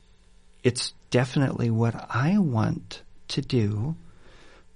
it's 0.62 0.94
definitely 1.10 1.70
what 1.70 1.96
I 2.10 2.38
want 2.38 3.02
to 3.30 3.42
do, 3.42 3.96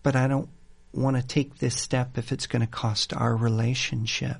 but 0.01 0.15
I 0.15 0.29
don't 0.29 0.47
want 0.93 1.17
to 1.17 1.23
take 1.23 1.57
this 1.57 1.75
step 1.75 2.17
if 2.17 2.31
it's 2.31 2.47
going 2.47 2.61
to 2.61 2.71
cost 2.71 3.13
our 3.13 3.35
relationship. 3.35 4.37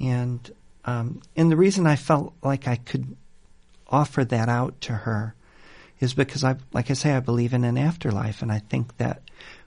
And 0.00 0.50
um, 0.86 1.20
and 1.36 1.52
the 1.52 1.56
reason 1.58 1.86
I 1.86 1.96
felt 1.96 2.32
like 2.42 2.66
I 2.66 2.76
could 2.76 3.14
offer 3.88 4.24
that 4.24 4.48
out 4.48 4.80
to 4.80 4.94
her 4.94 5.34
is 6.00 6.14
because 6.14 6.44
I, 6.44 6.56
like 6.72 6.90
I 6.90 6.94
say, 6.94 7.12
I 7.12 7.20
believe 7.20 7.54
in 7.54 7.64
an 7.64 7.78
afterlife, 7.78 8.42
and 8.42 8.50
I 8.50 8.58
think 8.58 8.96
that 8.98 9.22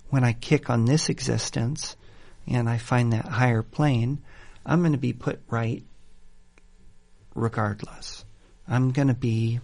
when 0.10 0.24
I 0.24 0.34
kick 0.34 0.70
on 0.70 0.86
this 0.86 1.10
existence 1.10 1.96
and 2.48 2.70
I 2.70 2.78
find 2.78 3.14
that 3.14 3.26
higher 3.26 3.64
plane, 3.64 4.20
I'm 4.66 4.80
going 4.80 4.94
to 4.94 4.98
be 4.98 5.14
put 5.14 5.42
right 5.50 5.84
regardless. 7.36 8.26
I'm 8.68 8.92
going 8.92 9.08
to 9.08 9.14
be 9.14 9.60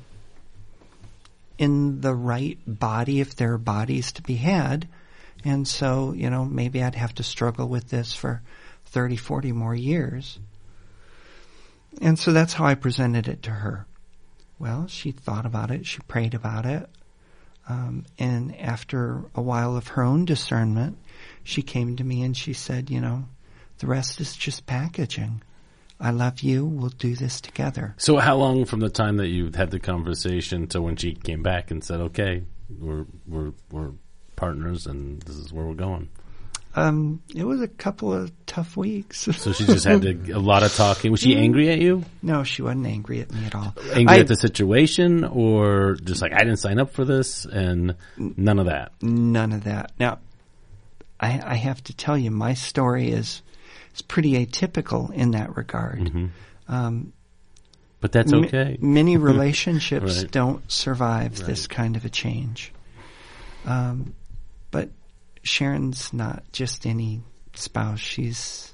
in 1.58 2.02
the 2.02 2.14
right 2.14 2.58
body 2.66 3.20
if 3.20 3.36
there 3.36 3.54
are 3.54 3.58
bodies 3.58 4.14
to 4.14 4.22
be 4.22 4.36
had. 4.36 4.88
And 5.46 5.68
so, 5.68 6.14
you 6.14 6.30
know, 6.30 6.46
maybe 6.46 6.82
I'd 6.82 6.96
have 6.96 7.16
to 7.16 7.24
struggle 7.24 7.68
with 7.68 7.90
this 7.90 8.14
for 8.14 8.42
30, 8.86 9.18
40 9.18 9.52
more 9.52 9.76
years. 9.76 10.40
And 12.02 12.18
so 12.18 12.32
that's 12.32 12.54
how 12.54 12.66
I 12.66 12.76
presented 12.76 13.28
it 13.28 13.44
to 13.44 13.52
her. 13.52 13.86
Well, 14.60 14.88
she 14.88 15.12
thought 15.12 15.46
about 15.46 15.72
it, 15.72 15.86
she 15.86 16.00
prayed 16.08 16.34
about 16.34 16.66
it. 16.66 16.90
Um, 17.68 18.06
and 18.20 18.60
after 18.60 19.24
a 19.36 19.42
while 19.42 19.78
of 19.78 19.88
her 19.90 20.04
own 20.04 20.26
discernment, 20.26 20.98
she 21.44 21.62
came 21.62 21.96
to 21.96 22.04
me 22.04 22.24
and 22.24 22.36
she 22.36 22.54
said, 22.54 22.90
you 22.90 23.00
know, 23.00 23.26
the 23.80 23.88
rest 23.88 24.20
is 24.20 24.36
just 24.36 24.66
packaging. 24.66 25.42
I 26.00 26.12
love 26.12 26.42
you. 26.42 26.66
We'll 26.66 26.90
do 26.90 27.16
this 27.16 27.40
together. 27.40 27.96
So, 27.98 28.18
how 28.18 28.36
long 28.36 28.66
from 28.66 28.82
the 28.82 28.90
time 28.90 29.18
that 29.18 29.28
you 29.28 29.52
had 29.54 29.72
the 29.72 29.80
conversation 29.80 30.68
to 30.68 30.82
when 30.82 30.98
she 30.98 31.14
came 31.14 31.44
back 31.44 31.72
and 31.72 31.84
said, 31.84 32.02
"Okay, 32.02 32.44
we're 32.80 33.06
we're 33.26 33.54
we're 33.72 33.92
partners, 34.36 34.86
and 34.86 35.22
this 35.22 35.38
is 35.38 35.54
where 35.54 35.66
we're 35.66 35.76
going"? 35.76 36.10
Um, 36.76 37.22
it 37.34 37.46
was 37.46 37.62
a 37.62 37.68
couple 37.68 38.12
of 38.12 38.43
tough 38.54 38.78
weeks. 38.78 39.28
So 39.34 39.52
she 39.52 39.66
just 39.66 39.86
had 39.86 40.02
to, 40.04 40.32
a 40.32 40.40
lot 40.40 40.64
of 40.64 40.74
talking. 40.76 41.12
Was 41.12 41.22
she 41.22 41.36
angry 41.36 41.70
at 41.70 41.80
you? 41.80 42.04
no, 42.22 42.44
she 42.44 42.62
wasn't 42.62 42.86
angry 42.88 43.22
at 43.22 43.32
me 43.32 43.46
at 43.46 43.56
all. 43.56 43.74
Angry 43.94 44.18
I- 44.18 44.20
at 44.20 44.28
the 44.28 44.36
situation, 44.36 45.24
or 45.24 45.96
just 45.96 46.22
like 46.22 46.34
I 46.34 46.40
didn't 46.40 46.58
sign 46.58 46.80
up 46.80 46.92
for 46.94 47.04
this, 47.06 47.46
and 47.46 47.96
none 48.18 48.60
of 48.60 48.68
that. 48.68 48.92
None 49.02 49.52
of 49.54 49.64
that. 49.64 49.92
Now, 50.00 50.20
I, 51.20 51.42
I 51.44 51.56
have 51.56 51.84
to 51.86 51.94
tell 51.96 52.18
you, 52.18 52.32
my 52.32 52.54
story 52.54 53.10
is 53.10 53.42
is 53.96 54.02
pretty 54.02 54.34
atypical 54.46 55.12
in 55.14 55.32
that 55.32 55.56
regard. 55.58 56.12
Um, 56.68 57.14
But 58.02 58.12
that's 58.12 58.34
m- 58.34 58.46
okay. 58.46 58.78
many 58.82 59.18
relationships 59.18 60.22
Right. 60.24 60.32
don't 60.32 60.72
survive 60.72 61.38
this 61.46 61.68
kind 61.68 61.96
of 61.96 62.06
a 62.06 62.10
change. 62.10 62.72
Um, 63.66 64.14
but 64.72 64.90
Sharon's 65.44 66.12
not 66.14 66.44
just 66.52 66.86
any 66.86 67.22
spouse; 67.54 68.00
she's 68.00 68.74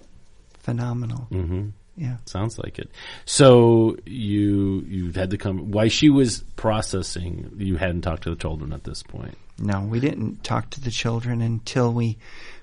phenomenal. 0.60 1.22
hmm 1.30 1.70
Yeah. 1.96 2.18
Sounds 2.26 2.58
like 2.58 2.80
it. 2.80 2.90
So 3.26 3.98
you 4.06 4.86
you 4.88 5.12
had 5.12 5.32
to 5.32 5.38
come. 5.38 5.72
Why 5.72 5.88
she 5.88 6.10
was 6.10 6.40
processing? 6.56 7.52
You 7.58 7.78
hadn't 7.78 8.02
talked 8.02 8.24
to 8.24 8.30
the 8.30 8.36
children 8.36 8.74
at 8.74 8.84
this 8.84 9.04
point. 9.04 9.38
No, 9.58 9.82
we 9.82 10.00
didn't 10.00 10.44
talk 10.44 10.70
to 10.72 10.82
the 10.82 10.92
children 10.92 11.42
until 11.42 11.92
we 11.92 12.18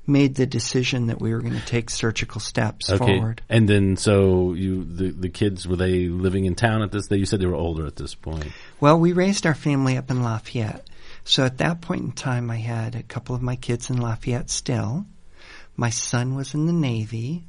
made 0.07 0.37
the 0.37 0.47
decision 0.47 1.09
that 1.09 1.21
we 1.21 1.35
were 1.35 1.41
going 1.41 1.59
to 1.59 1.67
take 1.67 1.91
surgical 1.91 2.41
steps 2.41 2.89
forward. 2.91 3.43
And 3.49 3.69
then 3.69 3.97
so 3.97 4.55
you 4.55 4.85
the 4.85 5.11
the 5.11 5.29
kids 5.29 5.67
were 5.67 5.77
they 5.77 6.07
living 6.07 6.45
in 6.47 6.55
town 6.55 6.83
at 6.83 6.93
this? 6.93 7.11
You 7.11 7.27
said 7.27 7.41
they 7.41 7.47
were 7.47 7.55
older 7.55 7.87
at 7.87 7.97
this 7.97 8.15
point. 8.15 8.53
Well, 8.81 8.99
we 8.99 9.13
raised 9.13 9.47
our 9.47 9.55
family 9.55 9.97
up 9.97 10.11
in 10.11 10.23
Lafayette. 10.23 10.89
So 11.25 11.45
at 11.45 11.59
that 11.59 11.81
point 11.81 12.03
in 12.03 12.13
time, 12.13 12.51
I 12.51 12.57
had 12.59 12.95
a 12.95 13.03
couple 13.03 13.35
of 13.35 13.43
my 13.43 13.57
kids 13.57 13.91
in 13.91 14.01
Lafayette 14.01 14.49
still. 14.49 15.07
My 15.77 15.91
son 15.91 16.35
was 16.35 16.55
in 16.55 16.67
the 16.67 16.73
Navy, 16.73 17.45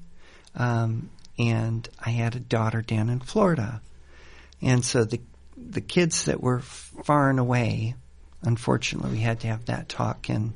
um, 0.55 1.09
and 1.39 1.87
I 1.99 2.09
had 2.11 2.35
a 2.35 2.39
daughter 2.39 2.81
down 2.81 3.09
in 3.09 3.19
Florida. 3.19 3.81
And 4.61 4.83
so 4.83 5.03
the 5.05 5.21
the 5.55 5.81
kids 5.81 6.25
that 6.25 6.41
were 6.41 6.59
far 6.59 7.29
and 7.29 7.39
away, 7.39 7.95
unfortunately, 8.43 9.11
we 9.11 9.19
had 9.19 9.39
to 9.39 9.47
have 9.47 9.65
that 9.65 9.89
talk 9.89 10.29
and 10.29 10.53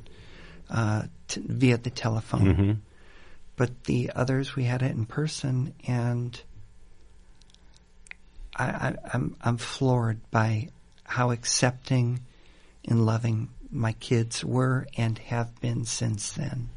uh, 0.70 1.02
t- 1.28 1.42
via 1.44 1.76
the 1.76 1.90
telephone. 1.90 2.54
hmm 2.54 2.72
But 3.56 3.84
the 3.84 4.12
others, 4.14 4.54
we 4.54 4.64
had 4.64 4.82
it 4.82 4.92
in 4.92 5.06
person, 5.06 5.74
and 5.86 6.40
I, 8.54 8.64
I, 8.64 8.94
I'm 9.14 9.36
I'm 9.40 9.56
floored 9.56 10.20
by 10.30 10.68
how 11.04 11.30
accepting 11.30 12.20
and 12.86 13.04
loving 13.06 13.48
my 13.70 13.92
kids 13.92 14.44
were 14.44 14.86
and 14.96 15.18
have 15.18 15.60
been 15.60 15.84
since 15.84 16.32
then. 16.32 16.68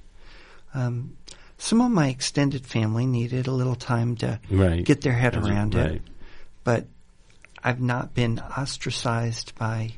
Um, 0.75 1.15
some 1.57 1.79
of 1.81 1.89
my 1.89 2.09
extended 2.09 2.65
family 2.65 3.05
needed 3.05 3.47
a 3.47 3.51
little 3.51 3.75
time 3.75 4.15
to 4.17 4.39
Right. 4.51 4.83
get 4.83 5.01
their 5.01 5.13
head 5.13 5.35
a- 5.35 5.39
around 5.39 5.73
right. 5.73 5.91
it, 5.93 6.01
but 6.63 6.85
I've 7.63 7.79
not 7.81 8.13
been 8.13 8.39
ostracized 8.39 9.55
by. 9.55 9.93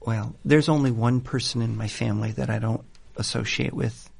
Well, 0.00 0.34
there's 0.44 0.68
only 0.68 0.90
one 0.90 1.20
person 1.20 1.62
in 1.62 1.76
my 1.76 1.88
family 1.88 2.32
that 2.32 2.50
I 2.50 2.58
don't 2.58 2.84
associate 3.16 3.72
with 3.74 4.10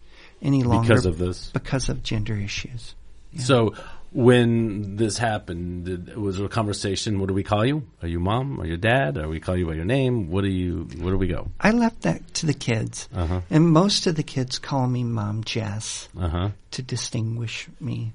any 0.41 0.63
longer 0.63 0.89
Because 0.89 1.07
of 1.07 1.19
this. 1.19 1.51
because 1.53 1.89
of 1.89 2.03
gender 2.03 2.37
issues. 2.37 2.95
So 3.39 3.75
when 4.15 4.95
this 4.97 5.19
happened, 5.19 5.87
did, 5.87 6.17
was 6.17 6.37
there 6.37 6.47
a 6.47 6.49
conversation? 6.49 7.19
What 7.19 7.27
do 7.27 7.35
we 7.35 7.43
call 7.43 7.67
you? 7.67 7.83
Are 8.01 8.07
you 8.09 8.21
mom? 8.21 8.61
Are 8.61 8.65
you 8.67 8.77
dad? 8.77 9.19
Or 9.19 9.29
we 9.29 9.41
call 9.41 9.57
you 9.57 9.67
by 9.67 9.75
your 9.75 9.85
name? 9.85 10.31
What 10.31 10.43
do 10.43 10.49
you? 10.49 10.89
Where 10.99 11.13
do 11.13 11.19
we 11.19 11.27
go? 11.27 11.49
I 11.61 11.73
left 11.73 12.03
that 12.03 12.35
to 12.35 12.47
the 12.47 12.55
kids, 12.55 13.09
Uh-huh. 13.13 13.41
and 13.51 13.69
most 13.69 14.07
of 14.07 14.15
the 14.15 14.23
kids 14.23 14.59
call 14.61 14.87
me 14.87 15.03
Mom 15.03 15.43
Jess 15.45 16.09
Uh 16.19 16.29
huh. 16.29 16.49
to 16.71 16.83
distinguish 16.83 17.69
me. 17.81 18.13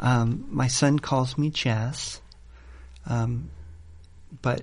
Um, 0.00 0.46
my 0.50 0.68
son 0.68 0.98
calls 0.98 1.36
me 1.36 1.50
Jess, 1.50 2.20
um, 3.06 3.50
but 4.42 4.62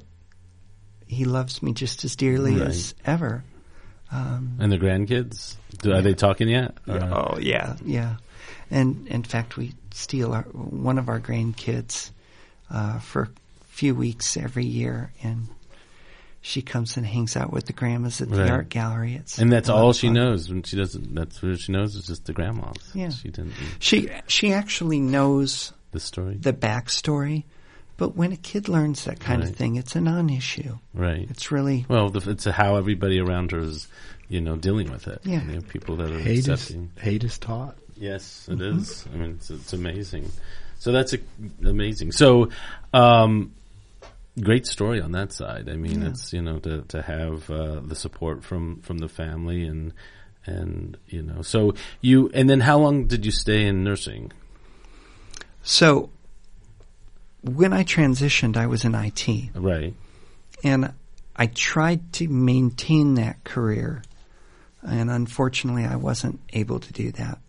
he 1.07 1.25
loves 1.25 1.61
me 1.61 1.73
just 1.73 2.03
as 2.03 2.15
dearly 2.15 2.53
Right. 2.57 2.67
as 2.69 2.95
ever. 3.05 3.43
Um, 4.11 4.57
And 4.59 4.71
the 4.71 4.77
grandkids? 4.79 5.55
Do, 5.81 5.93
are 5.93 6.01
they 6.01 6.13
talking 6.15 6.49
yet? 6.49 6.75
Or- 6.87 7.03
Oh 7.03 7.37
yeah, 7.39 7.75
yeah. 7.85 8.15
And 8.71 9.07
in 9.07 9.21
fact, 9.23 9.55
we 9.57 9.73
steal 9.93 10.33
our, 10.33 10.43
one 10.43 10.97
of 10.97 11.09
our 11.09 11.19
grandkids 11.19 12.11
uh, 12.69 12.99
for 12.99 13.23
a 13.23 13.29
few 13.67 13.95
weeks 13.95 14.35
every 14.37 14.65
year, 14.65 15.11
and 15.23 15.47
she 16.41 16.61
comes 16.61 16.97
and 16.97 17.05
hangs 17.05 17.35
out 17.37 17.53
with 17.53 17.65
the 17.65 17.73
grandmas 17.73 18.19
at 18.21 18.29
the 18.29 18.41
Right. 18.41 18.49
art 18.51 18.69
gallery. 18.69 19.15
It's 19.15 19.37
And 19.39 19.51
that's 19.51 19.69
all 19.69 19.93
she 19.93 20.07
fun. 20.07 20.15
knows. 20.15 20.49
When 20.49 20.63
she 20.63 20.75
doesn't, 20.75 21.15
that's 21.15 21.41
what 21.41 21.59
she 21.59 21.71
knows 21.71 21.95
is 21.95 22.05
just 22.07 22.25
the 22.25 22.33
grandmas. 22.33 22.75
Yeah. 22.93 23.09
She 23.09 23.29
didn't 23.29 23.53
She 23.79 24.09
she 24.27 24.51
actually 24.51 24.99
knows 24.99 25.71
the 25.91 25.99
story. 25.99 26.35
the 26.35 26.51
backstory, 26.53 27.43
but 27.97 28.15
when 28.17 28.31
a 28.33 28.37
kid 28.37 28.67
learns 28.67 29.05
that 29.05 29.19
kind 29.21 29.41
Right. 29.41 29.49
of 29.51 29.55
thing, 29.55 29.75
it's 29.77 29.95
a 29.95 30.01
non-issue. 30.01 30.77
right. 30.93 31.27
It's 31.29 31.51
really 31.51 31.85
Well, 31.87 32.09
the, 32.09 32.29
it's 32.31 32.43
how 32.45 32.75
everybody 32.75 33.19
around 33.19 33.51
her 33.51 33.59
is, 33.59 33.87
you 34.27 34.41
know, 34.41 34.57
dealing 34.57 34.91
with 34.91 35.07
it. 35.07 35.21
Yeah. 35.23 35.43
You 35.45 35.53
know, 35.55 35.61
people 35.61 35.95
that 35.97 36.11
are 36.11 36.19
Hate 36.19 36.39
is, 36.39 36.47
accepting. 36.49 36.91
hate 36.99 37.23
is 37.23 37.37
taught. 37.37 37.77
Yes, 37.97 38.47
it 38.51 38.61
is. 38.61 39.05
I 39.13 39.17
mean, 39.17 39.31
it's, 39.31 39.49
it's 39.49 39.73
amazing. 39.73 40.29
So 40.79 40.91
that's 40.91 41.13
a, 41.13 41.19
amazing. 41.65 42.11
So, 42.11 42.49
um, 42.93 43.53
great 44.41 44.65
story 44.67 44.99
on 45.01 45.11
that 45.13 45.31
side. 45.31 45.69
I 45.69 45.75
mean, 45.75 46.01
Yeah. 46.01 46.09
it's 46.09 46.33
you 46.33 46.41
know 46.41 46.59
to 46.59 46.81
to 46.89 47.01
have 47.01 47.49
uh, 47.49 47.79
the 47.79 47.95
support 47.95 48.43
from 48.43 48.81
from 48.81 48.97
the 48.97 49.07
family 49.07 49.63
and 49.65 49.93
and 50.45 50.97
you 51.07 51.21
know 51.21 51.41
so 51.41 51.73
you 52.01 52.29
and 52.33 52.49
then 52.49 52.59
how 52.59 52.77
long 52.79 53.05
did 53.05 53.25
you 53.25 53.31
stay 53.31 53.65
in 53.65 53.83
nursing? 53.83 54.31
So 55.63 56.09
when 57.41 57.71
I 57.73 57.83
transitioned, 57.83 58.57
I 58.57 58.67
was 58.67 58.83
in 58.85 58.95
IT, 58.95 59.27
Right. 59.53 59.93
and 60.63 60.93
I 61.35 61.47
tried 61.47 62.13
to 62.13 62.27
maintain 62.27 63.15
that 63.15 63.43
career, 63.43 64.01
and 64.81 65.09
unfortunately, 65.09 65.85
I 65.85 65.95
wasn't 65.95 66.39
able 66.51 66.79
to 66.79 66.93
do 66.93 67.11
that. 67.13 67.39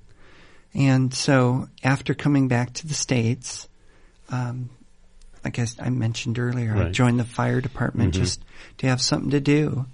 And 0.75 1.15
so, 1.15 1.69
after 1.83 2.15
coming 2.15 2.49
back 2.49 2.73
to 2.75 2.87
the 2.87 2.95
states, 2.95 3.69
um, 4.31 4.71
like 5.45 5.59
I, 5.59 5.67
I 5.79 5.91
mentioned 5.91 6.39
earlier, 6.39 6.75
I 6.77 6.91
joined 6.91 7.21
the 7.21 7.25
fire 7.25 7.61
department 7.61 8.15
Mhm. 8.15 8.19
just 8.19 8.41
to 8.79 8.89
have 8.89 9.01
something 9.01 9.31
to 9.31 9.41
do. 9.41 9.87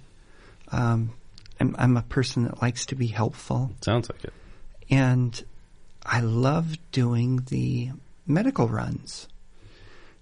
Um, 0.71 1.11
I'm, 1.59 1.75
I'm 1.77 1.97
a 1.97 2.01
person 2.01 2.45
that 2.45 2.61
likes 2.61 2.85
to 2.87 2.95
be 2.95 3.07
helpful. 3.07 3.71
Sounds 3.81 4.09
like 4.09 4.23
it. 4.23 4.33
and 4.89 5.43
I 6.03 6.21
loved 6.21 6.79
doing 6.91 7.43
the 7.49 7.91
medical 8.25 8.67
runs. 8.67 9.27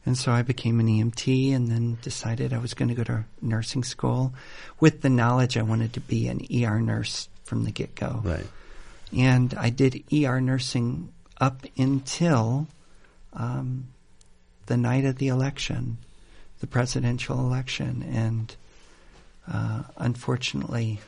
And 0.06 0.18
so 0.18 0.32
I 0.32 0.42
became 0.42 0.80
an 0.82 0.88
EMT 0.88 1.54
and 1.54 1.68
then 1.70 1.98
decided 2.02 2.52
I 2.52 2.58
was 2.58 2.74
going 2.74 2.90
to 2.90 2.96
go 2.96 3.04
to 3.04 3.26
nursing 3.42 3.84
school 3.84 4.34
with 4.80 5.02
the 5.02 5.10
knowledge 5.10 5.56
I 5.58 5.62
wanted 5.62 5.94
to 5.94 6.00
be 6.02 6.28
an 6.28 6.42
ER 6.54 6.82
nurse 6.82 7.30
from 7.44 7.64
the 7.64 7.72
get 7.72 7.96
go. 7.96 8.22
Right. 8.24 8.46
And 9.16 9.54
I 9.56 9.70
did 9.70 10.04
ER 10.14 10.40
nursing 10.40 11.12
up 11.40 11.66
until 11.78 12.68
um, 13.34 13.88
the 14.68 14.78
night 14.78 15.06
of 15.06 15.18
the 15.18 15.30
election, 15.30 15.98
the 16.60 16.68
presidential 16.68 17.40
election. 17.40 18.04
And 18.04 18.56
uh, 19.52 19.84
unfortunately, 19.98 21.00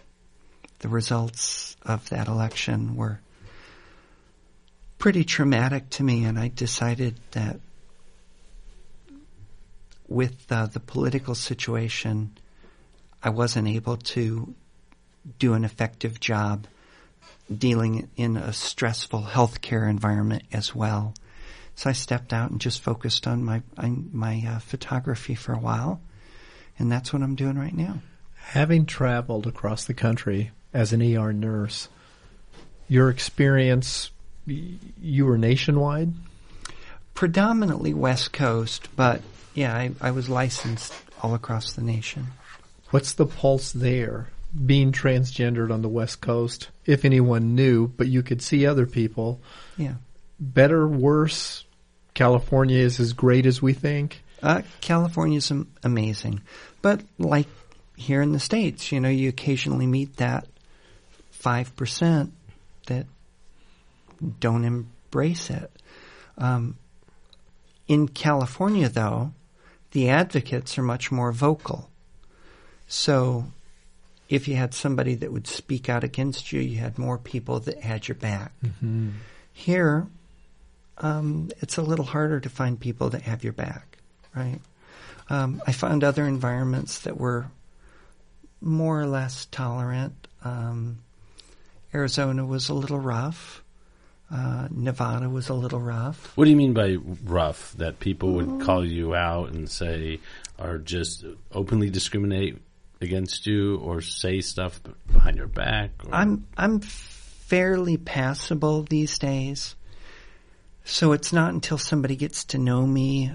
the 0.79 0.89
results 0.89 1.75
of 1.83 2.09
that 2.09 2.27
election 2.27 2.95
were 2.95 3.19
pretty 4.97 5.23
traumatic 5.23 5.89
to 5.89 6.03
me, 6.03 6.23
and 6.25 6.37
I 6.37 6.47
decided 6.47 7.15
that 7.31 7.59
with 10.07 10.51
uh, 10.51 10.65
the 10.67 10.79
political 10.79 11.35
situation, 11.35 12.37
I 13.23 13.29
wasn't 13.29 13.67
able 13.67 13.97
to 13.97 14.53
do 15.39 15.53
an 15.53 15.63
effective 15.63 16.19
job 16.19 16.67
dealing 17.57 18.09
in 18.15 18.37
a 18.37 18.53
stressful 18.53 19.23
healthcare 19.23 19.89
environment 19.89 20.43
as 20.51 20.75
well. 20.75 21.13
So 21.75 21.89
I 21.89 21.93
stepped 21.93 22.33
out 22.33 22.51
and 22.51 22.61
just 22.61 22.81
focused 22.81 23.27
on 23.27 23.43
my 23.43 23.61
my 23.77 24.43
uh, 24.47 24.59
photography 24.59 25.35
for 25.35 25.53
a 25.53 25.59
while, 25.59 26.01
and 26.77 26.91
that's 26.91 27.13
what 27.13 27.21
I'm 27.21 27.35
doing 27.35 27.57
right 27.57 27.75
now. 27.75 27.99
Having 28.35 28.85
traveled 28.87 29.47
across 29.47 29.85
the 29.85 29.93
country 29.93 30.51
as 30.73 30.93
an 30.93 31.01
ER 31.01 31.31
nurse, 31.33 31.89
your 32.87 33.09
experience 33.09 34.11
you 34.45 35.25
were 35.25 35.37
nationwide? 35.37 36.13
Predominantly 37.13 37.93
West 37.93 38.33
Coast, 38.33 38.89
but 38.95 39.21
yeah, 39.53 39.75
I, 39.75 39.91
I 40.01 40.11
was 40.11 40.29
licensed 40.29 40.93
all 41.21 41.35
across 41.35 41.73
the 41.73 41.81
nation. 41.81 42.27
What's 42.89 43.13
the 43.13 43.25
pulse 43.25 43.71
there? 43.71 44.29
Being 44.53 44.91
transgendered 44.91 45.71
on 45.71 45.81
the 45.81 45.89
West 45.89 46.19
Coast, 46.19 46.69
if 46.85 47.05
anyone 47.05 47.55
knew, 47.55 47.87
but 47.87 48.07
you 48.07 48.21
could 48.21 48.41
see 48.41 48.65
other 48.65 48.85
people. 48.85 49.39
Yeah. 49.77 49.95
Better, 50.39 50.87
worse? 50.87 51.63
California 52.13 52.77
is 52.77 52.99
as 52.99 53.13
great 53.13 53.45
as 53.45 53.61
we 53.61 53.73
think. 53.73 54.23
Uh, 54.43 54.61
California's 54.81 55.51
am- 55.51 55.71
amazing, 55.83 56.41
but 56.81 57.01
like 57.17 57.47
here 57.95 58.21
in 58.21 58.31
the 58.31 58.39
states, 58.39 58.91
you 58.91 58.99
know, 58.99 59.09
you 59.09 59.29
occasionally 59.29 59.87
meet 59.87 60.17
that 60.17 60.47
five 61.29 61.75
percent 61.75 62.33
that 62.87 63.05
don't 64.39 64.65
embrace 64.65 65.49
it. 65.49 65.71
Um, 66.37 66.77
in 67.87 68.07
California, 68.07 68.89
though, 68.89 69.33
the 69.91 70.09
advocates 70.09 70.77
are 70.77 70.83
much 70.83 71.11
more 71.11 71.31
vocal. 71.31 71.89
So, 72.87 73.45
if 74.31 74.47
you 74.47 74.55
had 74.55 74.73
somebody 74.73 75.13
that 75.15 75.31
would 75.31 75.45
speak 75.45 75.89
out 75.89 76.05
against 76.05 76.53
you, 76.53 76.61
you 76.61 76.77
had 76.77 76.97
more 76.97 77.17
people 77.17 77.59
that 77.59 77.81
had 77.81 78.07
your 78.07 78.15
back. 78.15 78.53
Here, 79.51 80.07
um, 80.99 81.51
it's 81.59 81.75
a 81.75 81.81
little 81.81 82.05
harder 82.05 82.39
to 82.39 82.49
find 82.49 82.79
people 82.79 83.09
that 83.09 83.23
have 83.23 83.43
your 83.43 83.51
back, 83.51 83.97
right? 84.33 84.59
Um, 85.29 85.61
I 85.67 85.73
found 85.73 86.05
other 86.05 86.25
environments 86.25 86.99
that 86.99 87.19
were 87.19 87.47
more 88.61 89.01
or 89.01 89.05
less 89.05 89.47
tolerant. 89.47 90.13
Um, 90.45 90.99
Arizona 91.93 92.45
was 92.45 92.69
a 92.69 92.73
little 92.73 92.99
rough. 92.99 93.61
Uh, 94.33 94.69
Nevada 94.71 95.27
was 95.29 95.49
a 95.49 95.53
little 95.53 95.81
rough. 95.81 96.37
What 96.37 96.45
do 96.45 96.51
you 96.51 96.55
mean 96.55 96.71
by 96.71 96.95
rough? 97.25 97.73
That 97.73 97.99
people 97.99 98.31
would 98.35 98.61
call 98.61 98.85
you 98.85 99.13
out 99.13 99.49
and 99.49 99.69
say, 99.69 100.21
or 100.57 100.77
just 100.77 101.25
openly 101.51 101.89
discriminate 101.89 102.57
against 103.01 103.45
you, 103.47 103.77
or 103.77 104.01
say 104.01 104.41
stuff 104.41 104.79
behind 105.11 105.37
your 105.37 105.47
back? 105.47 105.91
Or? 106.05 106.13
I'm 106.13 106.47
I'm 106.57 106.79
fairly 106.79 107.97
passable 107.97 108.83
these 108.83 109.19
days. 109.19 109.75
So 110.83 111.11
it's 111.11 111.31
not 111.33 111.53
until 111.53 111.77
somebody 111.77 112.15
gets 112.15 112.45
to 112.45 112.57
know 112.57 112.85
me 112.85 113.31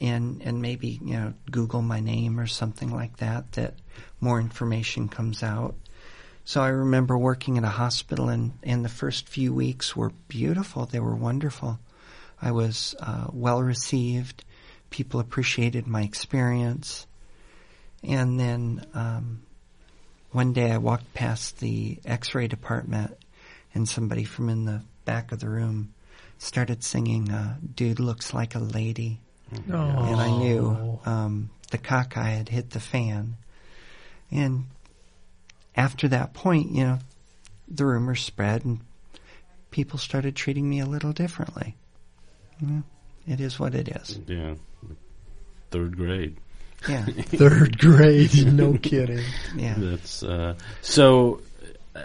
and 0.00 0.42
and 0.42 0.62
maybe, 0.62 1.00
you 1.02 1.14
know, 1.14 1.34
Google 1.50 1.82
my 1.82 2.00
name 2.00 2.38
or 2.38 2.46
something 2.46 2.90
like 2.90 3.16
that 3.18 3.52
that 3.52 3.74
more 4.20 4.40
information 4.40 5.08
comes 5.08 5.42
out. 5.42 5.74
So 6.44 6.62
I 6.62 6.68
remember 6.68 7.18
working 7.18 7.58
at 7.58 7.64
a 7.64 7.68
hospital 7.68 8.30
and, 8.30 8.52
and 8.62 8.82
the 8.82 8.88
first 8.88 9.28
few 9.28 9.52
weeks 9.52 9.94
were 9.94 10.12
beautiful. 10.28 10.86
They 10.86 10.98
were 10.98 11.14
wonderful. 11.14 11.78
I 12.40 12.52
was 12.52 12.94
uh, 13.00 13.26
well 13.32 13.62
received. 13.62 14.44
People 14.88 15.20
appreciated 15.20 15.86
my 15.86 16.02
experience. 16.02 17.06
And 18.02 18.38
then 18.38 18.86
um, 18.94 19.42
one 20.30 20.52
day 20.52 20.70
I 20.70 20.78
walked 20.78 21.14
past 21.14 21.58
the 21.58 21.98
x-ray 22.04 22.46
department 22.48 23.16
and 23.74 23.88
somebody 23.88 24.24
from 24.24 24.48
in 24.48 24.64
the 24.64 24.82
back 25.04 25.32
of 25.32 25.40
the 25.40 25.48
room 25.48 25.92
started 26.38 26.84
singing 26.84 27.30
uh, 27.30 27.56
Dude 27.74 28.00
Looks 28.00 28.32
Like 28.32 28.54
a 28.54 28.60
Lady. 28.60 29.20
And 29.50 30.20
I 30.20 30.30
knew 30.30 31.00
um, 31.06 31.50
the 31.70 31.78
cockeye 31.78 32.30
had 32.30 32.48
hit 32.48 32.70
the 32.70 32.80
fan. 32.80 33.36
And 34.30 34.66
after 35.74 36.08
that 36.08 36.34
point, 36.34 36.70
you 36.70 36.84
know, 36.84 36.98
the 37.66 37.86
rumors 37.86 38.22
spread 38.22 38.64
and 38.64 38.80
people 39.70 39.98
started 39.98 40.36
treating 40.36 40.68
me 40.68 40.80
a 40.80 40.86
little 40.86 41.12
differently. 41.12 41.76
Yeah, 42.60 42.80
it 43.26 43.40
is 43.40 43.58
what 43.58 43.74
it 43.74 43.88
is. 43.88 44.18
yeah, 44.26 44.54
third 45.70 45.96
grade. 45.96 46.36
Yeah, 46.88 47.04
Third 47.06 47.78
grade, 47.78 48.46
no 48.52 48.74
kidding. 48.74 49.24
yeah. 49.56 49.74
That's 49.78 50.22
uh, 50.22 50.54
so. 50.82 51.40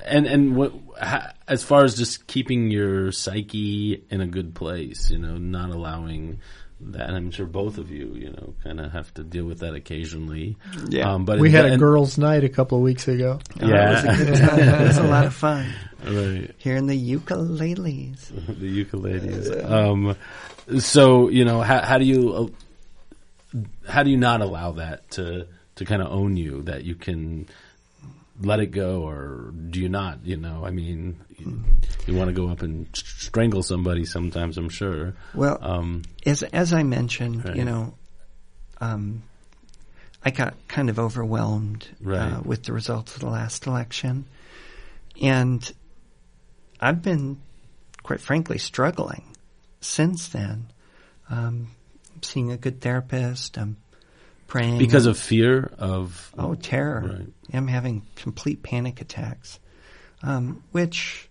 And 0.05 0.26
and 0.26 0.55
what 0.55 0.74
ha, 0.99 1.34
as 1.47 1.63
far 1.63 1.84
as 1.84 1.95
just 1.95 2.26
keeping 2.26 2.71
your 2.71 3.11
psyche 3.11 4.03
in 4.09 4.21
a 4.21 4.28
good 4.28 4.55
place, 4.55 5.11
you 5.11 5.19
know, 5.19 5.38
not 5.38 5.69
allowing 5.69 6.39
that. 6.82 7.09
I'm 7.11 7.32
sure 7.32 7.45
both 7.45 7.78
of 7.78 7.91
you, 7.91 8.13
you 8.15 8.32
know, 8.32 8.55
kind 8.63 8.80
of 8.80 8.91
have 8.91 9.13
to 9.15 9.24
deal 9.24 9.45
with 9.45 9.59
that 9.59 9.76
occasionally. 9.76 10.57
Yeah. 10.89 11.13
um, 11.13 11.26
but 11.26 11.39
We 11.39 11.51
had 11.51 11.65
a 11.65 11.78
girls' 11.78 12.17
night 12.17 12.43
a 12.43 12.49
couple 12.49 12.78
of 12.80 12.84
weeks 12.84 13.07
ago. 13.07 13.39
Yeah, 13.61 14.01
it 14.03 14.30
was 14.30 14.39
a. 14.39 14.82
It 14.82 14.88
was 14.88 14.97
a 14.97 15.03
lot 15.03 15.26
of 15.26 15.34
fun. 15.34 15.71
right. 16.03 16.51
Hearing 16.57 16.88
the 16.88 17.15
ukuleles. 17.15 18.30
the 18.59 18.86
ukuleles. 18.86 19.71
Um, 19.71 20.15
so 20.80 21.30
you 21.30 21.45
know, 21.45 21.61
how, 21.61 21.82
how 21.82 21.97
do 21.97 22.05
you 22.05 22.34
uh, 22.34 22.47
how 23.88 24.04
do 24.04 24.10
you 24.10 24.18
not 24.18 24.41
allow 24.41 24.72
that 24.74 25.10
to 25.12 25.47
to 25.76 25.86
kind 25.86 26.01
of 26.01 26.12
own 26.12 26.38
you? 26.38 26.62
That 26.64 26.84
you 26.84 26.95
can 26.95 27.47
let 28.41 28.60
it 28.60 28.68
go, 28.68 29.04
or 29.08 29.51
do 29.70 29.80
you 29.80 29.89
not? 29.89 30.20
You 30.26 30.38
know, 30.38 30.66
I 30.66 30.72
mean, 30.72 31.20
you, 31.38 31.64
you 32.08 32.16
want 32.16 32.30
to 32.30 32.34
go 32.34 32.49
up 32.49 32.62
and 32.62 32.88
strangle 32.93 33.62
somebody 33.64 34.06
sometimes. 34.06 34.58
I'm 34.58 34.70
sure. 34.70 35.14
Well, 35.34 35.58
Um, 35.62 36.04
as 36.26 36.41
as 36.43 36.74
I 36.74 36.84
mentioned, 36.84 37.45
Right. 37.45 37.56
you 37.56 37.64
know, 37.66 37.93
um, 38.82 39.24
I 40.26 40.32
got 40.32 40.56
kind 40.68 40.89
of 40.89 40.97
overwhelmed 40.99 41.88
uh, 42.08 42.41
with 42.43 42.64
the 42.64 42.74
results 42.74 43.14
of 43.16 43.22
the 43.22 43.30
last 43.30 43.68
election, 43.68 44.26
and 45.22 45.72
I've 46.80 47.01
been, 47.01 47.39
quite 48.01 48.20
frankly, 48.22 48.58
struggling 48.58 49.24
since 49.80 50.28
then. 50.30 50.68
Um, 51.30 51.68
seeing 52.24 52.51
a 52.51 52.57
good 52.57 52.82
therapist. 52.82 53.57
I'm 53.57 53.78
praying 54.47 54.78
because 54.78 55.05
of 55.05 55.17
fear 55.17 55.71
of 55.78 56.32
oh 56.38 56.55
terror. 56.55 57.01
Right. 57.01 57.34
I'm 57.53 57.67
having 57.67 58.05
complete 58.15 58.63
panic 58.63 59.01
attacks, 59.01 59.59
um, 60.21 60.63
which 60.71 61.30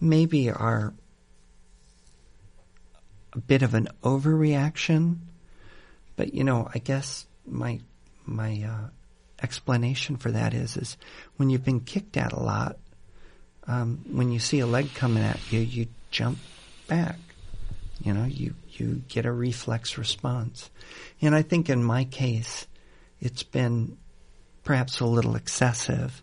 maybe 0.00 0.50
are 0.50 0.92
a 3.32 3.38
bit 3.38 3.62
of 3.62 3.74
an 3.74 3.88
overreaction. 4.02 5.18
But 6.16 6.34
you 6.34 6.44
know, 6.44 6.68
I 6.74 6.78
guess 6.78 7.26
my 7.46 7.80
my 8.26 8.64
uh, 8.68 8.88
explanation 9.42 10.16
for 10.16 10.30
that 10.30 10.54
is 10.54 10.76
is 10.76 10.96
when 11.36 11.50
you've 11.50 11.64
been 11.64 11.80
kicked 11.80 12.16
at 12.16 12.32
a 12.32 12.40
lot, 12.40 12.78
um, 13.66 14.04
when 14.10 14.30
you 14.30 14.38
see 14.38 14.60
a 14.60 14.66
leg 14.66 14.94
coming 14.94 15.22
at 15.22 15.52
you, 15.52 15.60
you 15.60 15.86
jump 16.10 16.38
back. 16.86 17.16
You 18.02 18.14
know, 18.14 18.24
you 18.24 18.54
you 18.70 19.02
get 19.08 19.26
a 19.26 19.32
reflex 19.32 19.98
response, 19.98 20.70
and 21.20 21.34
I 21.34 21.42
think 21.42 21.68
in 21.68 21.84
my 21.84 22.04
case, 22.04 22.66
it's 23.20 23.42
been 23.42 23.98
perhaps 24.64 25.00
a 25.00 25.06
little 25.06 25.36
excessive, 25.36 26.22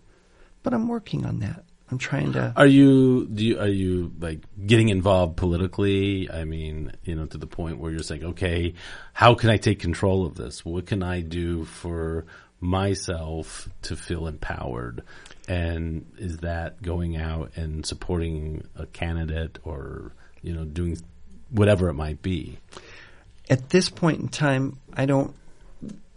but 0.64 0.74
I'm 0.74 0.88
working 0.88 1.26
on 1.26 1.40
that. 1.40 1.64
I'm 1.90 1.98
trying 1.98 2.34
to. 2.34 2.54
Are 2.56 2.66
you 2.66 3.28
do 3.28 3.46
you, 3.46 3.60
are 3.60 3.68
you 3.68 4.12
like 4.20 4.42
getting 4.66 4.90
involved 4.90 5.38
politically? 5.38 6.30
I 6.30 6.44
mean, 6.44 6.92
you 7.04 7.16
know, 7.16 7.26
to 7.28 7.38
the 7.38 7.48
point 7.48 7.80
where 7.80 7.92
you're 7.92 8.04
saying, 8.04 8.26
okay, 8.26 8.74
how 9.14 9.36
can 9.36 9.50
I 9.50 9.58
take 9.58 9.80
control 9.80 10.26
of 10.26 10.36
this? 10.36 10.66
What 10.66 10.86
can 10.86 11.02
I 11.02 11.22
do 11.22 11.64
for 11.64 12.26
myself 12.60 13.70
to 13.84 13.96
feel 13.96 14.28
empowered? 14.28 15.04
And 15.48 16.12
is 16.18 16.40
that 16.40 16.82
going 16.82 17.16
out 17.16 17.52
and 17.56 17.86
supporting 17.86 18.68
a 18.76 18.86
candidate 18.88 19.60
or 19.64 20.12
you 20.42 20.54
know 20.54 20.66
doing 20.66 20.98
whatever 21.50 21.90
it 21.90 21.94
might 21.94 22.22
be? 22.22 22.58
At 23.50 23.70
this 23.70 23.90
point 23.90 24.20
in 24.20 24.28
time, 24.28 24.78
I 24.94 25.06
don't. 25.06 25.34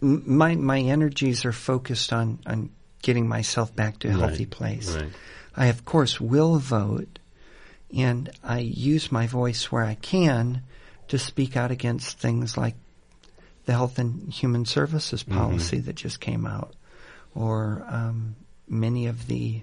My 0.01 0.55
my 0.55 0.79
energies 0.79 1.45
are 1.45 1.51
focused 1.53 2.11
on 2.11 2.39
on 2.45 2.69
getting 3.01 3.27
myself 3.27 3.75
back 3.75 3.99
to 3.99 4.07
a 4.09 4.11
healthy 4.11 4.45
Right, 4.45 4.51
place. 4.51 4.95
right. 4.95 5.11
I 5.55 5.65
of 5.67 5.85
course 5.85 6.19
will 6.19 6.57
vote, 6.57 7.19
and 7.95 8.29
I 8.43 8.59
use 8.59 9.11
my 9.11 9.27
voice 9.27 9.71
where 9.71 9.83
I 9.83 9.95
can 9.95 10.63
to 11.07 11.19
speak 11.19 11.55
out 11.57 11.71
against 11.71 12.19
things 12.19 12.57
like 12.57 12.75
the 13.65 13.73
Health 13.73 13.99
and 13.99 14.31
Human 14.33 14.65
Services 14.65 15.23
Mm-hmm. 15.23 15.37
policy 15.37 15.79
that 15.79 15.95
just 15.95 16.19
came 16.19 16.45
out, 16.45 16.73
or 17.35 17.85
um, 17.87 18.35
many 18.67 19.07
of 19.07 19.27
the 19.27 19.61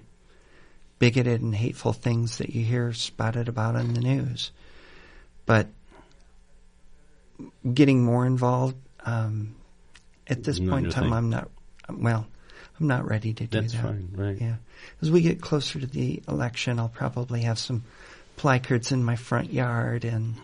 bigoted 0.99 1.41
and 1.41 1.55
hateful 1.55 1.93
things 1.93 2.37
that 2.37 2.49
you 2.49 2.63
hear 2.63 2.93
spouted 2.93 3.47
about 3.47 3.75
in 3.75 3.93
the 3.93 4.01
news. 4.01 4.51
But 5.49 5.65
getting 7.73 8.03
more 8.03 8.23
involved 8.23 8.75
um, 9.03 9.55
at 10.27 10.43
this 10.43 10.59
Not 10.59 10.71
point 10.71 10.85
in 10.85 10.91
time, 10.91 11.03
thing. 11.05 11.13
I'm 11.13 11.29
not. 11.31 11.49
Well, 11.91 12.27
I'm 12.79 12.85
not 12.85 13.07
ready 13.09 13.33
to 13.33 13.45
do 13.47 13.59
That's 13.59 13.73
that. 13.73 13.81
fine, 13.81 14.09
right? 14.13 14.37
Yeah. 14.39 14.57
As 15.01 15.09
we 15.09 15.21
get 15.21 15.41
closer 15.41 15.79
to 15.79 15.87
the 15.87 16.21
election, 16.27 16.77
I'll 16.77 16.87
probably 16.87 17.41
have 17.41 17.57
some 17.57 17.83
placards 18.35 18.91
in 18.91 19.03
my 19.03 19.15
front 19.15 19.51
yard 19.51 20.05
and 20.05 20.35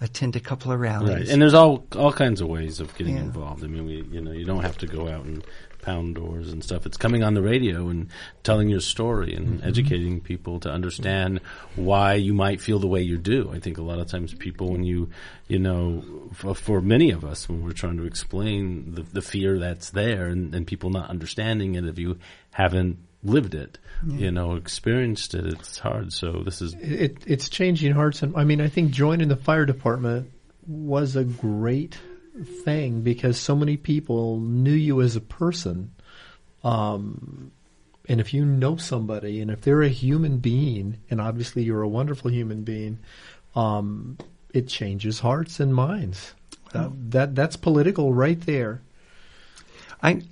attend 0.00 0.34
a 0.36 0.40
couple 0.40 0.72
of 0.72 0.80
rallies. 0.80 1.08
Right, 1.10 1.28
and 1.28 1.40
there's 1.42 1.54
all 1.54 1.86
all 1.96 2.12
kinds 2.12 2.40
of 2.40 2.48
ways 2.48 2.80
of 2.80 2.94
getting 2.96 3.16
Yeah. 3.16 3.22
involved. 3.22 3.62
I 3.64 3.66
mean, 3.66 3.84
we 3.86 4.02
you 4.10 4.20
know 4.20 4.32
you 4.32 4.44
don't 4.44 4.62
have 4.62 4.78
to 4.78 4.86
go 4.86 5.08
out 5.08 5.24
and 5.24 5.44
pound 5.82 6.14
doors 6.14 6.50
and 6.52 6.62
stuff. 6.62 6.84
It's 6.84 6.98
coming 6.98 7.22
on 7.22 7.32
the 7.32 7.40
radio 7.40 7.88
and 7.88 8.08
telling 8.42 8.68
your 8.68 8.80
story 8.80 9.34
and 9.34 9.60
Mm-hmm. 9.60 9.68
educating 9.68 10.20
people 10.20 10.60
to 10.60 10.70
understand 10.70 11.40
why 11.74 12.14
you 12.14 12.34
might 12.34 12.60
feel 12.60 12.78
the 12.78 12.86
way 12.86 13.00
you 13.00 13.16
do. 13.16 13.50
I 13.50 13.60
think 13.60 13.78
a 13.78 13.82
lot 13.82 13.98
of 13.98 14.06
times 14.06 14.34
people, 14.34 14.72
when 14.72 14.84
you 14.84 15.08
you 15.48 15.58
know, 15.58 16.02
for, 16.34 16.54
for 16.54 16.80
many 16.82 17.10
of 17.10 17.24
us, 17.24 17.48
when 17.48 17.62
we're 17.64 17.72
trying 17.72 17.96
to 17.96 18.04
explain 18.04 18.94
the, 18.94 19.02
the 19.02 19.22
fear 19.22 19.58
that's 19.58 19.90
there 19.90 20.26
and, 20.26 20.54
and 20.54 20.66
people 20.66 20.90
not 20.90 21.08
understanding 21.10 21.74
it, 21.76 21.84
if 21.86 21.98
you 21.98 22.18
haven't 22.52 22.98
lived 23.22 23.54
it, 23.54 23.78
you 24.06 24.30
know, 24.30 24.54
experienced 24.54 25.34
it, 25.34 25.44
it's 25.44 25.78
hard. 25.78 26.12
So 26.12 26.42
this 26.44 26.62
is 26.62 26.74
It, 26.74 27.18
it's 27.26 27.48
changing 27.48 27.92
hearts, 27.92 28.22
and 28.22 28.34
I 28.36 28.44
mean, 28.44 28.60
I 28.60 28.68
think 28.68 28.92
joining 28.92 29.28
the 29.28 29.36
fire 29.36 29.66
department 29.66 30.30
was 30.66 31.16
a 31.16 31.24
great 31.24 31.98
thing 32.64 33.02
because 33.02 33.38
so 33.38 33.54
many 33.54 33.76
people 33.76 34.38
knew 34.40 34.72
you 34.72 35.02
as 35.02 35.16
a 35.16 35.20
person. 35.20 35.92
Um, 36.64 37.52
and 38.08 38.20
if 38.20 38.32
you 38.32 38.44
know 38.44 38.76
somebody, 38.76 39.40
and 39.40 39.50
if 39.50 39.60
they're 39.60 39.82
a 39.82 39.88
human 39.88 40.38
being, 40.38 40.98
and 41.10 41.20
obviously 41.20 41.62
you're 41.62 41.82
a 41.82 41.88
wonderful 41.88 42.30
human 42.30 42.64
being, 42.64 42.98
um, 43.54 44.16
it 44.52 44.68
changes 44.68 45.20
hearts 45.20 45.60
and 45.60 45.74
minds. 45.74 46.34
Uh, 46.74 46.88
that 47.08 47.34
that's 47.34 47.56
political 47.56 48.14
right 48.14 48.40
there. 48.42 48.80
I 50.02 50.22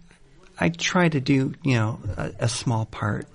I 0.61 0.69
try 0.71 1.09
to 1.09 1.21
do 1.21 1.55
you 1.63 1.75
know 1.75 2.01
a, 2.17 2.33
a 2.41 2.49
small 2.49 2.85
part. 2.87 3.27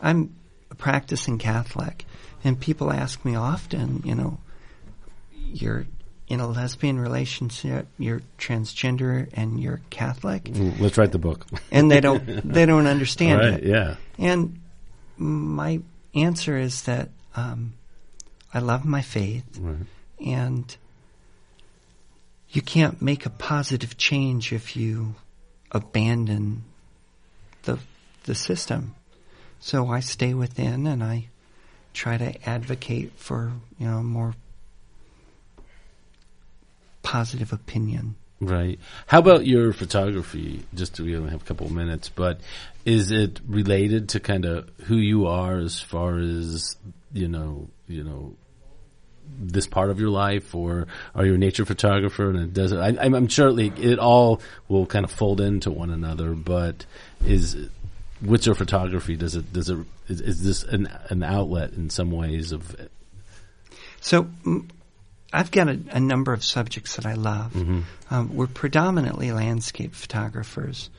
I'm 0.00 0.34
a 0.70 0.74
practicing 0.74 1.38
Catholic, 1.38 2.04
and 2.44 2.58
people 2.58 2.90
ask 2.92 3.24
me 3.24 3.34
often, 3.34 4.02
you 4.04 4.14
know, 4.14 4.38
you're 5.32 5.86
in 6.28 6.38
a 6.40 6.46
lesbian 6.46 6.98
relationship, 6.98 7.88
you're 7.98 8.22
transgender, 8.38 9.28
and 9.34 9.60
you're 9.60 9.80
Catholic, 9.90 10.48
let's 10.78 10.96
write 10.96 11.10
the 11.12 11.18
book. 11.18 11.44
and 11.72 11.90
they 11.90 12.00
don't 12.00 12.24
they 12.44 12.66
don't 12.66 12.86
understand 12.86 13.40
right? 13.40 13.54
it. 13.54 13.64
Yeah. 13.64 13.96
And 14.18 14.60
my 15.16 15.80
answer 16.14 16.56
is 16.56 16.82
that 16.82 17.08
um, 17.36 17.74
I 18.54 18.60
love 18.60 18.84
my 18.84 19.02
faith, 19.02 19.44
Right. 19.58 19.76
and 20.24 20.76
you 22.50 22.62
can't 22.62 23.00
make 23.02 23.26
a 23.26 23.30
positive 23.30 23.96
change 23.96 24.52
if 24.52 24.76
you 24.76 25.14
abandon 25.72 26.64
the 27.62 27.78
the 28.24 28.34
system. 28.34 28.94
So 29.60 29.88
I 29.88 30.00
stay 30.00 30.34
within, 30.34 30.86
and 30.86 31.02
I 31.02 31.28
try 31.92 32.16
to 32.16 32.48
advocate 32.48 33.12
for 33.16 33.52
you 33.78 33.86
know 33.86 34.02
more 34.02 34.34
positive 37.02 37.52
opinion. 37.52 38.16
Right. 38.40 38.78
How 39.06 39.18
about 39.18 39.46
your 39.46 39.72
photography? 39.74 40.64
Just 40.74 40.94
to, 40.94 41.04
we 41.04 41.14
only 41.14 41.30
have 41.30 41.42
a 41.42 41.44
couple 41.44 41.66
of 41.66 41.72
minutes, 41.72 42.08
but 42.08 42.40
is 42.86 43.10
it 43.10 43.38
related 43.46 44.10
to 44.10 44.20
kind 44.20 44.46
of 44.46 44.70
who 44.84 44.96
you 44.96 45.26
are 45.26 45.58
as 45.58 45.78
far 45.78 46.18
as 46.18 46.76
you 47.12 47.28
know, 47.28 47.68
you 47.86 48.02
know, 48.02 48.36
this 49.38 49.66
part 49.66 49.90
of 49.90 50.00
your 50.00 50.08
life, 50.08 50.54
or 50.54 50.86
are 51.14 51.26
you 51.26 51.34
a 51.34 51.38
nature 51.38 51.64
photographer 51.64 52.30
and 52.30 52.38
it 52.38 52.54
does 52.54 52.72
it? 52.72 52.78
I, 52.78 52.96
I'm 52.98 53.14
I'm 53.14 53.28
sure 53.28 53.48
it, 53.58 53.78
it 53.78 53.98
all 53.98 54.40
will 54.68 54.86
kind 54.86 55.04
of 55.04 55.10
fold 55.10 55.40
into 55.40 55.70
one 55.70 55.90
another, 55.90 56.32
but 56.32 56.86
is 57.24 57.56
what's 58.20 58.46
your 58.46 58.54
photography? 58.54 59.16
Does 59.16 59.34
it 59.34 59.52
does 59.52 59.68
it 59.70 59.78
is, 60.08 60.20
is 60.20 60.42
this 60.42 60.62
an 60.64 60.88
an 61.08 61.22
outlet 61.22 61.72
in 61.72 61.90
some 61.90 62.10
ways 62.10 62.52
of 62.52 62.76
So 64.00 64.28
I've 65.32 65.50
got 65.50 65.68
a, 65.68 65.78
a 65.92 66.00
number 66.00 66.32
of 66.32 66.44
subjects 66.44 66.96
that 66.96 67.06
I 67.06 67.14
love. 67.14 67.54
Um, 68.10 68.34
we're 68.34 68.46
predominantly 68.46 69.32
landscape 69.32 69.94
photographers. 69.94 70.90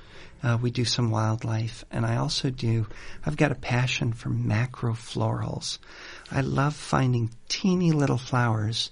Uh, 0.43 0.57
we 0.59 0.72
do 0.72 0.86
some 0.86 1.11
wildlife, 1.11 1.84
and 1.91 2.05
I 2.05 2.17
also 2.17 2.49
do. 2.49 2.88
I've 3.26 3.38
got 3.38 3.51
a 3.51 3.55
passion 3.55 4.13
for 4.13 4.30
macro 4.30 4.93
florals. 4.93 5.78
I 6.32 6.41
love 6.41 6.76
finding 6.76 7.30
teeny 7.47 7.91
little 7.91 8.17
flowers 8.17 8.89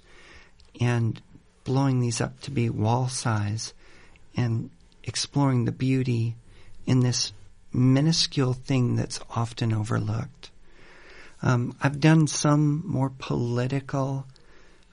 and 0.80 1.19
blowing 1.63 1.99
these 1.99 2.21
up 2.21 2.39
to 2.41 2.51
be 2.51 2.69
wall 2.69 3.07
size 3.07 3.73
and 4.36 4.69
exploring 5.03 5.65
the 5.65 5.71
beauty 5.71 6.36
in 6.86 7.01
this 7.01 7.34
minuscule 7.71 8.53
thing 8.53 8.95
that's 8.95 9.19
often 9.36 9.73
overlooked. 9.73 10.51
Um, 11.41 11.75
I've 11.82 11.99
done 11.99 12.27
some 12.27 12.84
more 12.86 13.11
political 13.17 14.25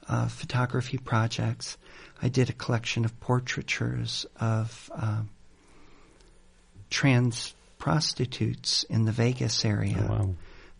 uh, 0.09 0.29
photography 0.29 0.99
projects. 0.99 1.77
I 2.23 2.29
did 2.29 2.51
a 2.51 2.53
collection 2.53 3.05
of 3.05 3.19
portraitures 3.21 4.27
of 4.41 4.91
um 4.95 5.31
trans 6.91 7.55
prostitutes 7.79 8.85
in 8.85 9.05
the 9.05 9.13
Vegas 9.13 9.65
area. 9.65 10.07
Oh, 10.09 10.13
wow. 10.13 10.35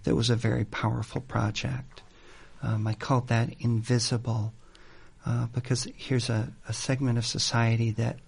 That 0.05 0.15
was 0.15 0.31
a 0.31 0.37
very 0.37 0.65
powerful 0.65 1.21
project. 1.21 2.03
Um, 2.63 2.87
I 2.87 2.95
called 2.95 3.29
that 3.29 3.51
invisible 3.61 4.53
uh, 5.27 5.47
because 5.47 5.89
here's 5.97 6.31
a, 6.31 6.53
a 6.69 6.73
segment 6.73 7.19
of 7.19 7.27
society 7.27 7.91
that 7.93 8.19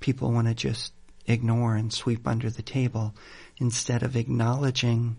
people 0.00 0.32
want 0.32 0.48
to 0.48 0.54
just 0.54 0.92
ignore 1.26 1.76
and 1.76 1.92
sweep 1.92 2.26
under 2.26 2.50
the 2.50 2.62
table 2.62 3.14
instead 3.58 4.02
of 4.02 4.16
acknowledging 4.16 5.16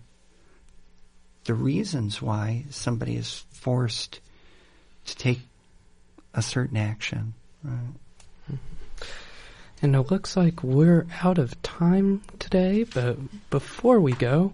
the 1.45 1.53
reasons 1.53 2.21
why 2.21 2.65
somebody 2.69 3.15
is 3.15 3.45
forced 3.51 4.19
to 5.05 5.15
take 5.15 5.39
a 6.33 6.41
certain 6.41 6.77
action. 6.77 7.33
Right. 7.63 7.75
Mm-hmm. 8.51 8.55
And 9.81 9.95
it 9.95 10.11
looks 10.11 10.37
like 10.37 10.63
we're 10.63 11.05
out 11.23 11.37
of 11.37 11.61
time 11.61 12.21
today, 12.39 12.83
but 12.83 13.17
before 13.49 13.99
we 13.99 14.13
go, 14.13 14.53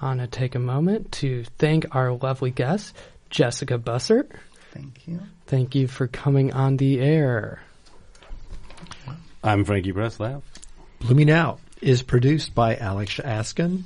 I 0.00 0.06
want 0.06 0.20
to 0.20 0.26
take 0.26 0.54
a 0.54 0.58
moment 0.58 1.12
to 1.12 1.44
thank 1.58 1.94
our 1.94 2.12
lovely 2.12 2.50
guest, 2.50 2.94
Jessica 3.30 3.78
Bussert. 3.78 4.30
Thank 4.72 5.06
you. 5.06 5.20
Thank 5.46 5.74
you 5.74 5.88
for 5.88 6.06
coming 6.06 6.52
on 6.52 6.76
the 6.76 7.00
air. 7.00 7.62
I'm 9.42 9.64
Frankie 9.64 9.92
Presslaff. 9.92 10.42
Blooming 11.06 11.30
Out 11.30 11.60
is 11.80 12.02
produced 12.02 12.52
by 12.52 12.74
Alex 12.74 13.20
Ashkin. 13.22 13.84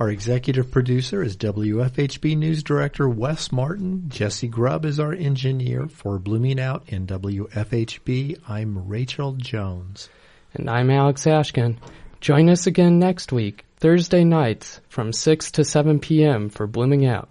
Our 0.00 0.10
executive 0.10 0.72
producer 0.72 1.22
is 1.22 1.36
WFHB 1.36 2.36
News 2.36 2.64
Director 2.64 3.08
Wes 3.08 3.52
Martin. 3.52 4.06
Jessie 4.08 4.48
Grubb 4.48 4.84
is 4.84 4.98
our 4.98 5.12
engineer 5.12 5.86
for 5.86 6.18
Blooming 6.18 6.58
Out 6.58 6.82
and 6.88 7.06
WFHB. 7.06 8.40
I'm 8.48 8.88
Rachael 8.88 9.34
Jones. 9.34 10.08
And 10.54 10.68
I'm 10.68 10.90
Alex 10.90 11.24
Ashkin. 11.24 11.76
Join 12.20 12.50
us 12.50 12.66
again 12.66 12.98
next 12.98 13.30
week, 13.30 13.64
Thursday 13.76 14.24
nights 14.24 14.80
from 14.88 15.12
6 15.12 15.52
to 15.52 15.64
7 15.64 16.00
p.m. 16.00 16.48
for 16.48 16.66
Blooming 16.66 17.06
Out. 17.06 17.30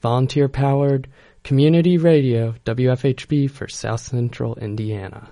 Volunteer 0.00 0.48
powered 0.48 1.08
community 1.42 1.98
radio, 1.98 2.54
WFHB 2.64 3.50
for 3.50 3.66
South 3.66 4.02
Central 4.02 4.54
Indiana. 4.54 5.28